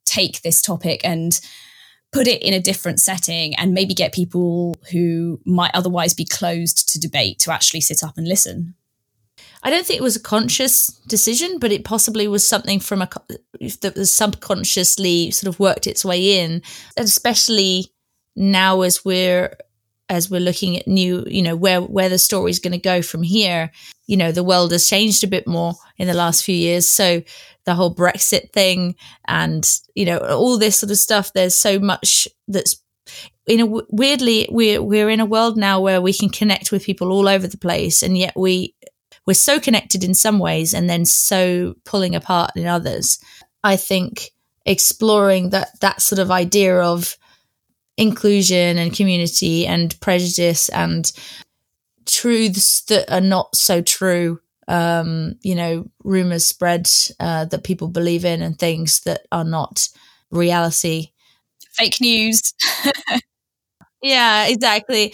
take 0.04 0.42
this 0.42 0.62
topic 0.62 1.00
and 1.06 1.40
put 2.12 2.28
it 2.28 2.42
in 2.42 2.54
a 2.54 2.60
different 2.60 3.00
setting 3.00 3.56
and 3.56 3.74
maybe 3.74 3.94
get 3.94 4.14
people 4.14 4.76
who 4.92 5.40
might 5.46 5.72
otherwise 5.74 6.14
be 6.14 6.26
closed 6.26 6.90
to 6.90 7.00
debate 7.00 7.40
to 7.40 7.52
actually 7.52 7.82
sit 7.82 8.04
up 8.04 8.18
and 8.18 8.28
listen. 8.28 8.76
I 9.64 9.70
don't 9.70 9.86
think 9.86 10.00
it 10.00 10.04
was 10.04 10.16
a 10.16 10.22
conscious 10.22 10.88
decision, 11.08 11.60
but 11.60 11.72
it 11.72 11.86
possibly 11.86 12.28
was 12.28 12.46
something 12.46 12.80
from 12.80 13.02
a 13.02 13.10
that 13.82 13.96
was 13.96 14.12
subconsciously 14.12 15.32
sort 15.32 15.54
of 15.54 15.60
worked 15.60 15.88
its 15.88 16.04
way 16.04 16.40
in, 16.40 16.64
especially 16.98 17.92
now 18.36 18.82
as 18.82 19.06
we're 19.06 19.56
as 20.12 20.30
we're 20.30 20.42
looking 20.42 20.78
at 20.78 20.88
new, 20.88 21.24
you 21.26 21.42
know, 21.42 21.56
where 21.56 21.82
where 21.82 22.10
the 22.10 22.20
story's 22.20 22.60
going 22.60 22.74
to 22.74 22.78
go 22.78 23.02
from 23.02 23.24
here, 23.24 23.72
you 24.08 24.18
know, 24.18 24.34
the 24.34 24.44
world 24.44 24.74
has 24.74 24.88
changed 24.88 25.24
a 25.24 25.28
bit 25.28 25.48
more 25.48 25.74
in 25.98 26.06
the 26.06 26.14
last 26.14 26.44
few 26.44 26.54
years. 26.54 26.88
So 26.88 27.24
the 27.66 27.74
whole 27.74 27.96
Brexit 27.96 28.52
thing 28.52 28.96
and 29.28 29.66
you 29.96 30.06
know 30.06 30.18
all 30.18 30.58
this 30.58 30.78
sort 30.78 30.92
of 30.92 30.98
stuff. 30.98 31.32
There's 31.32 31.56
so 31.56 31.80
much 31.80 32.28
that's 32.48 32.76
in 33.48 33.62
a 33.62 33.66
weirdly 33.90 34.48
we're 34.52 34.84
we're 34.84 35.10
in 35.10 35.22
a 35.22 35.26
world 35.26 35.56
now 35.56 35.80
where 35.80 36.02
we 36.02 36.14
can 36.14 36.30
connect 36.30 36.74
with 36.74 36.84
people 36.84 37.12
all 37.12 37.30
over 37.30 37.48
the 37.48 37.58
place, 37.58 38.04
and 38.04 38.18
yet 38.18 38.34
we 38.36 38.76
we're 39.26 39.34
so 39.34 39.62
connected 39.62 40.04
in 40.04 40.14
some 40.14 40.40
ways 40.40 40.74
and 40.74 40.90
then 40.90 41.06
so 41.06 41.76
pulling 41.86 42.16
apart 42.16 42.52
in 42.58 42.68
others. 42.68 43.18
I 43.64 43.78
think 43.78 44.32
exploring 44.66 45.52
that 45.52 45.80
that 45.80 46.02
sort 46.02 46.20
of 46.20 46.32
idea 46.32 46.82
of 46.82 47.16
inclusion 47.98 48.78
and 48.78 48.96
community 48.96 49.68
and 49.68 50.00
prejudice 50.00 50.70
and 50.70 51.12
truths 52.06 52.82
that 52.84 53.12
are 53.12 53.22
not 53.22 53.56
so 53.56 53.82
true 53.82 54.40
um, 54.68 55.36
you 55.42 55.56
know 55.56 55.90
rumors 56.04 56.46
spread 56.46 56.90
uh, 57.20 57.46
that 57.46 57.64
people 57.64 57.88
believe 57.88 58.26
in 58.26 58.42
and 58.42 58.58
things 58.58 59.02
that 59.02 59.28
are 59.32 59.44
not 59.44 59.90
reality. 60.32 61.12
Fake 61.74 62.00
news. 62.02 62.54
Yeah 64.02 64.48
exactly. 64.48 65.14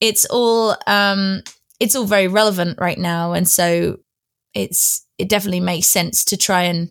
It's 0.00 0.26
all 0.26 0.76
um 0.86 1.42
it's 1.80 1.96
all 1.96 2.04
very 2.04 2.28
relevant 2.28 2.78
right 2.78 2.98
now 2.98 3.32
and 3.32 3.48
so 3.48 3.98
it's 4.54 5.04
it 5.18 5.28
definitely 5.28 5.60
makes 5.60 5.86
sense 5.86 6.24
to 6.26 6.36
try 6.36 6.62
and 6.62 6.90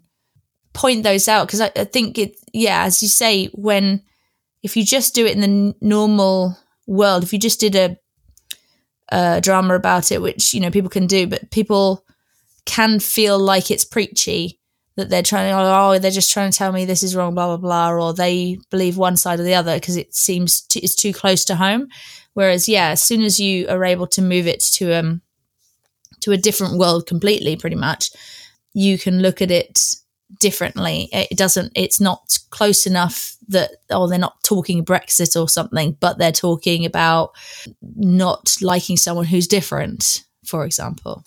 point 0.73 1.03
those 1.03 1.27
out 1.27 1.47
because 1.47 1.61
I, 1.61 1.71
I, 1.75 1.83
think 1.85 2.17
it 2.17 2.35
yeah 2.51 2.83
as 2.83 3.01
you 3.01 3.07
say 3.07 3.47
when 3.53 4.01
if 4.65 4.75
you 4.75 4.83
just 4.83 5.13
do 5.13 5.27
it 5.27 5.37
in 5.37 5.41
the 5.41 5.75
normal 5.79 6.57
world 6.87 7.23
if 7.23 7.31
you 7.31 7.37
just 7.37 7.59
did 7.59 7.75
a, 7.75 7.97
a 9.09 9.39
drama 9.39 9.75
about 9.75 10.11
it 10.11 10.21
which 10.21 10.53
you 10.53 10.59
know 10.59 10.71
people 10.71 10.89
can 10.89 11.05
do 11.05 11.27
but 11.27 11.51
people 11.51 12.03
can 12.65 12.99
feel 12.99 13.37
like 13.37 13.69
it's 13.69 13.85
preachy 13.85 14.59
that 14.95 15.09
they're 15.09 15.21
trying 15.21 15.51
to 15.51 15.57
oh 15.57 15.99
they're 15.99 16.09
just 16.09 16.33
trying 16.33 16.49
to 16.49 16.57
tell 16.57 16.71
me 16.71 16.83
this 16.83 17.03
is 17.03 17.15
wrong 17.15 17.35
blah 17.35 17.55
blah 17.55 17.57
blah 17.57 17.91
or 17.91 18.11
they 18.11 18.57
believe 18.71 18.97
one 18.97 19.15
side 19.15 19.39
or 19.39 19.43
the 19.43 19.53
other 19.53 19.75
because 19.75 19.97
it 19.97 20.15
seems 20.15 20.61
to, 20.61 20.79
it's 20.79 20.95
too 20.95 21.13
close 21.13 21.45
to 21.45 21.55
home 21.55 21.87
whereas 22.33 22.67
yeah 22.67 22.89
as 22.89 23.01
soon 23.01 23.21
as 23.21 23.39
you 23.39 23.67
are 23.69 23.85
able 23.85 24.07
to 24.07 24.21
move 24.21 24.47
it 24.47 24.61
to 24.61 24.91
um 24.93 25.21
to 26.21 26.31
a 26.31 26.37
different 26.37 26.79
world 26.79 27.05
completely 27.05 27.55
pretty 27.55 27.75
much 27.75 28.09
you 28.73 28.97
can 28.97 29.21
look 29.21 29.43
at 29.43 29.51
it 29.51 29.79
differently. 30.39 31.09
It 31.11 31.37
doesn't, 31.37 31.71
it's 31.75 32.01
not 32.01 32.37
close 32.55 32.87
enough 32.87 33.35
that, 33.49 33.71
oh, 33.89 34.07
they're 34.07 34.17
not 34.17 34.41
talking 34.43 34.85
Brexit 34.85 35.39
or 35.39 35.49
something, 35.49 35.97
but 35.99 36.17
they're 36.17 36.31
talking 36.31 36.85
about 36.85 37.31
not 37.97 38.55
liking 38.61 38.95
someone 38.95 39.25
who's 39.25 39.45
different, 39.45 40.23
for 40.45 40.63
example. 40.63 41.25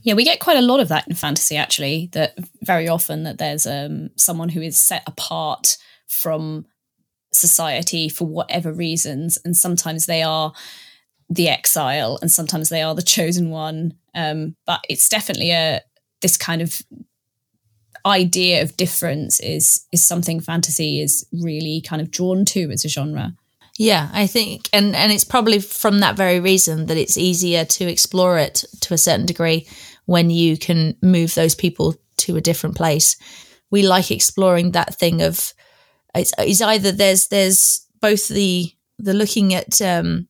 Yeah, 0.00 0.14
we 0.14 0.24
get 0.24 0.40
quite 0.40 0.56
a 0.56 0.62
lot 0.62 0.80
of 0.80 0.88
that 0.88 1.06
in 1.06 1.14
fantasy, 1.14 1.56
actually, 1.56 2.08
that 2.12 2.34
very 2.62 2.88
often 2.88 3.22
that 3.22 3.38
there's 3.38 3.66
um, 3.68 4.10
someone 4.16 4.48
who 4.48 4.60
is 4.60 4.76
set 4.76 5.04
apart 5.06 5.76
from 6.08 6.66
society 7.32 8.08
for 8.08 8.26
whatever 8.26 8.72
reasons. 8.72 9.38
And 9.44 9.56
sometimes 9.56 10.06
they 10.06 10.22
are 10.24 10.52
the 11.30 11.48
exile 11.48 12.18
and 12.20 12.32
sometimes 12.32 12.68
they 12.68 12.82
are 12.82 12.96
the 12.96 13.02
chosen 13.02 13.50
one. 13.50 13.94
Um, 14.12 14.56
but 14.66 14.80
it's 14.88 15.08
definitely 15.08 15.52
a, 15.52 15.82
this 16.20 16.36
kind 16.36 16.62
of 16.62 16.82
idea 18.06 18.62
of 18.62 18.76
difference 18.76 19.40
is 19.40 19.86
is 19.92 20.06
something 20.06 20.40
fantasy 20.40 21.00
is 21.00 21.26
really 21.32 21.80
kind 21.80 22.02
of 22.02 22.10
drawn 22.10 22.44
to 22.46 22.70
as 22.70 22.84
a 22.84 22.88
genre. 22.88 23.34
Yeah, 23.78 24.10
I 24.12 24.26
think, 24.26 24.68
and 24.72 24.96
and 24.96 25.12
it's 25.12 25.24
probably 25.24 25.60
from 25.60 26.00
that 26.00 26.16
very 26.16 26.40
reason 26.40 26.86
that 26.86 26.96
it's 26.96 27.16
easier 27.16 27.64
to 27.64 27.84
explore 27.84 28.36
it 28.36 28.64
to 28.80 28.94
a 28.94 28.98
certain 28.98 29.26
degree 29.26 29.68
when 30.06 30.30
you 30.30 30.56
can 30.56 30.96
move 31.00 31.34
those 31.34 31.54
people 31.54 31.94
to 32.18 32.36
a 32.36 32.40
different 32.40 32.76
place. 32.76 33.16
We 33.70 33.82
like 33.82 34.10
exploring 34.10 34.72
that 34.72 34.94
thing 34.94 35.22
of 35.22 35.52
it's, 36.14 36.32
it's 36.38 36.60
either 36.60 36.90
there's 36.90 37.28
there's 37.28 37.86
both 38.00 38.28
the 38.28 38.72
the 38.98 39.14
looking 39.14 39.54
at 39.54 39.80
um, 39.80 40.26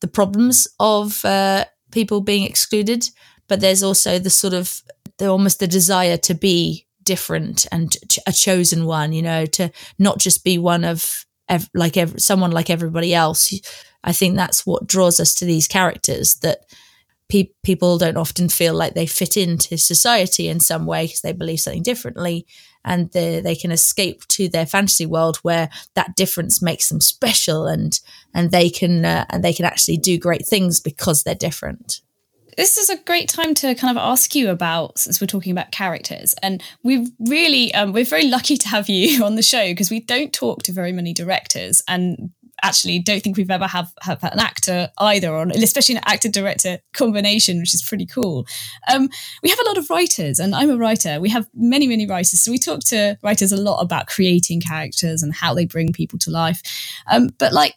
the 0.00 0.08
problems 0.08 0.66
of 0.80 1.24
uh, 1.24 1.66
people 1.92 2.20
being 2.20 2.44
excluded, 2.44 3.08
but 3.46 3.60
there's 3.60 3.82
also 3.82 4.18
the 4.18 4.30
sort 4.30 4.54
of 4.54 4.82
the 5.18 5.28
almost 5.28 5.60
the 5.60 5.68
desire 5.68 6.16
to 6.16 6.34
be 6.34 6.86
different 7.10 7.66
and 7.72 7.96
a 8.24 8.32
chosen 8.32 8.84
one, 8.84 9.12
you 9.12 9.20
know, 9.20 9.44
to 9.46 9.72
not 9.98 10.20
just 10.20 10.44
be 10.44 10.58
one 10.58 10.84
of 10.84 11.26
ev- 11.48 11.68
like 11.74 11.96
ev- 11.96 12.20
someone 12.20 12.52
like 12.52 12.70
everybody 12.70 13.12
else. 13.12 13.52
I 14.04 14.12
think 14.12 14.36
that's 14.36 14.64
what 14.64 14.86
draws 14.86 15.18
us 15.18 15.34
to 15.34 15.44
these 15.44 15.66
characters 15.66 16.36
that 16.42 16.58
pe- 17.28 17.50
people 17.64 17.98
don't 17.98 18.16
often 18.16 18.48
feel 18.48 18.74
like 18.74 18.94
they 18.94 19.06
fit 19.06 19.36
into 19.36 19.76
society 19.76 20.46
in 20.46 20.60
some 20.60 20.86
way 20.86 21.06
because 21.06 21.22
they 21.22 21.32
believe 21.32 21.58
something 21.58 21.82
differently 21.82 22.46
and 22.84 23.10
they, 23.10 23.40
they 23.40 23.56
can 23.56 23.72
escape 23.72 24.24
to 24.28 24.48
their 24.48 24.66
fantasy 24.66 25.04
world 25.04 25.38
where 25.38 25.68
that 25.96 26.14
difference 26.14 26.62
makes 26.62 26.88
them 26.90 27.00
special 27.00 27.66
and 27.66 27.98
and 28.34 28.52
they 28.52 28.70
can 28.70 29.04
uh, 29.04 29.24
and 29.30 29.42
they 29.42 29.52
can 29.52 29.64
actually 29.64 29.96
do 29.96 30.16
great 30.16 30.46
things 30.46 30.78
because 30.78 31.24
they're 31.24 31.34
different 31.34 32.02
this 32.56 32.78
is 32.78 32.88
a 32.88 32.96
great 32.96 33.28
time 33.28 33.54
to 33.54 33.74
kind 33.74 33.96
of 33.96 34.02
ask 34.02 34.34
you 34.34 34.50
about 34.50 34.98
since 34.98 35.20
we're 35.20 35.26
talking 35.26 35.52
about 35.52 35.70
characters 35.70 36.34
and 36.42 36.62
we 36.82 37.10
really 37.20 37.72
um, 37.74 37.92
we're 37.92 38.04
very 38.04 38.28
lucky 38.28 38.56
to 38.56 38.68
have 38.68 38.88
you 38.88 39.24
on 39.24 39.36
the 39.36 39.42
show 39.42 39.68
because 39.68 39.90
we 39.90 40.00
don't 40.00 40.32
talk 40.32 40.62
to 40.62 40.72
very 40.72 40.92
many 40.92 41.12
directors 41.12 41.82
and 41.88 42.30
actually 42.62 42.98
don't 42.98 43.22
think 43.22 43.38
we've 43.38 43.50
ever 43.50 43.66
have, 43.66 43.90
have 44.02 44.22
an 44.22 44.38
actor 44.38 44.90
either 44.98 45.34
on 45.34 45.50
especially 45.50 45.96
an 45.96 46.02
actor 46.04 46.28
director 46.28 46.78
combination 46.92 47.58
which 47.58 47.74
is 47.74 47.82
pretty 47.82 48.06
cool. 48.06 48.46
Um, 48.92 49.08
we 49.42 49.48
have 49.48 49.60
a 49.60 49.66
lot 49.66 49.78
of 49.78 49.88
writers 49.88 50.38
and 50.38 50.54
i'm 50.54 50.70
a 50.70 50.76
writer. 50.76 51.20
We 51.20 51.30
have 51.30 51.48
many 51.54 51.86
many 51.86 52.06
writers 52.06 52.42
so 52.42 52.50
we 52.50 52.58
talk 52.58 52.80
to 52.86 53.16
writers 53.22 53.52
a 53.52 53.56
lot 53.56 53.80
about 53.80 54.06
creating 54.06 54.60
characters 54.60 55.22
and 55.22 55.34
how 55.34 55.54
they 55.54 55.64
bring 55.64 55.92
people 55.92 56.18
to 56.20 56.30
life. 56.30 56.60
Um, 57.10 57.30
but 57.38 57.52
like 57.52 57.76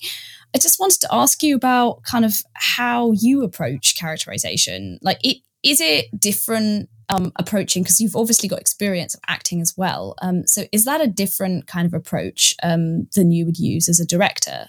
I 0.55 0.59
just 0.59 0.79
wanted 0.79 1.01
to 1.01 1.07
ask 1.11 1.41
you 1.41 1.55
about 1.55 2.03
kind 2.03 2.25
of 2.25 2.35
how 2.53 3.11
you 3.13 3.43
approach 3.43 3.95
characterization. 3.97 4.99
Like, 5.01 5.17
it, 5.23 5.37
is 5.63 5.81
it 5.81 6.07
different 6.19 6.89
um, 7.09 7.31
approaching? 7.37 7.83
Because 7.83 7.99
you've 7.99 8.15
obviously 8.15 8.47
got 8.49 8.59
experience 8.59 9.15
of 9.15 9.21
acting 9.27 9.61
as 9.61 9.73
well. 9.75 10.15
Um, 10.21 10.45
so, 10.45 10.65
is 10.71 10.85
that 10.85 11.01
a 11.01 11.07
different 11.07 11.67
kind 11.67 11.87
of 11.87 11.93
approach 11.93 12.53
um, 12.61 13.07
than 13.15 13.31
you 13.31 13.45
would 13.45 13.57
use 13.57 13.89
as 13.89 13.99
a 13.99 14.05
director? 14.05 14.67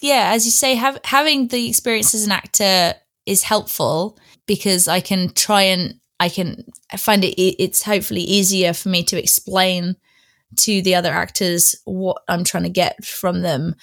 Yeah, 0.00 0.32
as 0.32 0.44
you 0.44 0.50
say, 0.50 0.74
have, 0.74 1.00
having 1.04 1.48
the 1.48 1.68
experience 1.68 2.14
as 2.14 2.26
an 2.26 2.32
actor 2.32 2.94
is 3.24 3.42
helpful 3.42 4.18
because 4.46 4.88
I 4.88 5.00
can 5.00 5.32
try 5.32 5.62
and 5.62 6.00
I 6.18 6.28
can 6.28 6.64
I 6.92 6.96
find 6.96 7.24
it 7.24 7.38
it's 7.38 7.82
hopefully 7.82 8.22
easier 8.22 8.72
for 8.72 8.88
me 8.88 9.02
to 9.04 9.18
explain 9.18 9.96
to 10.58 10.80
the 10.80 10.94
other 10.94 11.12
actors 11.12 11.74
what 11.84 12.22
I'm 12.28 12.44
trying 12.44 12.62
to 12.62 12.70
get 12.70 13.04
from 13.04 13.42
them 13.42 13.74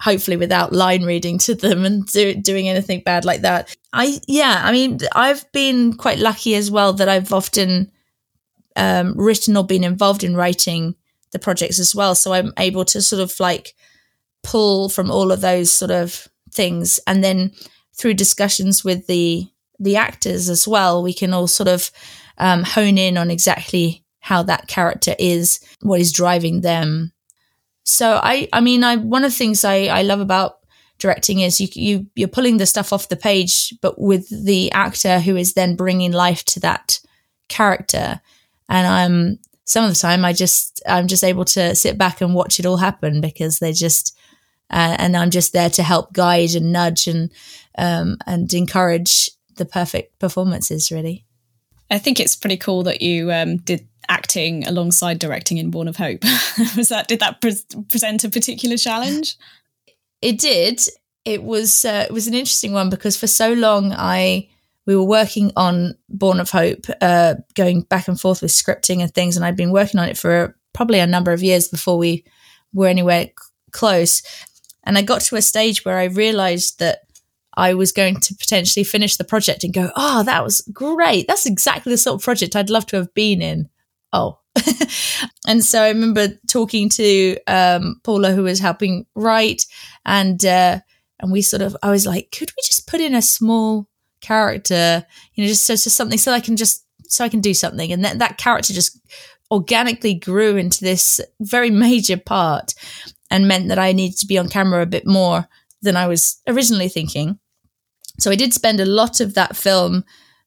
hopefully 0.00 0.36
without 0.36 0.72
line 0.72 1.04
reading 1.04 1.38
to 1.38 1.54
them 1.54 1.84
and 1.84 2.06
do, 2.06 2.34
doing 2.34 2.68
anything 2.68 3.02
bad 3.04 3.24
like 3.24 3.42
that. 3.42 3.74
I 3.92 4.20
yeah, 4.26 4.60
I 4.64 4.72
mean, 4.72 4.98
I've 5.14 5.50
been 5.52 5.94
quite 5.94 6.18
lucky 6.18 6.54
as 6.54 6.70
well 6.70 6.92
that 6.94 7.08
I've 7.08 7.32
often 7.32 7.90
um, 8.76 9.14
written 9.16 9.56
or 9.56 9.64
been 9.64 9.84
involved 9.84 10.22
in 10.22 10.36
writing 10.36 10.94
the 11.32 11.38
projects 11.38 11.78
as 11.78 11.94
well, 11.94 12.14
so 12.14 12.32
I'm 12.32 12.52
able 12.58 12.84
to 12.86 13.02
sort 13.02 13.22
of 13.22 13.38
like 13.40 13.74
pull 14.42 14.88
from 14.88 15.10
all 15.10 15.32
of 15.32 15.40
those 15.40 15.72
sort 15.72 15.90
of 15.90 16.28
things, 16.52 17.00
and 17.06 17.24
then 17.24 17.52
through 17.98 18.14
discussions 18.14 18.84
with 18.84 19.06
the 19.06 19.48
the 19.78 19.96
actors 19.96 20.48
as 20.48 20.66
well, 20.66 21.02
we 21.02 21.12
can 21.12 21.32
all 21.32 21.46
sort 21.46 21.68
of 21.68 21.90
um, 22.38 22.62
hone 22.62 22.98
in 22.98 23.16
on 23.16 23.30
exactly 23.30 24.04
how 24.20 24.42
that 24.42 24.66
character 24.66 25.14
is, 25.18 25.60
what 25.82 26.00
is 26.00 26.12
driving 26.12 26.62
them, 26.62 27.12
so 27.86 28.18
I, 28.20 28.48
I 28.52 28.60
mean, 28.60 28.82
I 28.82 28.96
one 28.96 29.24
of 29.24 29.30
the 29.30 29.36
things 29.36 29.64
I, 29.64 29.86
I 29.86 30.02
love 30.02 30.20
about 30.20 30.58
directing 30.98 31.40
is 31.40 31.60
you 31.60 31.68
you 31.72 32.06
you're 32.16 32.28
pulling 32.28 32.56
the 32.56 32.66
stuff 32.66 32.92
off 32.92 33.08
the 33.08 33.16
page, 33.16 33.72
but 33.80 33.98
with 33.98 34.28
the 34.44 34.72
actor 34.72 35.20
who 35.20 35.36
is 35.36 35.54
then 35.54 35.76
bringing 35.76 36.10
life 36.10 36.44
to 36.46 36.60
that 36.60 36.98
character. 37.48 38.20
And 38.68 38.86
I'm 38.86 39.38
some 39.64 39.84
of 39.84 39.90
the 39.90 40.00
time 40.00 40.24
I 40.24 40.32
just 40.32 40.82
I'm 40.88 41.06
just 41.06 41.22
able 41.22 41.44
to 41.46 41.76
sit 41.76 41.96
back 41.96 42.20
and 42.20 42.34
watch 42.34 42.58
it 42.58 42.66
all 42.66 42.78
happen 42.78 43.20
because 43.20 43.60
they 43.60 43.72
just 43.72 44.18
uh, 44.68 44.96
and 44.98 45.16
I'm 45.16 45.30
just 45.30 45.52
there 45.52 45.70
to 45.70 45.82
help 45.84 46.12
guide 46.12 46.56
and 46.56 46.72
nudge 46.72 47.06
and 47.06 47.30
um, 47.78 48.18
and 48.26 48.52
encourage 48.52 49.30
the 49.58 49.64
perfect 49.64 50.18
performances. 50.18 50.90
Really, 50.90 51.24
I 51.88 51.98
think 51.98 52.18
it's 52.18 52.34
pretty 52.34 52.56
cool 52.56 52.82
that 52.82 53.00
you 53.00 53.30
um, 53.30 53.58
did 53.58 53.86
acting 54.08 54.66
alongside 54.66 55.18
directing 55.18 55.58
in 55.58 55.70
Born 55.70 55.88
of 55.88 55.96
Hope. 55.96 56.22
was 56.76 56.88
that 56.88 57.06
did 57.08 57.20
that 57.20 57.40
pre- 57.40 57.82
present 57.88 58.24
a 58.24 58.30
particular 58.30 58.76
challenge? 58.76 59.36
It 60.22 60.38
did. 60.38 60.80
It 61.24 61.42
was 61.42 61.84
uh, 61.84 62.06
it 62.08 62.12
was 62.12 62.26
an 62.26 62.34
interesting 62.34 62.72
one 62.72 62.90
because 62.90 63.16
for 63.16 63.26
so 63.26 63.52
long 63.52 63.92
I 63.92 64.48
we 64.86 64.94
were 64.94 65.04
working 65.04 65.52
on 65.56 65.96
Born 66.08 66.40
of 66.40 66.50
Hope, 66.50 66.86
uh, 67.00 67.34
going 67.54 67.82
back 67.82 68.08
and 68.08 68.20
forth 68.20 68.42
with 68.42 68.52
scripting 68.52 69.02
and 69.02 69.12
things, 69.12 69.36
and 69.36 69.44
I'd 69.44 69.56
been 69.56 69.72
working 69.72 69.98
on 69.98 70.08
it 70.08 70.16
for 70.16 70.56
probably 70.72 71.00
a 71.00 71.06
number 71.06 71.32
of 71.32 71.42
years 71.42 71.68
before 71.68 71.98
we 71.98 72.24
were 72.72 72.86
anywhere 72.86 73.30
close. 73.72 74.22
And 74.84 74.96
I 74.96 75.02
got 75.02 75.22
to 75.22 75.36
a 75.36 75.42
stage 75.42 75.84
where 75.84 75.98
I 75.98 76.04
realized 76.04 76.78
that 76.78 77.00
I 77.56 77.74
was 77.74 77.90
going 77.90 78.20
to 78.20 78.34
potentially 78.34 78.84
finish 78.84 79.16
the 79.16 79.24
project 79.24 79.64
and 79.64 79.74
go, 79.74 79.90
oh, 79.96 80.22
that 80.22 80.44
was 80.44 80.60
great. 80.72 81.26
That's 81.26 81.46
exactly 81.46 81.90
the 81.90 81.98
sort 81.98 82.20
of 82.20 82.24
project 82.24 82.54
I'd 82.54 82.70
love 82.70 82.86
to 82.86 82.96
have 82.96 83.12
been 83.14 83.42
in. 83.42 83.68
Oh. 84.16 84.38
and 85.46 85.62
so 85.62 85.82
I 85.82 85.88
remember 85.88 86.28
talking 86.48 86.88
to 86.90 87.36
um, 87.46 88.00
Paula, 88.02 88.32
who 88.32 88.44
was 88.44 88.58
helping 88.58 89.06
write, 89.14 89.66
and 90.04 90.42
uh, 90.44 90.80
and 91.20 91.30
we 91.30 91.42
sort 91.42 91.62
of, 91.62 91.76
I 91.82 91.90
was 91.90 92.06
like, 92.06 92.30
could 92.32 92.50
we 92.50 92.62
just 92.64 92.86
put 92.86 93.00
in 93.00 93.14
a 93.14 93.22
small 93.22 93.88
character, 94.20 95.04
you 95.34 95.44
know, 95.44 95.48
just 95.48 95.66
so, 95.66 95.74
so 95.74 95.90
something 95.90 96.18
so 96.18 96.32
I 96.32 96.40
can 96.40 96.56
just 96.56 96.84
so 97.08 97.24
I 97.24 97.28
can 97.28 97.40
do 97.40 97.52
something, 97.52 97.92
and 97.92 98.04
that 98.04 98.18
that 98.18 98.38
character 98.38 98.72
just 98.72 98.98
organically 99.50 100.14
grew 100.14 100.56
into 100.56 100.82
this 100.82 101.20
very 101.40 101.70
major 101.70 102.16
part, 102.16 102.74
and 103.30 103.46
meant 103.46 103.68
that 103.68 103.78
I 103.78 103.92
needed 103.92 104.18
to 104.20 104.26
be 104.26 104.38
on 104.38 104.48
camera 104.48 104.82
a 104.82 104.86
bit 104.86 105.06
more 105.06 105.46
than 105.82 105.96
I 105.96 106.06
was 106.06 106.40
originally 106.48 106.88
thinking. 106.88 107.38
So 108.18 108.30
I 108.30 108.36
did 108.36 108.54
spend 108.54 108.80
a 108.80 108.86
lot 108.86 109.20
of 109.20 109.34
that 109.34 109.56
film 109.56 110.04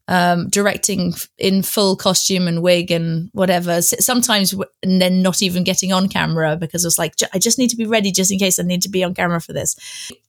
um, 0.10 0.50
directing 0.50 1.14
in 1.38 1.62
full 1.62 1.96
costume 1.96 2.48
and 2.48 2.64
wig 2.64 2.90
and 2.90 3.30
whatever. 3.34 3.80
Sometimes, 3.82 4.56
and 4.82 5.00
then 5.00 5.22
not 5.22 5.44
even 5.44 5.64
getting 5.64 5.94
on 5.94 6.10
camera 6.10 6.58
because 6.58 6.84
I 6.84 6.88
was 6.88 6.98
like, 6.98 7.14
I 7.32 7.38
just 7.38 7.60
need 7.60 7.70
to 7.70 7.78
be 7.78 7.86
ready 7.86 8.12
just 8.12 8.32
in 8.32 8.40
case 8.40 8.60
I 8.60 8.64
need 8.64 8.82
to 8.82 8.90
be 8.90 9.04
on 9.04 9.14
camera 9.14 9.40
for 9.40 9.54
this. 9.54 9.76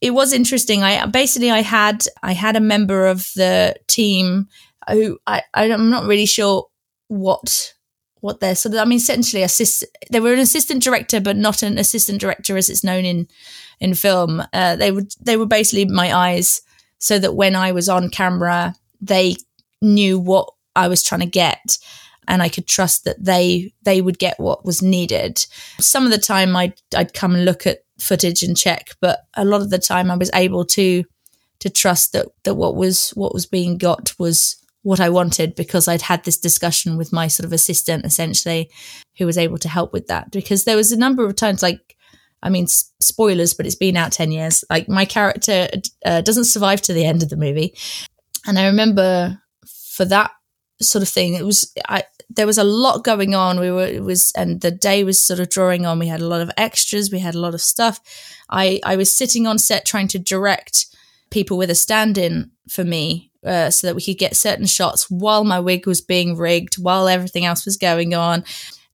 It 0.03 0.11
was 0.11 0.35
interesting. 0.35 0.83
I 0.83 1.07
basically 1.07 1.51
I 1.51 1.62
had 1.62 2.05
I 2.22 2.33
had 2.33 2.57
a 2.57 2.61
member 2.61 3.07
of 3.07 3.31
the 3.35 3.74
team 3.89 4.49
who 4.91 5.18
I 5.26 5.43
I'm 5.55 5.89
not 5.89 6.05
really 6.05 6.26
sure 6.26 6.66
what 7.09 7.72
what 8.20 8.41
they're 8.41 8.55
so. 8.55 8.78
I 8.78 8.85
mean, 8.85 8.99
essentially, 8.99 9.43
assist. 9.43 9.83
They 10.11 10.20
were 10.20 10.35
an 10.35 10.41
assistant 10.41 10.83
director, 10.83 11.20
but 11.20 11.39
not 11.39 11.62
an 11.62 11.78
assistant 11.78 12.20
director 12.20 12.59
as 12.59 12.68
it's 12.68 12.85
known 12.85 13.07
in 13.07 13.28
in 13.81 13.95
film. 13.95 14.43
Uh, 14.53 14.76
they 14.76 14.93
would 14.93 15.14
they 15.22 15.39
were 15.39 15.47
basically 15.47 15.87
my 15.87 16.14
eyes 16.14 16.61
so 16.99 17.18
that 17.18 17.35
when 17.35 17.57
I 17.57 17.72
was 17.72 17.89
on 17.89 18.11
camera, 18.11 18.74
they 19.01 19.37
knew 19.81 20.18
what 20.18 20.49
I 20.76 20.89
was 20.89 21.03
trying 21.03 21.20
to 21.20 21.26
get 21.26 21.78
and 22.31 22.43
I 22.43 22.49
could 22.49 22.68
trust 22.68 23.05
that 23.05 23.22
they 23.22 23.72
they 23.83 24.01
would 24.01 24.18
get 24.18 24.39
what 24.39 24.64
was 24.64 24.81
needed. 24.81 25.45
Some 25.78 26.05
of 26.05 26.12
the 26.12 26.18
time 26.18 26.55
I'd 26.57 26.74
I'd 26.97 27.12
come 27.12 27.35
and 27.35 27.45
look 27.45 27.66
at 27.66 27.81
footage 27.99 28.43
and 28.43 28.57
check, 28.57 28.91
but 29.01 29.20
a 29.37 29.45
lot 29.45 29.61
of 29.61 29.70
the 29.70 29.78
time 29.78 30.11
I 30.11 30.16
was 30.16 30.31
able 30.33 30.64
to 30.66 31.05
to 31.59 31.70
trust 31.70 32.12
that 32.12 32.26
that 32.45 32.55
what 32.55 32.76
was 32.76 33.11
what 33.11 33.35
was 33.35 33.47
being 33.47 33.76
got 33.78 34.14
was 34.18 34.57
what 34.83 35.01
I 35.01 35.11
wanted 35.11 35.55
because 35.57 35.89
I'd 35.89 36.03
had 36.03 36.24
this 36.24 36.39
discussion 36.39 36.97
with 36.97 37.12
my 37.12 37.26
sort 37.26 37.45
of 37.45 37.53
assistant 37.53 38.07
essentially 38.07 38.70
who 39.18 39.26
was 39.26 39.37
able 39.37 39.59
to 39.59 39.68
help 39.68 39.93
with 39.93 40.07
that 40.07 40.31
because 40.31 40.64
there 40.64 40.76
was 40.76 40.93
a 40.93 40.97
number 40.97 41.26
of 41.26 41.37
times 41.37 41.62
like 41.62 41.97
I 42.43 42.49
mean, 42.49 42.66
spoilers, 42.66 43.53
but 43.53 43.66
it's 43.66 43.74
been 43.74 43.99
out 43.99 44.12
10 44.12 44.33
years. 44.33 44.64
Like, 44.70 44.89
my 44.89 45.05
character 45.05 45.68
uh, 46.07 46.22
doesn't 46.22 46.47
survive 46.47 46.81
to 46.81 46.95
the 46.95 47.05
end 47.05 47.22
of 47.22 47.28
the 47.28 47.37
movie. 47.37 47.74
And 48.47 48.59
I 48.59 48.68
remember 48.68 49.39
for 50.01 50.07
that 50.07 50.30
sort 50.80 51.03
of 51.03 51.11
thing, 51.11 51.34
it 51.34 51.44
was, 51.44 51.74
I, 51.86 52.05
there 52.30 52.46
was 52.46 52.57
a 52.57 52.64
lot 52.64 53.05
going 53.05 53.34
on. 53.34 53.61
We 53.61 53.70
were, 53.70 53.84
it 53.84 54.03
was, 54.03 54.32
and 54.34 54.62
the 54.62 54.70
day 54.70 55.05
was 55.05 55.20
sort 55.20 55.40
of 55.40 55.51
drawing 55.51 55.84
on. 55.84 55.98
We 55.98 56.07
had 56.07 56.22
a 56.22 56.26
lot 56.26 56.40
of 56.40 56.51
extras, 56.57 57.11
we 57.11 57.18
had 57.18 57.34
a 57.34 57.38
lot 57.38 57.53
of 57.53 57.61
stuff. 57.61 58.01
I, 58.48 58.80
I 58.82 58.96
was 58.96 59.12
sitting 59.12 59.46
on 59.46 59.59
set 59.59 59.84
trying 59.84 60.09
to 60.09 60.18
direct 60.18 60.86
people 61.30 61.59
with 61.59 61.68
a 61.68 61.74
stand 61.74 62.16
in 62.16 62.51
for 62.66 62.82
me 62.82 63.30
uh, 63.44 63.68
so 63.68 63.86
that 63.86 63.94
we 63.94 64.03
could 64.03 64.16
get 64.16 64.36
certain 64.36 64.64
shots 64.64 65.11
while 65.11 65.44
my 65.44 65.61
wig 65.61 65.86
was 65.86 66.01
being 66.01 66.34
rigged, 66.34 66.76
while 66.76 67.09
everything 67.09 67.44
else 67.44 67.66
was 67.66 67.76
going 67.76 68.14
on. 68.14 68.42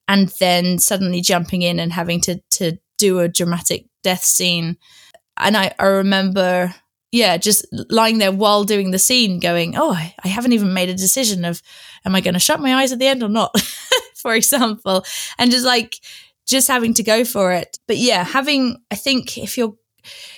And 0.09 0.30
then 0.40 0.80
suddenly 0.80 1.20
jumping 1.20 1.62
in 1.62 1.78
and 1.78 1.92
having 1.92 2.20
to, 2.22 2.40
to 2.59 2.78
do 2.98 3.20
a 3.20 3.28
dramatic 3.28 3.86
death 4.02 4.24
scene. 4.24 4.76
And 5.36 5.57
I, 5.57 5.72
I 5.78 5.84
remember, 5.84 6.74
yeah, 7.12 7.36
just 7.36 7.66
lying 7.90 8.18
there 8.18 8.32
while 8.32 8.64
doing 8.64 8.90
the 8.90 8.98
scene 8.98 9.38
going, 9.38 9.74
oh, 9.76 9.92
I, 9.92 10.28
haven't 10.28 10.52
even 10.52 10.74
made 10.74 10.88
a 10.88 10.94
decision 10.94 11.44
of, 11.44 11.62
am 12.04 12.14
I 12.14 12.20
going 12.20 12.34
to 12.34 12.40
shut 12.40 12.61
my 12.61 12.74
eyes 12.74 12.92
at 12.92 12.98
the 12.98 13.07
end 13.07 13.22
or 13.22 13.28
not? 13.28 13.59
for 14.16 14.34
example. 14.34 15.04
And 15.38 15.50
just 15.50 15.64
like, 15.64 15.96
just 16.46 16.68
having 16.68 16.94
to 16.94 17.02
go 17.02 17.24
for 17.24 17.52
it. 17.52 17.78
But 17.86 17.96
yeah, 17.98 18.24
having, 18.24 18.78
I 18.90 18.96
think 18.96 19.38
if 19.38 19.57
you're, 19.57 19.76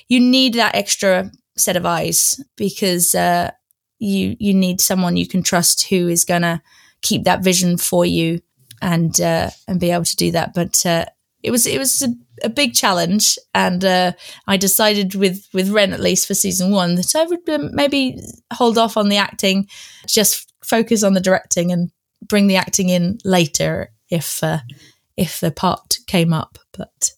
you 0.08 0.20
need 0.20 0.54
that 0.54 0.74
extra 0.74 1.30
set 1.56 1.76
of 1.76 1.86
eyes 1.86 2.40
because, 2.56 3.14
uh, 3.14 3.50
you, 3.98 4.36
you 4.38 4.54
need 4.54 4.80
someone 4.80 5.16
you 5.16 5.26
can 5.26 5.42
trust 5.42 5.88
who 5.88 6.08
is 6.08 6.24
going 6.24 6.42
to 6.42 6.62
keep 7.02 7.24
that 7.24 7.42
vision 7.42 7.76
for 7.76 8.06
you 8.06 8.40
and, 8.80 9.20
uh, 9.20 9.50
and 9.66 9.80
be 9.80 9.90
able 9.90 10.04
to 10.04 10.16
do 10.16 10.30
that. 10.32 10.54
But, 10.54 10.84
uh, 10.86 11.06
it 11.42 11.50
was 11.50 11.66
it 11.66 11.78
was 11.78 12.02
a, 12.02 12.08
a 12.44 12.48
big 12.48 12.74
challenge, 12.74 13.38
and 13.54 13.84
uh, 13.84 14.12
I 14.46 14.56
decided 14.56 15.14
with 15.14 15.46
with 15.52 15.70
Ren 15.70 15.92
at 15.92 16.00
least 16.00 16.26
for 16.26 16.34
season 16.34 16.70
one 16.70 16.96
that 16.96 17.14
I 17.14 17.24
would 17.24 17.48
um, 17.48 17.74
maybe 17.74 18.20
hold 18.52 18.78
off 18.78 18.96
on 18.96 19.08
the 19.08 19.16
acting, 19.16 19.68
just 20.06 20.52
focus 20.62 21.02
on 21.02 21.14
the 21.14 21.20
directing 21.20 21.72
and 21.72 21.90
bring 22.26 22.46
the 22.46 22.56
acting 22.56 22.88
in 22.88 23.18
later 23.24 23.92
if 24.10 24.42
uh, 24.42 24.58
if 25.16 25.40
the 25.40 25.50
part 25.50 25.98
came 26.06 26.32
up. 26.32 26.58
But 26.76 27.12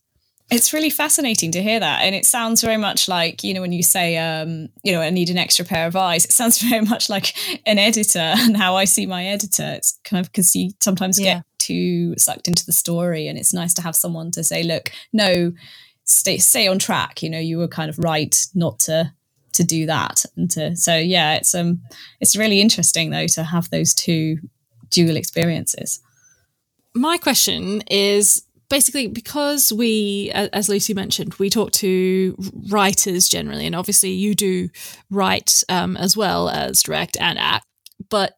it's 0.51 0.73
really 0.73 0.91
fascinating 0.91 1.53
to 1.53 1.63
hear 1.63 1.79
that. 1.79 2.03
And 2.03 2.15
it 2.15 2.27
sounds 2.27 2.61
very 2.61 2.77
much 2.77 3.09
like, 3.09 3.45
you 3.45 3.55
know, 3.55 3.61
when 3.61 3.73
you 3.73 3.85
say, 3.85 4.17
um, 4.17 4.69
you 4.83 4.93
know, 4.93 5.01
I 5.01 5.11
need 5.11 5.31
an 5.31 5.39
extra 5.39 5.65
pair 5.65 5.87
of 5.87 5.95
eyes, 5.95 6.25
it 6.25 6.33
sounds 6.33 6.61
very 6.69 6.85
much 6.85 7.09
like 7.09 7.35
an 7.67 7.79
editor 7.79 8.19
and 8.19 8.57
how 8.57 8.77
I 8.77 8.85
see 8.85 9.07
my 9.07 9.27
editor. 9.27 9.73
It's 9.77 9.99
kind 10.05 10.21
of 10.21 10.31
because 10.31 10.55
you 10.55 10.73
sometimes 10.81 11.19
yeah. 11.19 11.35
get 11.35 11.45
too 11.71 12.15
sucked 12.19 12.49
into 12.49 12.67
the 12.67 12.73
story. 12.73 13.29
And 13.29 13.39
it's 13.39 13.55
nice 13.55 13.75
to 13.75 13.83
have 13.83 13.97
someone 13.97 14.31
to 14.33 14.43
say, 14.43 14.63
look, 14.63 14.91
no, 15.13 15.53
stay, 16.05 16.39
stay 16.39 16.67
on 16.67 16.79
track. 16.79 17.23
You 17.23 17.31
know, 17.31 17.39
you 17.39 17.59
were 17.59 17.69
kind 17.69 17.91
of 17.91 17.99
right 17.99 18.37
not 18.55 18.81
to 18.81 19.13
to 19.53 19.65
do 19.65 19.85
that 19.85 20.25
and 20.37 20.49
to 20.49 20.77
so 20.77 20.97
yeah 20.97 21.35
it's 21.35 21.57
um 21.57 21.81
it's 22.21 22.37
really 22.37 22.61
interesting 22.61 23.11
though 23.11 23.27
to 23.27 23.43
have 23.43 23.69
those 23.71 23.93
two 23.93 24.39
dual 24.91 25.17
experiences 25.17 26.01
my 26.95 27.19
question 27.19 27.83
is 27.91 28.47
basically 28.69 29.09
because 29.09 29.73
we 29.73 30.31
as 30.33 30.69
lucy 30.69 30.95
mentioned 30.95 31.35
we 31.35 31.51
talk 31.51 31.73
to 31.73 32.37
writers 32.71 33.29
generally 33.29 33.67
and 33.67 33.75
obviously 33.75 34.11
you 34.11 34.37
do 34.37 34.69
write 35.11 35.65
um, 35.69 35.97
as 35.97 36.17
well 36.17 36.49
as 36.49 36.81
direct 36.81 37.17
and 37.21 37.37
act 37.37 37.67
but 38.09 38.35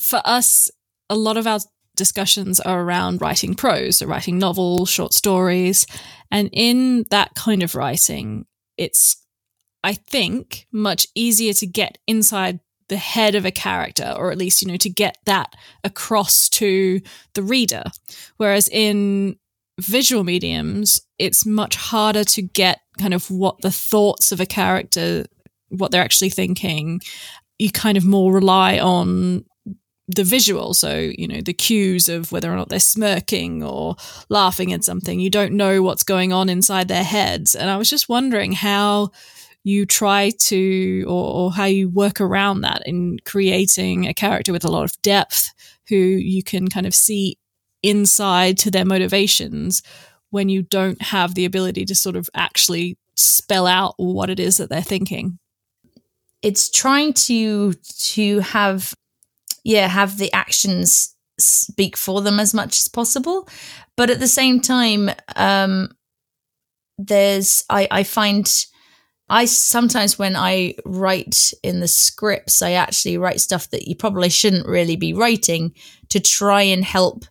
for 0.00 0.22
us 0.24 0.70
a 1.10 1.16
lot 1.16 1.36
of 1.36 1.46
our 1.46 1.58
discussions 2.02 2.60
are 2.60 2.82
around 2.82 3.20
writing 3.20 3.54
prose 3.54 3.98
so 3.98 4.06
writing 4.06 4.38
novels 4.38 4.88
short 4.88 5.12
stories 5.12 5.86
and 6.30 6.50
in 6.52 7.04
that 7.10 7.34
kind 7.34 7.62
of 7.62 7.74
writing 7.74 8.44
it's 8.76 9.24
i 9.84 9.92
think 9.92 10.66
much 10.72 11.06
easier 11.14 11.52
to 11.52 11.66
get 11.66 11.98
inside 12.06 12.60
the 12.88 12.96
head 12.96 13.34
of 13.34 13.46
a 13.46 13.50
character 13.50 14.14
or 14.18 14.30
at 14.30 14.38
least 14.38 14.60
you 14.60 14.68
know 14.68 14.76
to 14.76 14.90
get 14.90 15.16
that 15.24 15.54
across 15.84 16.48
to 16.48 17.00
the 17.34 17.42
reader 17.42 17.84
whereas 18.36 18.68
in 18.68 19.36
visual 19.80 20.24
mediums, 20.24 21.00
it's 21.18 21.46
much 21.46 21.76
harder 21.76 22.24
to 22.24 22.42
get 22.42 22.80
kind 22.98 23.14
of 23.14 23.30
what 23.30 23.60
the 23.60 23.70
thoughts 23.70 24.32
of 24.32 24.40
a 24.40 24.46
character, 24.46 25.24
what 25.68 25.90
they're 25.90 26.02
actually 26.02 26.30
thinking. 26.30 27.00
You 27.58 27.70
kind 27.70 27.96
of 27.96 28.04
more 28.04 28.32
rely 28.32 28.78
on 28.78 29.44
the 30.08 30.24
visual. 30.24 30.74
So, 30.74 31.10
you 31.16 31.28
know, 31.28 31.40
the 31.40 31.52
cues 31.52 32.08
of 32.08 32.32
whether 32.32 32.52
or 32.52 32.56
not 32.56 32.68
they're 32.68 32.80
smirking 32.80 33.62
or 33.62 33.96
laughing 34.28 34.72
at 34.72 34.84
something. 34.84 35.20
You 35.20 35.30
don't 35.30 35.54
know 35.54 35.82
what's 35.82 36.02
going 36.02 36.32
on 36.32 36.48
inside 36.48 36.88
their 36.88 37.04
heads. 37.04 37.54
And 37.54 37.70
I 37.70 37.76
was 37.76 37.88
just 37.88 38.08
wondering 38.08 38.52
how 38.52 39.10
you 39.64 39.86
try 39.86 40.30
to 40.30 41.04
or, 41.06 41.34
or, 41.34 41.52
how 41.52 41.66
you 41.66 41.88
work 41.88 42.20
around 42.20 42.62
that 42.62 42.82
in 42.84 43.18
creating 43.24 44.06
a 44.06 44.14
character 44.14 44.52
with 44.52 44.64
a 44.64 44.70
lot 44.70 44.82
of 44.82 45.00
depth 45.02 45.50
who 45.88 45.96
you 45.96 46.42
can 46.42 46.66
kind 46.68 46.84
of 46.84 46.94
see 46.94 47.38
inside 47.82 48.58
to 48.58 48.70
their 48.72 48.84
motivations 48.84 49.82
when 50.30 50.48
you 50.48 50.62
don't 50.62 51.00
have 51.00 51.34
the 51.34 51.44
ability 51.44 51.84
to 51.84 51.94
sort 51.94 52.16
of 52.16 52.28
actually 52.34 52.98
spell 53.14 53.66
out 53.68 53.94
what 53.98 54.30
it 54.30 54.40
is 54.40 54.56
that 54.56 54.68
they're 54.68 54.82
thinking 54.82 55.38
it's 56.42 56.68
trying 56.68 57.12
to 57.12 57.72
to 57.98 58.40
have 58.40 58.94
yeah 59.64 59.88
have 59.88 60.18
the 60.18 60.32
actions 60.32 61.14
speak 61.38 61.96
for 61.96 62.20
them 62.20 62.38
as 62.38 62.54
much 62.54 62.78
as 62.78 62.88
possible 62.88 63.48
but 63.96 64.10
at 64.10 64.20
the 64.20 64.28
same 64.28 64.60
time 64.60 65.10
um 65.36 65.90
there's 66.98 67.64
i 67.70 67.88
i 67.90 68.02
find 68.02 68.66
I 69.32 69.46
sometimes 69.46 70.18
when 70.18 70.36
I 70.36 70.74
write 70.84 71.54
in 71.62 71.80
the 71.80 71.88
scripts, 71.88 72.60
I 72.60 72.72
actually 72.72 73.16
write 73.16 73.40
stuff 73.40 73.70
that 73.70 73.88
you 73.88 73.96
probably 73.96 74.28
shouldn't 74.28 74.68
really 74.68 74.94
be 74.94 75.14
writing 75.14 75.72
to 76.10 76.20
try 76.20 76.60
and 76.60 76.84
help 76.84 77.24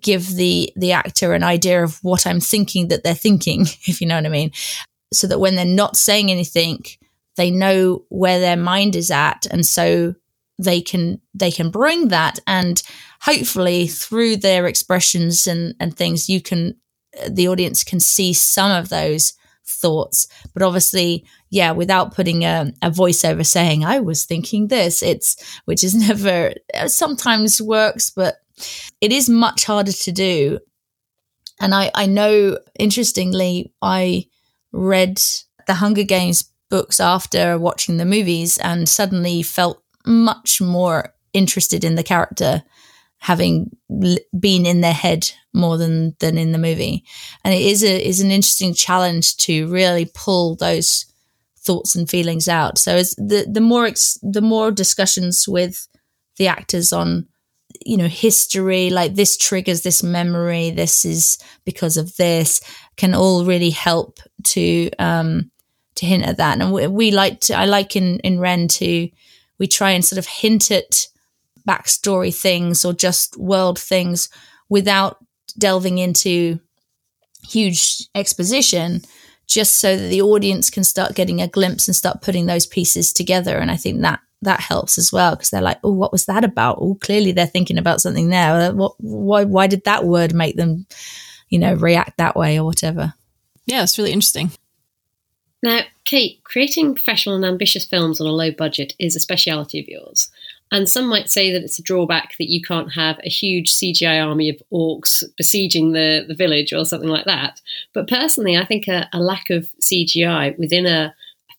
give 0.00 0.36
the 0.36 0.72
the 0.76 0.92
actor 0.92 1.32
an 1.32 1.42
idea 1.42 1.82
of 1.82 1.98
what 2.04 2.28
I'm 2.28 2.38
thinking 2.38 2.88
that 2.88 3.02
they're 3.02 3.12
thinking, 3.14 3.62
if 3.86 4.00
you 4.00 4.06
know 4.06 4.14
what 4.14 4.26
I 4.26 4.28
mean. 4.28 4.52
So 5.12 5.26
that 5.26 5.40
when 5.40 5.56
they're 5.56 5.64
not 5.64 5.96
saying 5.96 6.30
anything, 6.30 6.84
they 7.36 7.50
know 7.50 8.04
where 8.08 8.38
their 8.38 8.56
mind 8.56 8.94
is 8.94 9.10
at 9.10 9.46
and 9.50 9.66
so 9.66 10.14
they 10.58 10.80
can 10.80 11.20
they 11.34 11.50
can 11.50 11.70
bring 11.70 12.08
that 12.08 12.38
and 12.46 12.82
hopefully 13.20 13.86
through 13.86 14.36
their 14.36 14.66
expressions 14.66 15.46
and 15.46 15.74
and 15.78 15.96
things 15.96 16.28
you 16.28 16.40
can 16.40 16.74
the 17.28 17.48
audience 17.48 17.84
can 17.84 18.00
see 18.00 18.32
some 18.32 18.70
of 18.70 18.88
those 18.88 19.34
thoughts. 19.68 20.26
But 20.54 20.62
obviously, 20.62 21.24
yeah, 21.50 21.72
without 21.72 22.14
putting 22.14 22.44
a, 22.44 22.72
a 22.82 22.90
voiceover 22.90 23.46
saying, 23.46 23.84
I 23.84 24.00
was 24.00 24.24
thinking 24.24 24.68
this, 24.68 25.02
it's, 25.02 25.36
which 25.64 25.84
is 25.84 25.94
never, 26.08 26.52
sometimes 26.86 27.60
works, 27.60 28.10
but 28.10 28.36
it 29.00 29.12
is 29.12 29.28
much 29.28 29.64
harder 29.64 29.92
to 29.92 30.12
do. 30.12 30.58
And 31.60 31.74
I, 31.74 31.90
I 31.94 32.06
know, 32.06 32.58
interestingly, 32.78 33.72
I 33.82 34.26
read 34.72 35.20
the 35.66 35.74
Hunger 35.74 36.04
Games 36.04 36.50
books 36.70 37.00
after 37.00 37.58
watching 37.58 37.96
the 37.96 38.04
movies 38.04 38.58
and 38.58 38.88
suddenly 38.88 39.42
felt 39.42 39.82
much 40.08 40.60
more 40.60 41.14
interested 41.32 41.84
in 41.84 41.94
the 41.94 42.02
character 42.02 42.62
having 43.18 43.76
been 44.38 44.64
in 44.64 44.80
their 44.80 44.92
head 44.92 45.30
more 45.52 45.76
than 45.76 46.14
than 46.20 46.38
in 46.38 46.52
the 46.52 46.58
movie. 46.58 47.04
And 47.44 47.52
it 47.52 47.60
is 47.60 47.82
a 47.82 48.08
is 48.08 48.20
an 48.20 48.30
interesting 48.30 48.74
challenge 48.74 49.36
to 49.38 49.68
really 49.68 50.10
pull 50.14 50.56
those 50.56 51.06
thoughts 51.58 51.94
and 51.96 52.08
feelings 52.08 52.48
out. 52.48 52.78
So 52.78 52.96
as 52.96 53.14
the 53.16 53.46
the 53.50 53.60
more 53.60 53.86
ex, 53.86 54.18
the 54.22 54.40
more 54.40 54.70
discussions 54.70 55.46
with 55.48 55.88
the 56.36 56.48
actors 56.48 56.92
on 56.92 57.26
you 57.84 57.96
know 57.96 58.08
history 58.08 58.88
like 58.88 59.14
this 59.14 59.36
triggers 59.36 59.82
this 59.82 60.02
memory 60.02 60.70
this 60.70 61.04
is 61.04 61.38
because 61.66 61.98
of 61.98 62.16
this 62.16 62.62
can 62.96 63.14
all 63.14 63.44
really 63.44 63.70
help 63.70 64.20
to 64.42 64.90
um 64.98 65.50
to 65.96 66.06
hint 66.06 66.24
at 66.24 66.38
that. 66.38 66.60
And 66.60 66.72
we, 66.72 66.86
we 66.86 67.10
like 67.10 67.40
to 67.40 67.54
i 67.54 67.64
like 67.64 67.96
in 67.96 68.20
in 68.20 68.38
ren 68.38 68.68
to 68.68 69.08
we 69.58 69.66
try 69.66 69.90
and 69.90 70.04
sort 70.04 70.18
of 70.18 70.26
hint 70.26 70.70
at 70.70 71.06
backstory 71.66 72.34
things 72.34 72.84
or 72.84 72.92
just 72.92 73.36
world 73.36 73.78
things 73.78 74.28
without 74.68 75.18
delving 75.58 75.98
into 75.98 76.58
huge 77.42 78.08
exposition 78.14 79.02
just 79.46 79.78
so 79.78 79.96
that 79.96 80.08
the 80.08 80.22
audience 80.22 80.70
can 80.70 80.84
start 80.84 81.14
getting 81.14 81.40
a 81.40 81.48
glimpse 81.48 81.88
and 81.88 81.96
start 81.96 82.22
putting 82.22 82.46
those 82.46 82.66
pieces 82.66 83.12
together. 83.12 83.56
And 83.56 83.70
i 83.70 83.76
think 83.76 84.00
that 84.02 84.20
that 84.42 84.60
helps 84.60 84.98
as 84.98 85.12
well 85.12 85.32
because 85.34 85.50
they're 85.50 85.60
like 85.60 85.80
oh 85.82 85.92
what 85.92 86.12
was 86.12 86.26
that 86.26 86.44
about? 86.44 86.78
Oh 86.80 86.96
clearly 87.00 87.32
they're 87.32 87.46
thinking 87.46 87.78
about 87.78 88.00
something 88.00 88.28
there. 88.28 88.70
Uh, 88.70 88.72
what 88.72 88.94
why 88.98 89.44
why 89.44 89.66
did 89.66 89.84
that 89.84 90.04
word 90.04 90.32
make 90.34 90.56
them 90.56 90.86
you 91.48 91.58
know 91.58 91.74
react 91.74 92.18
that 92.18 92.36
way 92.36 92.58
or 92.58 92.64
whatever? 92.64 93.14
Yeah 93.66 93.82
it's 93.82 93.98
really 93.98 94.12
interesting 94.12 94.50
now 95.62 95.80
kate 96.04 96.40
creating 96.44 96.94
professional 96.94 97.36
and 97.36 97.44
ambitious 97.44 97.84
films 97.84 98.20
on 98.20 98.26
a 98.26 98.32
low 98.32 98.50
budget 98.50 98.94
is 98.98 99.16
a 99.16 99.20
speciality 99.20 99.80
of 99.80 99.88
yours 99.88 100.30
and 100.70 100.88
some 100.88 101.06
might 101.06 101.30
say 101.30 101.50
that 101.52 101.62
it's 101.62 101.78
a 101.78 101.82
drawback 101.82 102.34
that 102.38 102.50
you 102.50 102.60
can't 102.60 102.92
have 102.92 103.18
a 103.24 103.30
huge 103.30 103.72
CGI 103.74 104.24
army 104.24 104.50
of 104.50 104.62
orcs 104.72 105.22
besieging 105.36 105.92
the, 105.92 106.24
the 106.28 106.34
village 106.34 106.72
or 106.72 106.84
something 106.84 107.08
like 107.08 107.24
that. 107.24 107.60
But 107.94 108.08
personally, 108.08 108.56
I 108.56 108.66
think 108.66 108.86
a, 108.86 109.08
a 109.12 109.18
lack 109.18 109.48
of 109.48 109.70
CGI 109.80 110.58
within 110.58 110.84
a, 110.84 111.14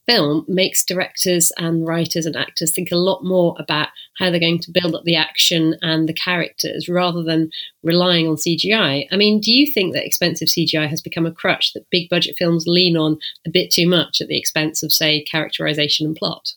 film 0.10 0.43
makes 0.47 0.84
directors 0.84 1.51
and 1.57 1.86
writers 1.86 2.26
and 2.26 2.36
actors 2.36 2.72
think 2.72 2.91
a 2.91 2.95
lot 2.95 3.24
more 3.24 3.55
about 3.60 3.89
how 4.18 4.32
they're 4.32 4.39
going 4.39 4.60
to 4.60 4.72
build 4.72 4.95
up 4.95 5.03
the 5.03 5.16
action 5.16 5.76
and 5.84 6.10
the 6.10 6.14
characters 6.14 6.89
rather 6.89 7.22
than 7.22 7.51
relying 7.84 8.28
on 8.28 8.36
CGI. 8.36 9.05
I 9.12 9.16
mean, 9.16 9.39
do 9.39 9.51
you 9.51 9.72
think 9.72 9.93
that 9.93 10.05
expensive 10.05 10.47
CGI 10.47 10.89
has 10.89 10.99
become 10.99 11.28
a 11.28 11.32
crutch 11.32 11.74
that 11.74 11.86
big 11.91 12.10
budget 12.10 12.36
films 12.38 12.66
lean 12.66 12.97
on 12.97 13.20
a 13.45 13.51
bit 13.51 13.72
too 13.72 13.88
much 13.88 14.20
at 14.20 14.28
the 14.28 14.38
expense 14.38 14.82
of, 14.82 14.91
say, 14.91 15.24
characterization 15.24 16.07
and 16.07 16.16
plot? 16.16 16.53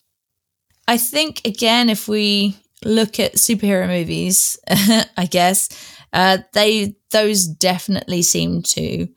I 0.88 0.96
think 0.96 1.42
again, 1.44 1.90
if 1.90 2.08
we 2.08 2.56
look 2.84 3.20
at 3.20 3.34
superhero 3.34 3.86
movies, 3.86 4.58
I 4.68 5.28
guess 5.30 5.68
uh, 6.14 6.38
they 6.54 6.96
those 7.10 7.46
definitely 7.46 8.22
seem 8.22 8.62
to. 8.62 9.08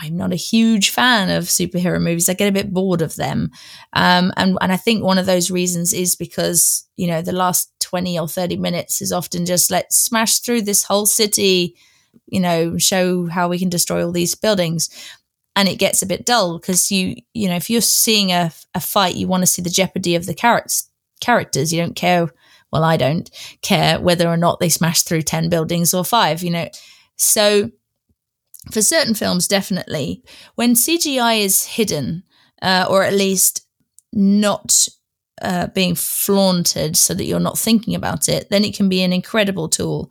I'm 0.00 0.16
not 0.16 0.32
a 0.32 0.36
huge 0.36 0.90
fan 0.90 1.30
of 1.30 1.44
superhero 1.44 2.00
movies. 2.00 2.28
I 2.28 2.34
get 2.34 2.48
a 2.48 2.52
bit 2.52 2.72
bored 2.72 3.02
of 3.02 3.16
them, 3.16 3.50
um, 3.92 4.32
and 4.36 4.56
and 4.60 4.72
I 4.72 4.76
think 4.76 5.02
one 5.02 5.18
of 5.18 5.26
those 5.26 5.50
reasons 5.50 5.92
is 5.92 6.16
because 6.16 6.88
you 6.96 7.06
know 7.06 7.22
the 7.22 7.32
last 7.32 7.72
twenty 7.80 8.18
or 8.18 8.28
thirty 8.28 8.56
minutes 8.56 9.02
is 9.02 9.12
often 9.12 9.46
just 9.46 9.70
let's 9.70 9.96
smash 9.96 10.38
through 10.40 10.62
this 10.62 10.84
whole 10.84 11.06
city, 11.06 11.76
you 12.26 12.40
know, 12.40 12.78
show 12.78 13.26
how 13.26 13.48
we 13.48 13.58
can 13.58 13.68
destroy 13.68 14.04
all 14.04 14.12
these 14.12 14.34
buildings 14.34 14.88
and 15.56 15.68
it 15.68 15.80
gets 15.80 16.00
a 16.00 16.06
bit 16.06 16.24
dull 16.24 16.58
because 16.58 16.90
you 16.92 17.16
you 17.34 17.48
know 17.48 17.56
if 17.56 17.68
you're 17.68 17.80
seeing 17.80 18.30
a, 18.30 18.52
a 18.74 18.80
fight 18.80 19.16
you 19.16 19.26
want 19.26 19.42
to 19.42 19.48
see 19.48 19.60
the 19.60 19.68
jeopardy 19.68 20.14
of 20.14 20.24
the 20.26 20.32
characters 20.32 20.90
characters. 21.20 21.72
You 21.72 21.80
don't 21.80 21.94
care. 21.94 22.28
Well, 22.72 22.84
I 22.84 22.96
don't 22.96 23.30
care 23.62 24.00
whether 24.00 24.28
or 24.28 24.36
not 24.36 24.60
they 24.60 24.68
smash 24.68 25.02
through 25.02 25.22
10 25.22 25.48
buildings 25.48 25.94
or 25.94 26.04
five, 26.04 26.42
you 26.42 26.50
know. 26.50 26.68
So 27.16 27.70
for 28.70 28.82
certain 28.82 29.14
films, 29.14 29.48
definitely, 29.48 30.22
when 30.54 30.74
CGI 30.74 31.40
is 31.40 31.64
hidden, 31.64 32.24
uh, 32.62 32.86
or 32.88 33.04
at 33.04 33.14
least 33.14 33.66
not 34.12 34.86
uh, 35.40 35.68
being 35.68 35.94
flaunted 35.94 36.96
so 36.96 37.14
that 37.14 37.24
you're 37.24 37.40
not 37.40 37.58
thinking 37.58 37.94
about 37.94 38.28
it, 38.28 38.50
then 38.50 38.64
it 38.64 38.76
can 38.76 38.88
be 38.88 39.02
an 39.02 39.12
incredible 39.12 39.68
tool. 39.68 40.10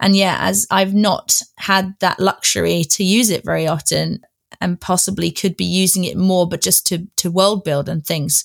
And 0.00 0.16
yeah, 0.16 0.38
as 0.40 0.66
I've 0.70 0.94
not 0.94 1.40
had 1.56 1.94
that 2.00 2.20
luxury 2.20 2.84
to 2.84 3.04
use 3.04 3.30
it 3.30 3.44
very 3.44 3.66
often 3.66 4.20
and 4.60 4.80
possibly 4.80 5.30
could 5.30 5.56
be 5.56 5.64
using 5.64 6.04
it 6.04 6.16
more, 6.16 6.48
but 6.48 6.60
just 6.60 6.86
to, 6.88 7.06
to 7.16 7.30
world 7.30 7.64
build 7.64 7.88
and 7.88 8.04
things 8.04 8.44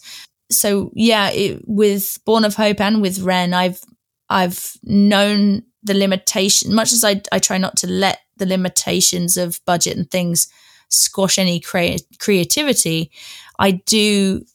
so 0.54 0.92
yeah, 0.94 1.30
it, 1.32 1.62
with 1.68 2.20
Born 2.26 2.46
of 2.46 2.56
Hope 2.56 2.80
and 2.80 3.02
with 3.02 3.20
Ren, 3.20 3.54
I've 3.54 3.82
I've 4.30 4.74
known 4.84 5.64
the 5.84 5.94
limitation. 5.94 6.74
Much 6.74 6.94
as 6.94 7.04
I 7.04 7.22
I 7.32 7.40
try 7.40 7.58
not 7.58 7.76
to 7.78 7.88
let 7.88 8.20
the 8.38 8.46
limitations 8.46 9.38
of 9.38 9.60
budget 9.66 9.98
and 9.98 10.10
things 10.10 10.48
squash 10.90 11.38
any 11.38 11.60
crea- 11.60 12.06
creativity, 12.20 13.12
I 13.60 13.72
do 13.72 14.46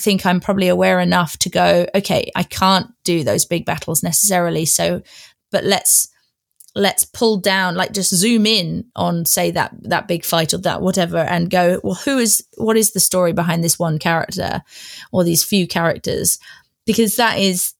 think 0.00 0.26
I'm 0.26 0.40
probably 0.40 0.68
aware 0.68 1.00
enough 1.00 1.36
to 1.38 1.48
go, 1.48 1.86
okay, 1.94 2.30
I 2.34 2.42
can't 2.42 2.88
do 3.04 3.22
those 3.22 3.44
big 3.44 3.64
battles 3.64 4.02
necessarily. 4.02 4.66
So, 4.66 5.02
but 5.50 5.64
let's 5.64 6.08
let's 6.74 7.04
pull 7.04 7.36
down 7.36 7.76
like 7.76 7.92
just 7.92 8.12
zoom 8.12 8.46
in 8.46 8.84
on 8.96 9.24
say 9.24 9.50
that 9.52 9.72
that 9.80 10.08
big 10.08 10.24
fight 10.24 10.52
or 10.52 10.58
that 10.58 10.82
whatever 10.82 11.18
and 11.18 11.48
go 11.48 11.80
well 11.84 11.94
who 11.94 12.18
is 12.18 12.44
what 12.56 12.76
is 12.76 12.92
the 12.92 12.98
story 12.98 13.32
behind 13.32 13.62
this 13.62 13.78
one 13.78 13.96
character 13.96 14.60
or 15.12 15.22
these 15.22 15.44
few 15.44 15.68
characters 15.68 16.38
because 16.84 17.14
that 17.14 17.38
is 17.38 17.74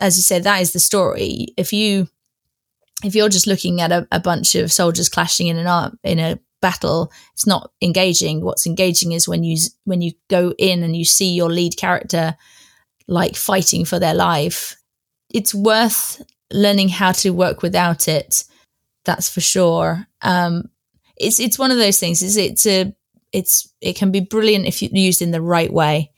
as 0.00 0.16
you 0.16 0.22
said 0.24 0.42
that 0.42 0.60
is 0.60 0.72
the 0.72 0.80
story 0.80 1.46
if 1.56 1.72
you 1.72 2.08
if 3.04 3.14
you're 3.14 3.28
just 3.28 3.46
looking 3.46 3.80
at 3.80 3.92
a, 3.92 4.06
a 4.12 4.20
bunch 4.20 4.54
of 4.54 4.72
soldiers 4.72 5.08
clashing 5.08 5.46
in 5.48 5.58
an 5.58 5.66
art 5.66 5.92
in 6.04 6.18
a 6.18 6.38
battle 6.60 7.10
it's 7.32 7.46
not 7.46 7.72
engaging 7.80 8.44
what's 8.44 8.66
engaging 8.66 9.12
is 9.12 9.26
when 9.26 9.42
you 9.42 9.56
when 9.84 10.02
you 10.02 10.12
go 10.28 10.52
in 10.58 10.82
and 10.82 10.94
you 10.94 11.06
see 11.06 11.32
your 11.34 11.48
lead 11.48 11.74
character 11.76 12.36
like 13.08 13.34
fighting 13.34 13.84
for 13.84 13.98
their 13.98 14.14
life 14.14 14.76
it's 15.32 15.54
worth 15.54 16.22
learning 16.52 16.88
how 16.88 17.12
to 17.12 17.30
work 17.30 17.62
without 17.62 18.08
it. 18.08 18.44
That's 19.04 19.28
for 19.28 19.40
sure. 19.40 20.06
Um, 20.22 20.64
it's 21.16 21.40
it's 21.40 21.58
one 21.58 21.70
of 21.70 21.78
those 21.78 22.00
things. 22.00 22.22
Is 22.22 22.36
it's 22.36 22.66
a 22.66 22.94
it's 23.32 23.72
it 23.80 23.96
can 23.96 24.10
be 24.10 24.20
brilliant 24.20 24.66
if 24.66 24.82
you 24.82 24.90
used 24.92 25.22
in 25.22 25.30
the 25.30 25.42
right 25.42 25.72
way, 25.72 26.12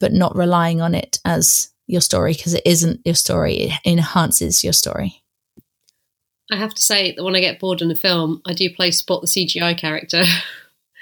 but 0.00 0.12
not 0.12 0.36
relying 0.36 0.80
on 0.80 0.94
it 0.94 1.18
as 1.24 1.68
your 1.86 2.00
story 2.00 2.32
because 2.32 2.54
it 2.54 2.62
isn't 2.64 3.00
your 3.04 3.14
story. 3.14 3.54
It 3.54 3.72
enhances 3.84 4.62
your 4.62 4.72
story. 4.72 5.21
I 6.52 6.56
have 6.56 6.74
to 6.74 6.82
say 6.82 7.12
that 7.12 7.24
when 7.24 7.34
I 7.34 7.40
get 7.40 7.58
bored 7.58 7.80
in 7.80 7.90
a 7.90 7.96
film, 7.96 8.42
I 8.44 8.52
do 8.52 8.68
play 8.68 8.90
spot 8.90 9.22
the 9.22 9.26
CGI 9.26 9.76
character. 9.76 10.22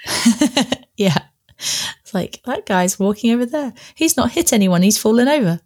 yeah. 0.97 1.17
It's 1.59 2.13
like 2.13 2.41
that 2.45 2.65
guy's 2.65 2.97
walking 2.97 3.33
over 3.33 3.45
there. 3.45 3.73
He's 3.93 4.15
not 4.15 4.31
hit 4.31 4.53
anyone, 4.53 4.81
he's 4.81 4.97
fallen 4.97 5.27
over. 5.27 5.59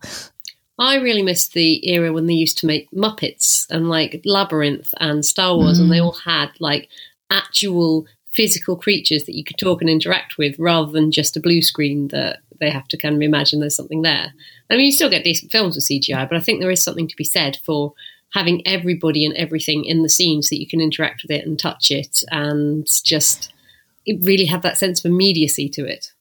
I 0.79 0.95
really 0.95 1.21
miss 1.21 1.49
the 1.49 1.87
era 1.87 2.11
when 2.11 2.25
they 2.25 2.33
used 2.33 2.57
to 2.59 2.65
make 2.65 2.89
Muppets 2.91 3.65
and 3.69 3.87
like 3.87 4.21
Labyrinth 4.25 4.91
and 4.99 5.23
Star 5.23 5.55
Wars, 5.55 5.79
mm. 5.79 5.83
and 5.83 5.91
they 5.91 5.99
mm. 5.99 6.05
all 6.05 6.13
had 6.13 6.49
like 6.59 6.89
actual 7.29 8.07
physical 8.31 8.75
creatures 8.75 9.25
that 9.25 9.35
you 9.35 9.43
could 9.43 9.59
talk 9.59 9.81
and 9.81 9.89
interact 9.89 10.37
with 10.39 10.57
rather 10.57 10.91
than 10.91 11.11
just 11.11 11.37
a 11.37 11.39
blue 11.39 11.61
screen 11.61 12.07
that 12.09 12.39
they 12.59 12.71
have 12.71 12.87
to 12.87 12.97
kind 12.97 13.15
of 13.15 13.21
imagine 13.21 13.59
there's 13.59 13.75
something 13.75 14.01
there. 14.01 14.33
I 14.69 14.75
mean, 14.75 14.87
you 14.87 14.91
still 14.91 15.09
get 15.09 15.23
decent 15.23 15.51
films 15.51 15.75
with 15.75 15.87
CGI, 15.87 16.27
but 16.27 16.37
I 16.37 16.41
think 16.41 16.59
there 16.59 16.71
is 16.71 16.83
something 16.83 17.07
to 17.07 17.15
be 17.15 17.23
said 17.23 17.59
for 17.63 17.93
having 18.35 18.61
everybody 18.67 19.25
and 19.25 19.33
everything 19.37 19.85
in 19.85 20.03
the 20.03 20.09
scene 20.09 20.41
so 20.41 20.49
that 20.53 20.59
you 20.59 20.67
can 20.67 20.81
interact 20.81 21.23
with 21.23 21.31
it 21.31 21.47
and 21.47 21.57
touch 21.57 21.89
it 21.89 22.21
and 22.31 22.85
just 23.03 23.53
really 24.21 24.45
have 24.45 24.61
that 24.61 24.77
sense 24.77 25.03
of 25.03 25.09
immediacy 25.09 25.69
to 25.69 25.85
it. 25.85 26.11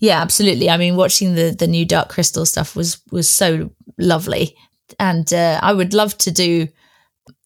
Yeah, 0.00 0.20
absolutely. 0.20 0.68
I 0.68 0.76
mean, 0.76 0.96
watching 0.96 1.34
the 1.34 1.54
the 1.56 1.66
new 1.66 1.86
Dark 1.86 2.08
Crystal 2.08 2.44
stuff 2.44 2.76
was 2.76 3.00
was 3.10 3.28
so 3.28 3.70
lovely, 3.98 4.56
and 4.98 5.32
uh, 5.32 5.60
I 5.62 5.72
would 5.72 5.94
love 5.94 6.18
to 6.18 6.30
do 6.30 6.68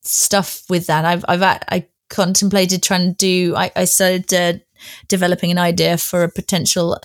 stuff 0.02 0.62
with 0.68 0.86
that. 0.86 1.04
I've 1.04 1.24
I've 1.28 1.42
I 1.42 1.86
contemplated 2.08 2.82
trying 2.82 3.08
to 3.08 3.14
do. 3.14 3.54
I, 3.56 3.70
I 3.76 3.84
started 3.84 4.32
uh, 4.34 4.58
developing 5.08 5.50
an 5.50 5.58
idea 5.58 5.98
for 5.98 6.24
a 6.24 6.32
potential 6.32 6.98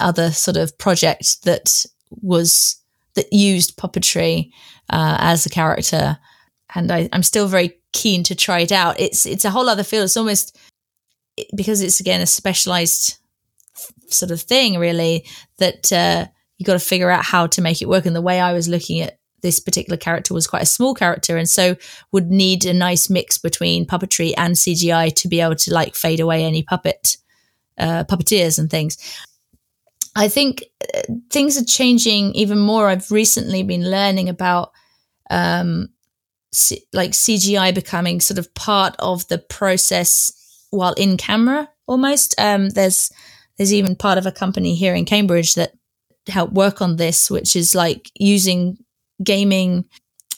other 0.00 0.30
sort 0.32 0.56
of 0.56 0.76
project 0.78 1.44
that 1.44 1.86
was 2.10 2.80
that 3.14 3.32
used 3.32 3.76
puppetry 3.76 4.50
uh, 4.90 5.16
as 5.20 5.46
a 5.46 5.50
character, 5.50 6.18
and 6.74 6.90
I, 6.90 7.08
I'm 7.12 7.22
still 7.22 7.48
very 7.48 7.78
keen 7.92 8.22
to 8.24 8.34
try 8.34 8.60
it 8.60 8.72
out. 8.72 8.98
It's 8.98 9.26
it's 9.26 9.44
a 9.44 9.50
whole 9.50 9.68
other 9.68 9.84
field. 9.84 10.04
It's 10.04 10.16
almost 10.16 10.58
because 11.54 11.80
it's 11.80 12.00
again 12.00 12.20
a 12.20 12.26
specialized 12.26 13.16
sort 14.08 14.30
of 14.30 14.40
thing, 14.40 14.78
really, 14.78 15.26
that 15.58 15.92
uh, 15.92 16.26
you 16.58 16.66
got 16.66 16.74
to 16.74 16.78
figure 16.78 17.10
out 17.10 17.24
how 17.24 17.46
to 17.48 17.62
make 17.62 17.82
it 17.82 17.88
work. 17.88 18.06
And 18.06 18.16
the 18.16 18.22
way 18.22 18.40
I 18.40 18.52
was 18.52 18.68
looking 18.68 19.00
at 19.00 19.18
this 19.44 19.60
particular 19.60 19.98
character 19.98 20.32
was 20.32 20.46
quite 20.46 20.62
a 20.62 20.66
small 20.66 20.94
character 20.94 21.36
and 21.36 21.48
so 21.48 21.76
would 22.12 22.30
need 22.30 22.64
a 22.64 22.72
nice 22.72 23.10
mix 23.10 23.36
between 23.36 23.86
puppetry 23.86 24.32
and 24.38 24.54
CGI 24.54 25.14
to 25.16 25.28
be 25.28 25.40
able 25.40 25.56
to 25.56 25.72
like 25.72 25.94
fade 25.94 26.18
away 26.18 26.44
any 26.44 26.62
puppet 26.62 27.18
uh, 27.78 28.04
puppeteers 28.04 28.58
and 28.58 28.70
things. 28.70 28.96
I 30.16 30.28
think 30.28 30.64
uh, 30.94 31.02
things 31.30 31.60
are 31.60 31.64
changing 31.64 32.34
even 32.34 32.58
more. 32.58 32.88
I've 32.88 33.10
recently 33.10 33.62
been 33.62 33.90
learning 33.90 34.28
about 34.28 34.70
um, 35.30 35.88
C- 36.52 36.86
like 36.92 37.12
CGI 37.12 37.74
becoming 37.74 38.20
sort 38.20 38.38
of 38.38 38.54
part 38.54 38.94
of 38.98 39.26
the 39.28 39.38
process 39.38 40.32
while 40.70 40.92
in 40.94 41.16
camera 41.16 41.68
almost. 41.86 42.34
Um, 42.38 42.70
there's 42.70 43.10
there's 43.56 43.74
even 43.74 43.96
part 43.96 44.18
of 44.18 44.26
a 44.26 44.32
company 44.32 44.74
here 44.74 44.94
in 44.94 45.04
Cambridge 45.04 45.54
that 45.54 45.72
help 46.28 46.52
work 46.52 46.80
on 46.80 46.96
this, 46.96 47.30
which 47.30 47.56
is 47.56 47.74
like 47.74 48.10
using 48.18 48.78
gaming 49.22 49.84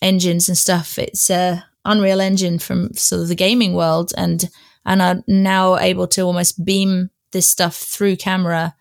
engines 0.03 0.49
and 0.49 0.59
stuff. 0.59 0.99
It's 0.99 1.31
a 1.31 1.64
Unreal 1.85 2.20
Engine 2.20 2.59
from 2.59 2.93
sort 2.95 3.22
of 3.22 3.29
the 3.29 3.35
gaming 3.35 3.74
world, 3.74 4.12
and 4.16 4.49
and 4.85 5.03
are 5.03 5.22
now 5.29 5.77
able 5.77 6.07
to 6.09 6.22
almost 6.22 6.64
beam 6.64 7.11
this 7.33 7.49
stuff 7.49 7.77
through 7.77 8.16
camera 8.16 8.74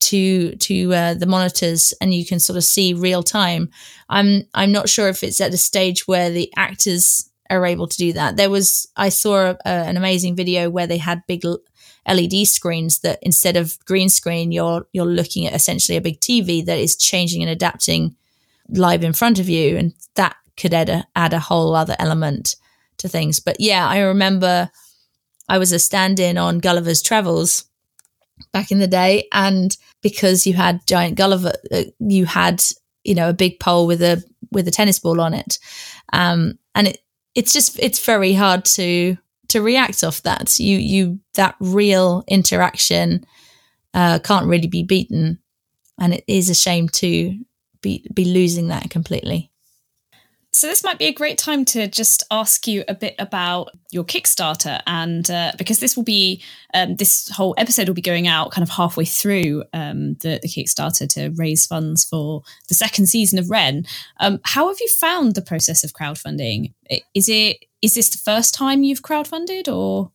to 0.00 0.54
to 0.56 0.94
uh, 0.94 1.14
the 1.14 1.26
monitors 1.26 1.92
and 2.00 2.14
you 2.14 2.24
can 2.24 2.38
sort 2.40 2.56
of 2.56 2.64
see 2.64 2.94
real 2.94 3.22
time. 3.22 3.70
I'm 4.08 4.44
i'm 4.54 4.72
not 4.72 4.88
sure 4.88 5.08
if 5.08 5.22
it's 5.22 5.40
at 5.40 5.54
a 5.54 5.58
stage 5.58 6.06
where 6.06 6.30
the 6.30 6.52
actors 6.56 7.28
are 7.50 7.64
able 7.64 7.86
to 7.88 7.96
do 7.96 8.12
that. 8.12 8.36
There 8.36 8.50
was 8.50 8.86
i 8.96 9.08
saw 9.08 9.54
a, 9.64 9.68
an 9.68 9.96
amazing 9.96 10.36
video 10.36 10.70
where 10.70 10.86
they 10.86 10.98
had 10.98 11.26
big 11.26 11.44
led 11.44 12.46
screens 12.46 13.00
that 13.00 13.18
instead 13.22 13.56
of 13.56 13.78
green 13.84 14.08
screen 14.08 14.50
you're 14.52 14.86
you're 14.92 15.04
looking 15.04 15.46
at 15.46 15.54
essentially 15.54 15.96
a 15.96 16.00
big 16.00 16.20
tv 16.20 16.64
that 16.64 16.78
is 16.78 16.96
changing 16.96 17.42
and 17.42 17.50
adapting 17.50 18.16
live 18.70 19.04
in 19.04 19.12
front 19.12 19.38
of 19.38 19.48
you. 19.48 19.76
And 19.76 19.94
that 20.14 20.36
could 20.56 20.74
add 20.74 20.88
a, 20.88 21.06
add 21.16 21.32
a 21.32 21.38
whole 21.38 21.74
other 21.74 21.96
element 21.98 22.56
to 22.98 23.08
things. 23.08 23.40
But 23.40 23.56
yeah 23.60 23.86
i 23.86 23.98
remember 23.98 24.70
i 25.48 25.58
was 25.58 25.72
a 25.72 25.78
stand-in 25.78 26.38
on 26.38 26.58
gulliver's 26.60 27.02
travels 27.02 27.67
back 28.52 28.70
in 28.70 28.78
the 28.78 28.86
day. 28.86 29.28
And 29.32 29.76
because 30.02 30.46
you 30.46 30.54
had 30.54 30.86
giant 30.86 31.16
gulliver 31.16 31.52
uh, 31.72 31.84
you 31.98 32.26
had 32.26 32.62
you 33.04 33.14
know 33.14 33.28
a 33.28 33.34
big 33.34 33.60
pole 33.60 33.86
with 33.86 34.02
a 34.02 34.22
with 34.52 34.68
a 34.68 34.70
tennis 34.70 34.98
ball 34.98 35.20
on 35.20 35.34
it. 35.34 35.58
Um, 36.12 36.58
and 36.74 36.88
it 36.88 36.98
it's 37.34 37.52
just 37.52 37.78
it's 37.78 38.04
very 38.04 38.34
hard 38.34 38.64
to 38.64 39.16
to 39.48 39.62
react 39.62 40.04
off 40.04 40.22
that. 40.22 40.58
You 40.58 40.78
you 40.78 41.20
that 41.34 41.56
real 41.60 42.24
interaction 42.28 43.24
uh, 43.94 44.18
can't 44.20 44.46
really 44.46 44.68
be 44.68 44.82
beaten. 44.82 45.38
And 46.00 46.14
it 46.14 46.24
is 46.28 46.48
a 46.48 46.54
shame 46.54 46.88
to 46.90 47.38
be 47.80 48.06
be 48.14 48.24
losing 48.24 48.68
that 48.68 48.90
completely 48.90 49.50
so 50.58 50.66
this 50.66 50.82
might 50.82 50.98
be 50.98 51.04
a 51.04 51.12
great 51.12 51.38
time 51.38 51.64
to 51.66 51.86
just 51.86 52.24
ask 52.32 52.66
you 52.66 52.82
a 52.88 52.94
bit 52.94 53.14
about 53.20 53.70
your 53.92 54.02
Kickstarter, 54.02 54.82
and 54.88 55.30
uh, 55.30 55.52
because 55.56 55.78
this 55.78 55.96
will 55.96 56.02
be 56.02 56.42
um, 56.74 56.96
this 56.96 57.28
whole 57.28 57.54
episode 57.56 57.86
will 57.86 57.94
be 57.94 58.02
going 58.02 58.26
out 58.26 58.50
kind 58.50 58.64
of 58.64 58.70
halfway 58.70 59.04
through 59.04 59.62
um, 59.72 60.14
the, 60.14 60.40
the 60.42 60.48
Kickstarter 60.48 61.08
to 61.10 61.32
raise 61.36 61.64
funds 61.64 62.04
for 62.04 62.42
the 62.66 62.74
second 62.74 63.06
season 63.06 63.38
of 63.38 63.50
Ren. 63.50 63.86
Um, 64.18 64.40
how 64.42 64.66
have 64.66 64.78
you 64.80 64.88
found 64.88 65.36
the 65.36 65.42
process 65.42 65.84
of 65.84 65.92
crowdfunding? 65.92 66.72
Is 67.14 67.28
it 67.28 67.64
is 67.80 67.94
this 67.94 68.08
the 68.08 68.18
first 68.18 68.52
time 68.52 68.82
you've 68.82 69.02
crowdfunded, 69.02 69.72
or 69.72 70.10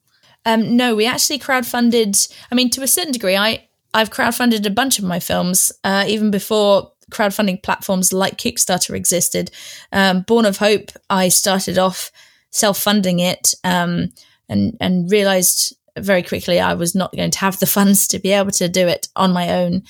um, 0.46 0.76
no? 0.76 0.94
We 0.94 1.06
actually 1.06 1.40
crowdfunded. 1.40 2.30
I 2.52 2.56
mean, 2.56 2.70
to 2.72 2.84
a 2.84 2.88
certain 2.88 3.14
degree, 3.14 3.38
I 3.38 3.70
I've 3.94 4.10
crowdfunded 4.10 4.66
a 4.66 4.72
bunch 4.72 5.00
of 5.00 5.06
my 5.06 5.22
films 5.22 5.72
uh, 5.86 6.04
even 6.06 6.32
before 6.32 6.92
crowdfunding 7.14 7.64
platforms 7.64 8.12
like 8.12 8.38
Kickstarter 8.38 8.96
existed. 8.96 9.52
Um, 9.92 10.22
Born 10.22 10.46
of 10.46 10.58
Hope, 10.58 10.92
I 11.10 11.30
started 11.30 11.78
off 11.78 12.12
self 12.50 12.78
funding 12.78 13.20
it 13.20 13.54
um, 13.64 14.10
and 14.50 14.78
and 14.80 15.12
realized 15.12 15.76
very 15.98 16.24
quickly 16.24 16.60
I 16.60 16.74
was 16.74 16.96
not 16.96 17.16
going 17.16 17.32
to 17.32 17.40
have 17.40 17.60
the 17.60 17.66
funds 17.78 18.08
to 18.10 18.20
be 18.20 18.32
able 18.32 18.52
to 18.52 18.68
do 18.68 18.88
it 18.88 19.08
on 19.16 19.34
my 19.34 19.50
own. 19.50 19.84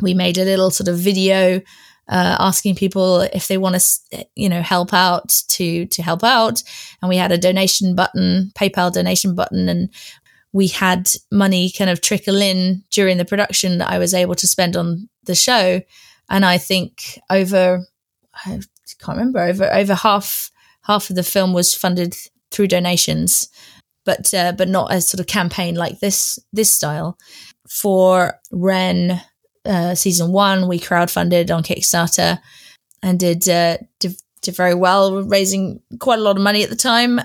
We 0.00 0.14
made 0.14 0.38
a 0.38 0.44
little 0.44 0.70
sort 0.70 0.88
of 0.88 0.98
video 0.98 1.60
uh, 2.08 2.36
asking 2.38 2.74
people 2.74 3.20
if 3.20 3.48
they 3.48 3.56
want 3.56 3.80
to, 3.80 4.26
you 4.34 4.48
know, 4.48 4.60
help 4.60 4.92
out 4.92 5.28
to 5.48 5.86
to 5.86 6.02
help 6.02 6.22
out, 6.22 6.62
and 7.00 7.08
we 7.08 7.16
had 7.16 7.32
a 7.32 7.38
donation 7.38 7.94
button, 7.94 8.52
PayPal 8.54 8.92
donation 8.92 9.34
button, 9.34 9.68
and 9.68 9.90
we 10.52 10.68
had 10.68 11.10
money 11.32 11.70
kind 11.70 11.90
of 11.90 12.00
trickle 12.00 12.40
in 12.40 12.84
during 12.90 13.16
the 13.18 13.24
production 13.24 13.78
that 13.78 13.90
I 13.90 13.98
was 13.98 14.14
able 14.14 14.34
to 14.36 14.46
spend 14.46 14.76
on 14.76 15.08
the 15.24 15.34
show. 15.34 15.80
And 16.28 16.44
I 16.44 16.58
think 16.58 17.18
over, 17.30 17.84
I 18.34 18.60
can't 19.00 19.18
remember, 19.18 19.40
over, 19.40 19.72
over 19.72 19.94
half, 19.94 20.50
half 20.82 21.10
of 21.10 21.16
the 21.16 21.22
film 21.22 21.52
was 21.52 21.74
funded 21.74 22.16
through 22.50 22.68
donations, 22.68 23.48
but, 24.04 24.32
uh, 24.32 24.52
but 24.52 24.68
not 24.68 24.92
a 24.92 25.00
sort 25.00 25.20
of 25.20 25.26
campaign 25.26 25.74
like 25.74 26.00
this, 26.00 26.38
this 26.52 26.72
style. 26.72 27.18
For 27.68 28.34
Ren, 28.50 29.22
uh, 29.64 29.94
season 29.94 30.32
one, 30.32 30.68
we 30.68 30.78
crowdfunded 30.78 31.54
on 31.54 31.62
Kickstarter 31.62 32.38
and 33.02 33.18
did, 33.18 33.48
uh, 33.48 33.78
did, 34.00 34.16
did 34.42 34.56
very 34.56 34.74
well, 34.74 35.22
raising 35.22 35.80
quite 35.98 36.18
a 36.18 36.22
lot 36.22 36.36
of 36.36 36.42
money 36.42 36.62
at 36.62 36.70
the 36.70 36.76
time 36.76 37.20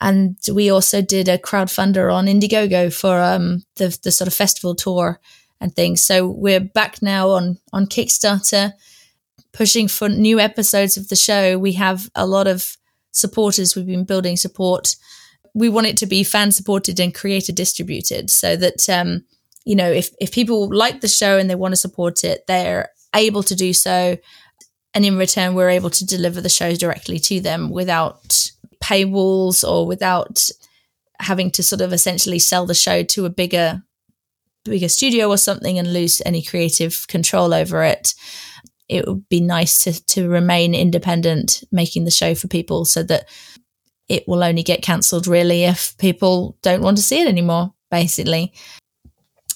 and 0.00 0.38
we 0.52 0.70
also 0.70 1.02
did 1.02 1.28
a 1.28 1.38
crowdfunder 1.38 2.12
on 2.12 2.26
Indiegogo 2.26 2.92
for 2.92 3.20
um, 3.20 3.64
the 3.76 3.98
the 4.02 4.12
sort 4.12 4.28
of 4.28 4.34
festival 4.34 4.74
tour 4.74 5.20
and 5.60 5.74
things. 5.74 6.04
So 6.04 6.28
we're 6.28 6.60
back 6.60 7.02
now 7.02 7.30
on 7.30 7.58
on 7.72 7.86
Kickstarter, 7.86 8.72
pushing 9.52 9.88
for 9.88 10.08
new 10.08 10.38
episodes 10.40 10.96
of 10.96 11.08
the 11.08 11.16
show. 11.16 11.58
We 11.58 11.72
have 11.72 12.10
a 12.14 12.26
lot 12.26 12.46
of 12.46 12.76
supporters. 13.12 13.74
We've 13.74 13.86
been 13.86 14.04
building 14.04 14.36
support. 14.36 14.96
We 15.54 15.68
want 15.68 15.86
it 15.86 15.96
to 15.98 16.06
be 16.06 16.22
fan 16.24 16.52
supported 16.52 17.00
and 17.00 17.14
creator 17.14 17.52
distributed, 17.52 18.30
so 18.30 18.56
that 18.56 18.88
um, 18.88 19.24
you 19.64 19.76
know 19.76 19.90
if 19.90 20.10
if 20.20 20.32
people 20.32 20.68
like 20.74 21.00
the 21.00 21.08
show 21.08 21.38
and 21.38 21.48
they 21.48 21.54
want 21.54 21.72
to 21.72 21.76
support 21.76 22.24
it, 22.24 22.46
they're 22.46 22.90
able 23.14 23.42
to 23.44 23.54
do 23.54 23.72
so. 23.72 24.16
And 24.94 25.04
in 25.04 25.18
return, 25.18 25.54
we're 25.54 25.68
able 25.68 25.90
to 25.90 26.06
deliver 26.06 26.40
the 26.40 26.48
shows 26.48 26.78
directly 26.78 27.18
to 27.20 27.40
them 27.40 27.70
without 27.70 28.50
paywalls 28.82 29.68
or 29.68 29.86
without 29.86 30.48
having 31.20 31.50
to 31.50 31.62
sort 31.62 31.80
of 31.80 31.92
essentially 31.92 32.38
sell 32.38 32.64
the 32.64 32.74
show 32.74 33.02
to 33.02 33.26
a 33.26 33.30
bigger 33.30 33.82
bigger 34.64 34.88
studio 34.88 35.28
or 35.28 35.36
something 35.36 35.78
and 35.78 35.92
lose 35.92 36.22
any 36.26 36.42
creative 36.42 37.06
control 37.08 37.54
over 37.54 37.82
it 37.82 38.14
it 38.88 39.06
would 39.06 39.28
be 39.28 39.40
nice 39.40 39.84
to 39.84 40.04
to 40.06 40.28
remain 40.28 40.74
independent 40.74 41.62
making 41.70 42.04
the 42.04 42.10
show 42.10 42.34
for 42.34 42.48
people 42.48 42.84
so 42.84 43.02
that 43.02 43.28
it 44.08 44.26
will 44.26 44.42
only 44.42 44.62
get 44.62 44.82
cancelled 44.82 45.26
really 45.26 45.64
if 45.64 45.96
people 45.98 46.56
don't 46.62 46.82
want 46.82 46.96
to 46.96 47.02
see 47.02 47.20
it 47.20 47.28
anymore 47.28 47.72
basically 47.90 48.52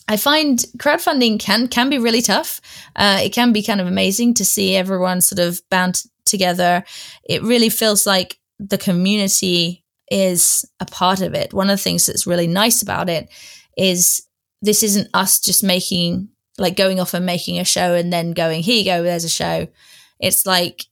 I 0.08 0.16
find 0.16 0.58
crowdfunding 0.76 1.38
can 1.38 1.68
can 1.68 1.88
be 1.88 1.98
really 1.98 2.22
tough. 2.22 2.60
Uh, 2.96 3.20
it 3.22 3.32
can 3.32 3.52
be 3.52 3.62
kind 3.62 3.80
of 3.80 3.86
amazing 3.86 4.34
to 4.34 4.44
see 4.44 4.76
everyone 4.76 5.20
sort 5.20 5.38
of 5.38 5.62
bound 5.70 6.02
together. 6.24 6.84
It 7.24 7.42
really 7.42 7.68
feels 7.68 8.06
like 8.06 8.38
the 8.58 8.78
community 8.78 9.84
is 10.10 10.64
a 10.80 10.84
part 10.84 11.20
of 11.20 11.34
it. 11.34 11.54
One 11.54 11.70
of 11.70 11.78
the 11.78 11.82
things 11.82 12.06
that's 12.06 12.26
really 12.26 12.46
nice 12.46 12.82
about 12.82 13.08
it 13.08 13.30
is 13.76 14.26
this 14.62 14.82
isn't 14.82 15.08
us 15.12 15.40
just 15.40 15.62
making 15.62 16.28
like 16.58 16.76
going 16.76 17.00
off 17.00 17.14
and 17.14 17.26
making 17.26 17.58
a 17.58 17.64
show 17.64 17.94
and 17.94 18.12
then 18.12 18.32
going 18.32 18.62
here 18.62 18.78
you 18.78 18.84
go 18.84 19.02
there's 19.02 19.24
a 19.24 19.28
show 19.28 19.66
it's 20.20 20.46
like 20.46 20.86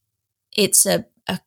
it's 0.55 0.85
a, 0.85 1.05
a 1.27 1.39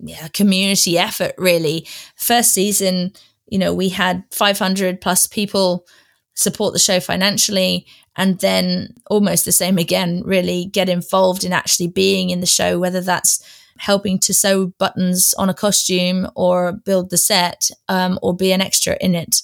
yeah, 0.00 0.28
community 0.28 0.96
effort 0.98 1.34
really 1.36 1.86
first 2.16 2.52
season 2.52 3.12
you 3.46 3.58
know 3.58 3.74
we 3.74 3.88
had 3.88 4.24
500 4.30 5.00
plus 5.00 5.26
people 5.26 5.86
support 6.34 6.72
the 6.72 6.78
show 6.78 7.00
financially 7.00 7.86
and 8.16 8.38
then 8.40 8.94
almost 9.08 9.44
the 9.44 9.52
same 9.52 9.78
again 9.78 10.22
really 10.24 10.66
get 10.66 10.88
involved 10.88 11.44
in 11.44 11.52
actually 11.52 11.88
being 11.88 12.30
in 12.30 12.40
the 12.40 12.46
show 12.46 12.78
whether 12.78 13.00
that's 13.00 13.44
helping 13.78 14.18
to 14.20 14.34
sew 14.34 14.68
buttons 14.78 15.34
on 15.34 15.48
a 15.48 15.54
costume 15.54 16.28
or 16.34 16.72
build 16.72 17.10
the 17.10 17.16
set 17.16 17.70
um, 17.88 18.18
or 18.22 18.34
be 18.34 18.52
an 18.52 18.60
extra 18.60 18.96
in 19.00 19.14
it. 19.14 19.42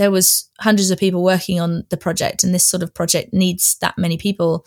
There 0.00 0.10
was 0.10 0.48
hundreds 0.60 0.90
of 0.90 0.98
people 0.98 1.22
working 1.22 1.60
on 1.60 1.84
the 1.90 1.98
project, 1.98 2.42
and 2.42 2.54
this 2.54 2.66
sort 2.66 2.82
of 2.82 2.94
project 2.94 3.34
needs 3.34 3.76
that 3.82 3.98
many 3.98 4.16
people. 4.16 4.64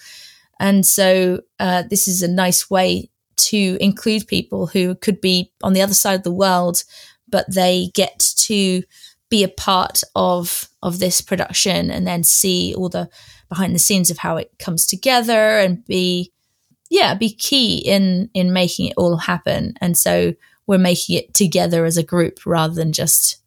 And 0.60 0.86
so 0.86 1.42
uh, 1.60 1.86
this 1.90 2.08
is 2.08 2.22
a 2.22 2.28
nice 2.28 2.70
way 2.70 3.10
to 3.36 3.78
include 3.82 4.28
people 4.28 4.68
who 4.68 4.94
could 4.94 5.20
be 5.22 5.52
on 5.64 5.74
the 5.74 5.82
other 5.82 5.96
side 5.96 6.14
of 6.14 6.22
the 6.22 6.32
world, 6.32 6.84
but 7.28 7.52
they 7.52 7.90
get 7.96 8.20
to 8.20 8.84
be 9.30 9.44
a 9.44 9.48
part 9.48 10.04
of 10.16 10.70
of 10.84 11.00
this 11.00 11.20
production 11.20 11.90
and 11.90 12.06
then 12.06 12.24
see 12.24 12.76
all 12.78 12.88
the 12.88 13.10
behind 13.50 13.74
the 13.74 13.80
scenes 13.80 14.12
of 14.12 14.20
how 14.20 14.38
it 14.38 14.52
comes 14.60 14.86
together 14.86 15.58
and 15.58 15.84
be 15.86 16.32
yeah, 16.92 17.16
be 17.16 17.34
key 17.34 17.80
in 17.80 18.30
in 18.36 18.54
making 18.54 18.86
it 18.86 18.94
all 18.98 19.18
happen. 19.18 19.74
And 19.82 19.98
so 19.98 20.36
we're 20.68 20.78
making 20.78 21.18
it 21.18 21.34
together 21.34 21.86
as 21.86 21.98
a 21.98 22.04
group 22.04 22.46
rather 22.46 22.76
than 22.76 22.94
just 22.94 23.38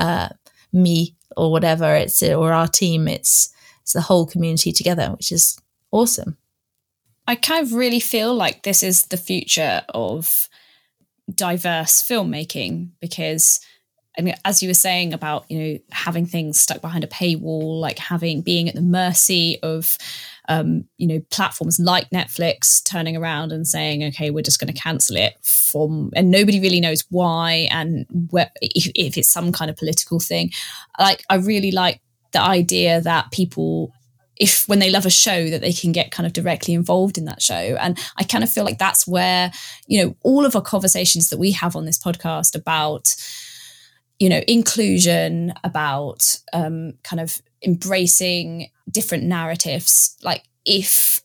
uh, 0.00 0.30
me 0.72 1.15
or 1.36 1.50
whatever 1.50 1.94
it's 1.94 2.22
or 2.22 2.52
our 2.52 2.68
team. 2.68 3.08
It's 3.08 3.52
it's 3.82 3.92
the 3.92 4.00
whole 4.00 4.26
community 4.26 4.72
together, 4.72 5.08
which 5.10 5.30
is 5.30 5.58
awesome. 5.92 6.36
I 7.28 7.34
kind 7.34 7.64
of 7.64 7.72
really 7.72 8.00
feel 8.00 8.34
like 8.34 8.62
this 8.62 8.82
is 8.82 9.04
the 9.04 9.16
future 9.16 9.82
of 9.88 10.48
diverse 11.32 12.02
filmmaking 12.02 12.90
because 13.00 13.60
I 14.18 14.22
mean, 14.22 14.34
as 14.44 14.62
you 14.62 14.70
were 14.70 14.74
saying 14.74 15.12
about, 15.12 15.44
you 15.50 15.58
know, 15.58 15.78
having 15.92 16.24
things 16.24 16.58
stuck 16.58 16.80
behind 16.80 17.04
a 17.04 17.08
paywall, 17.08 17.78
like 17.80 17.98
having 17.98 18.40
being 18.40 18.68
at 18.68 18.74
the 18.74 18.80
mercy 18.80 19.58
of, 19.62 19.98
um, 20.48 20.84
you 20.96 21.06
know, 21.06 21.20
platforms 21.30 21.78
like 21.78 22.08
Netflix 22.10 22.82
turning 22.84 23.16
around 23.16 23.52
and 23.52 23.66
saying, 23.66 24.04
okay, 24.04 24.30
we're 24.30 24.42
just 24.42 24.60
going 24.60 24.72
to 24.72 24.80
cancel 24.80 25.16
it 25.16 25.34
from, 25.42 26.10
and 26.14 26.30
nobody 26.30 26.60
really 26.60 26.80
knows 26.80 27.04
why 27.10 27.68
and 27.70 28.06
where, 28.30 28.50
if, 28.60 28.90
if 28.94 29.16
it's 29.16 29.28
some 29.28 29.52
kind 29.52 29.70
of 29.70 29.76
political 29.76 30.20
thing. 30.20 30.50
Like, 30.98 31.24
I 31.28 31.36
really 31.36 31.72
like 31.72 32.00
the 32.32 32.40
idea 32.40 33.00
that 33.00 33.30
people 33.30 33.92
if 34.38 34.68
when 34.68 34.78
they 34.78 34.90
love 34.90 35.06
a 35.06 35.10
show 35.10 35.48
that 35.48 35.62
they 35.62 35.72
can 35.72 35.92
get 35.92 36.10
kind 36.10 36.26
of 36.26 36.32
directly 36.32 36.74
involved 36.74 37.16
in 37.16 37.24
that 37.24 37.40
show 37.40 37.54
and 37.54 37.98
i 38.18 38.22
kind 38.22 38.44
of 38.44 38.50
feel 38.50 38.64
like 38.64 38.76
that's 38.76 39.06
where 39.06 39.50
you 39.86 40.04
know 40.04 40.14
all 40.22 40.44
of 40.44 40.54
our 40.54 40.60
conversations 40.60 41.30
that 41.30 41.38
we 41.38 41.52
have 41.52 41.74
on 41.74 41.86
this 41.86 41.98
podcast 41.98 42.54
about 42.54 43.14
you 44.18 44.28
know 44.28 44.40
inclusion 44.46 45.54
about 45.64 46.36
um, 46.52 46.94
kind 47.02 47.20
of 47.20 47.40
embracing 47.64 48.68
different 48.90 49.24
narratives. 49.24 50.16
Like 50.22 50.44
if 50.64 51.22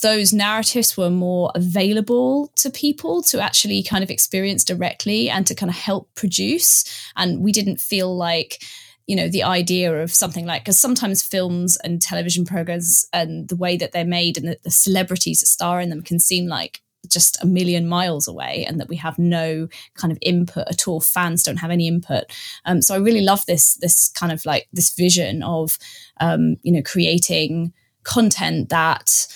those 0.00 0.32
narratives 0.32 0.96
were 0.96 1.10
more 1.10 1.50
available 1.54 2.50
to 2.56 2.70
people 2.70 3.22
to 3.22 3.40
actually 3.40 3.82
kind 3.82 4.02
of 4.02 4.10
experience 4.10 4.64
directly 4.64 5.28
and 5.28 5.46
to 5.46 5.54
kind 5.54 5.68
of 5.68 5.76
help 5.76 6.08
produce 6.14 6.84
and 7.16 7.42
we 7.42 7.52
didn't 7.52 7.78
feel 7.78 8.16
like 8.16 8.62
you 9.06 9.16
know 9.16 9.28
the 9.28 9.42
idea 9.42 10.02
of 10.02 10.12
something 10.12 10.46
like 10.46 10.62
because 10.62 10.78
sometimes 10.78 11.22
films 11.22 11.76
and 11.84 12.00
television 12.00 12.44
programs 12.44 13.06
and 13.12 13.48
the 13.48 13.56
way 13.56 13.76
that 13.76 13.92
they're 13.92 14.04
made 14.04 14.38
and 14.38 14.48
the, 14.48 14.56
the 14.62 14.70
celebrities 14.70 15.40
that 15.40 15.46
star 15.46 15.80
in 15.80 15.90
them 15.90 16.02
can 16.02 16.18
seem 16.18 16.46
like 16.46 16.80
just 17.08 17.42
a 17.42 17.46
million 17.46 17.88
miles 17.88 18.28
away 18.28 18.64
and 18.66 18.80
that 18.80 18.88
we 18.88 18.96
have 18.96 19.18
no 19.18 19.68
kind 19.94 20.12
of 20.12 20.18
input 20.22 20.68
at 20.68 20.86
all. 20.86 21.00
Fans 21.00 21.42
don't 21.42 21.56
have 21.56 21.70
any 21.70 21.88
input. 21.88 22.24
Um, 22.64 22.82
so 22.82 22.94
i 22.94 22.98
really 22.98 23.20
love 23.20 23.44
this 23.46 23.74
this 23.76 24.08
kind 24.10 24.32
of 24.32 24.44
like 24.46 24.68
this 24.72 24.94
vision 24.94 25.42
of 25.42 25.78
um, 26.20 26.56
you 26.62 26.72
know 26.72 26.82
creating 26.82 27.72
content 28.04 28.68
that 28.68 29.26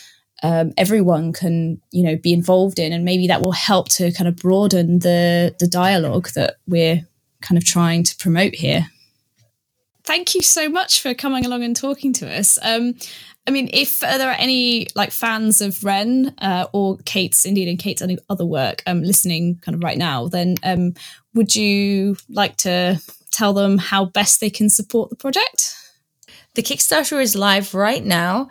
um, 0.43 0.73
everyone 0.77 1.33
can 1.33 1.81
you 1.91 2.03
know 2.03 2.17
be 2.17 2.33
involved 2.33 2.79
in 2.79 2.93
and 2.93 3.05
maybe 3.05 3.27
that 3.27 3.41
will 3.41 3.53
help 3.53 3.89
to 3.89 4.13
kind 4.13 4.29
of 4.29 4.37
broaden 4.37 5.01
the 5.01 5.55
the 5.59 5.67
dialogue 5.67 6.29
that 6.35 6.57
we're 6.67 7.07
kind 7.41 7.59
of 7.59 7.65
trying 7.65 8.03
to 8.05 8.17
promote 8.17 8.55
here 8.55 8.87
thank 10.07 10.35
you 10.35 10.43
so 10.43 10.69
much 10.69 11.03
for 11.03 11.13
coming 11.15 11.45
along 11.45 11.65
and 11.65 11.77
talking 11.77 12.13
to 12.15 12.39
us. 12.39 12.59
Um, 12.63 12.95
I 13.47 13.51
mean, 13.51 13.69
if 13.73 14.03
uh, 14.03 14.19
there 14.19 14.31
are 14.31 14.37
any 14.39 14.87
like 14.95 15.13
fans 15.13 15.61
of 15.61 15.85
Ren 15.85 16.35
uh, 16.39 16.67
or 16.73 16.99
Kate's, 17.05 17.45
indeed, 17.45 17.69
and 17.69 17.79
Kate's 17.79 18.03
other 18.29 18.47
work, 18.47 18.83
um, 18.87 19.03
listening 19.03 19.59
kind 19.63 19.75
of 19.75 19.83
right 19.83 19.99
now, 19.99 20.29
then 20.29 20.57
um, 20.65 20.95
would 21.35 21.55
you 21.55 22.17
like 22.29 22.57
to 22.59 23.01
tell 23.31 23.53
them 23.53 23.79
how 23.79 24.05
best 24.05 24.41
they 24.41 24.51
can 24.51 24.71
support 24.71 25.11
the 25.11 25.17
project? 25.17 25.75
The 26.55 26.63
Kickstarter 26.63 27.21
is 27.21 27.37
live 27.37 27.75
right 27.75 28.05
now. 28.05 28.49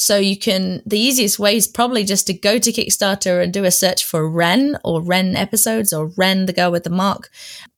So 0.00 0.16
you 0.16 0.38
can, 0.38 0.80
the 0.86 0.96
easiest 0.96 1.40
way 1.40 1.56
is 1.56 1.66
probably 1.66 2.04
just 2.04 2.28
to 2.28 2.32
go 2.32 2.60
to 2.60 2.70
Kickstarter 2.70 3.42
and 3.42 3.52
do 3.52 3.64
a 3.64 3.70
search 3.72 4.04
for 4.04 4.30
Ren 4.30 4.78
or 4.84 5.02
Ren 5.02 5.34
episodes 5.34 5.92
or 5.92 6.12
Ren, 6.16 6.46
the 6.46 6.52
girl 6.52 6.70
with 6.70 6.84
the 6.84 6.90
mark. 6.90 7.30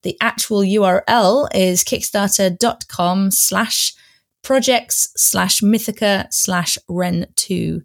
The 0.03 0.17
actual 0.21 0.59
URL 0.59 1.47
is 1.55 1.83
kickstarter.com 1.83 3.31
slash 3.31 3.95
projects 4.43 5.11
slash 5.17 5.61
mythica 5.61 6.31
slash 6.31 6.77
Ren2. 6.87 7.81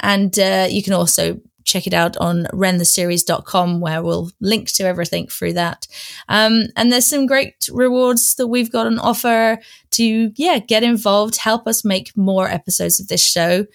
And 0.00 0.38
uh, 0.38 0.66
you 0.70 0.82
can 0.82 0.94
also 0.94 1.42
check 1.64 1.86
it 1.86 1.94
out 1.94 2.16
on 2.18 2.44
rentheseries.com 2.52 3.80
where 3.80 4.02
we'll 4.02 4.30
link 4.40 4.70
to 4.72 4.84
everything 4.84 5.26
through 5.26 5.54
that. 5.54 5.86
Um, 6.28 6.64
and 6.76 6.92
there's 6.92 7.06
some 7.06 7.26
great 7.26 7.54
rewards 7.70 8.34
that 8.36 8.48
we've 8.48 8.72
got 8.72 8.86
on 8.86 8.98
offer 8.98 9.58
to, 9.92 10.32
yeah, 10.36 10.58
get 10.58 10.82
involved, 10.82 11.36
help 11.36 11.66
us 11.66 11.84
make 11.84 12.16
more 12.16 12.48
episodes 12.48 13.00
of 13.00 13.08
this 13.08 13.24
show. 13.24 13.66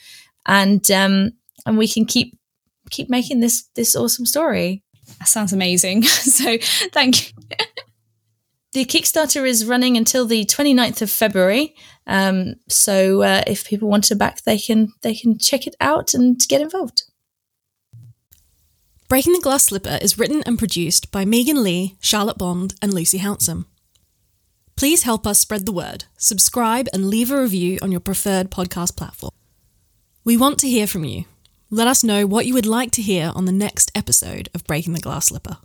And, 0.46 0.90
um, 0.92 1.32
and 1.66 1.78
we 1.78 1.88
can 1.88 2.06
keep, 2.06 2.38
keep 2.90 3.10
making 3.10 3.40
this, 3.40 3.64
this 3.76 3.96
awesome 3.96 4.26
story. 4.26 4.84
That 5.20 5.28
sounds 5.28 5.54
amazing. 5.54 6.04
so 6.04 6.58
thank 6.92 7.30
you. 7.30 7.34
the 8.74 8.86
Kickstarter 8.86 9.48
is 9.48 9.66
running 9.66 9.98
until 9.98 10.26
the 10.26 10.46
29th 10.46 11.02
of 11.02 11.10
February. 11.10 11.76
Um, 12.06 12.56
so 12.68 13.22
uh, 13.22 13.44
if 13.48 13.68
people 13.68 13.90
want 13.90 14.04
to 14.06 14.16
back, 14.16 14.42
they 14.44 14.58
can 14.58 14.90
they 15.02 15.14
can 15.14 15.38
check 15.38 15.68
it 15.68 15.76
out 15.80 16.14
and 16.14 16.40
get 16.48 16.62
involved. 16.62 17.04
Breaking 19.10 19.34
the 19.34 19.41
Glass 19.41 19.64
Slipper 19.64 19.97
is 20.03 20.20
written 20.20 20.43
and 20.45 20.60
produced 20.60 21.12
by 21.12 21.26
Megan 21.26 21.64
Leigh, 21.64 21.97
Charlotte 21.99 22.38
Bond, 22.38 22.76
and 22.80 22.93
Lucy 22.93 23.18
Hounsom. 23.18 23.66
Please 24.76 25.01
help 25.01 25.26
us 25.26 25.39
spread 25.39 25.66
the 25.66 25.72
word, 25.72 26.05
subscribe, 26.16 26.88
and 26.93 27.10
leave 27.10 27.32
a 27.32 27.41
review 27.41 27.80
on 27.82 27.91
your 27.91 28.01
preferred 28.01 28.51
podcast 28.51 28.95
platform. 28.95 29.32
We 30.24 30.38
want 30.38 30.60
to 30.60 30.70
hear 30.70 30.86
from 30.86 31.05
you. 31.05 31.26
Let 31.72 31.88
us 31.88 32.03
know 32.03 32.28
what 32.28 32.45
you 32.45 32.53
would 32.53 32.68
like 32.68 32.91
to 32.91 33.01
hear 33.01 33.32
on 33.34 33.45
the 33.45 33.51
next 33.51 33.91
episode 33.95 34.47
of 34.53 34.64
Breaking 34.66 34.93
the 34.93 34.99
Glass 34.99 35.26
Slipper. 35.30 35.57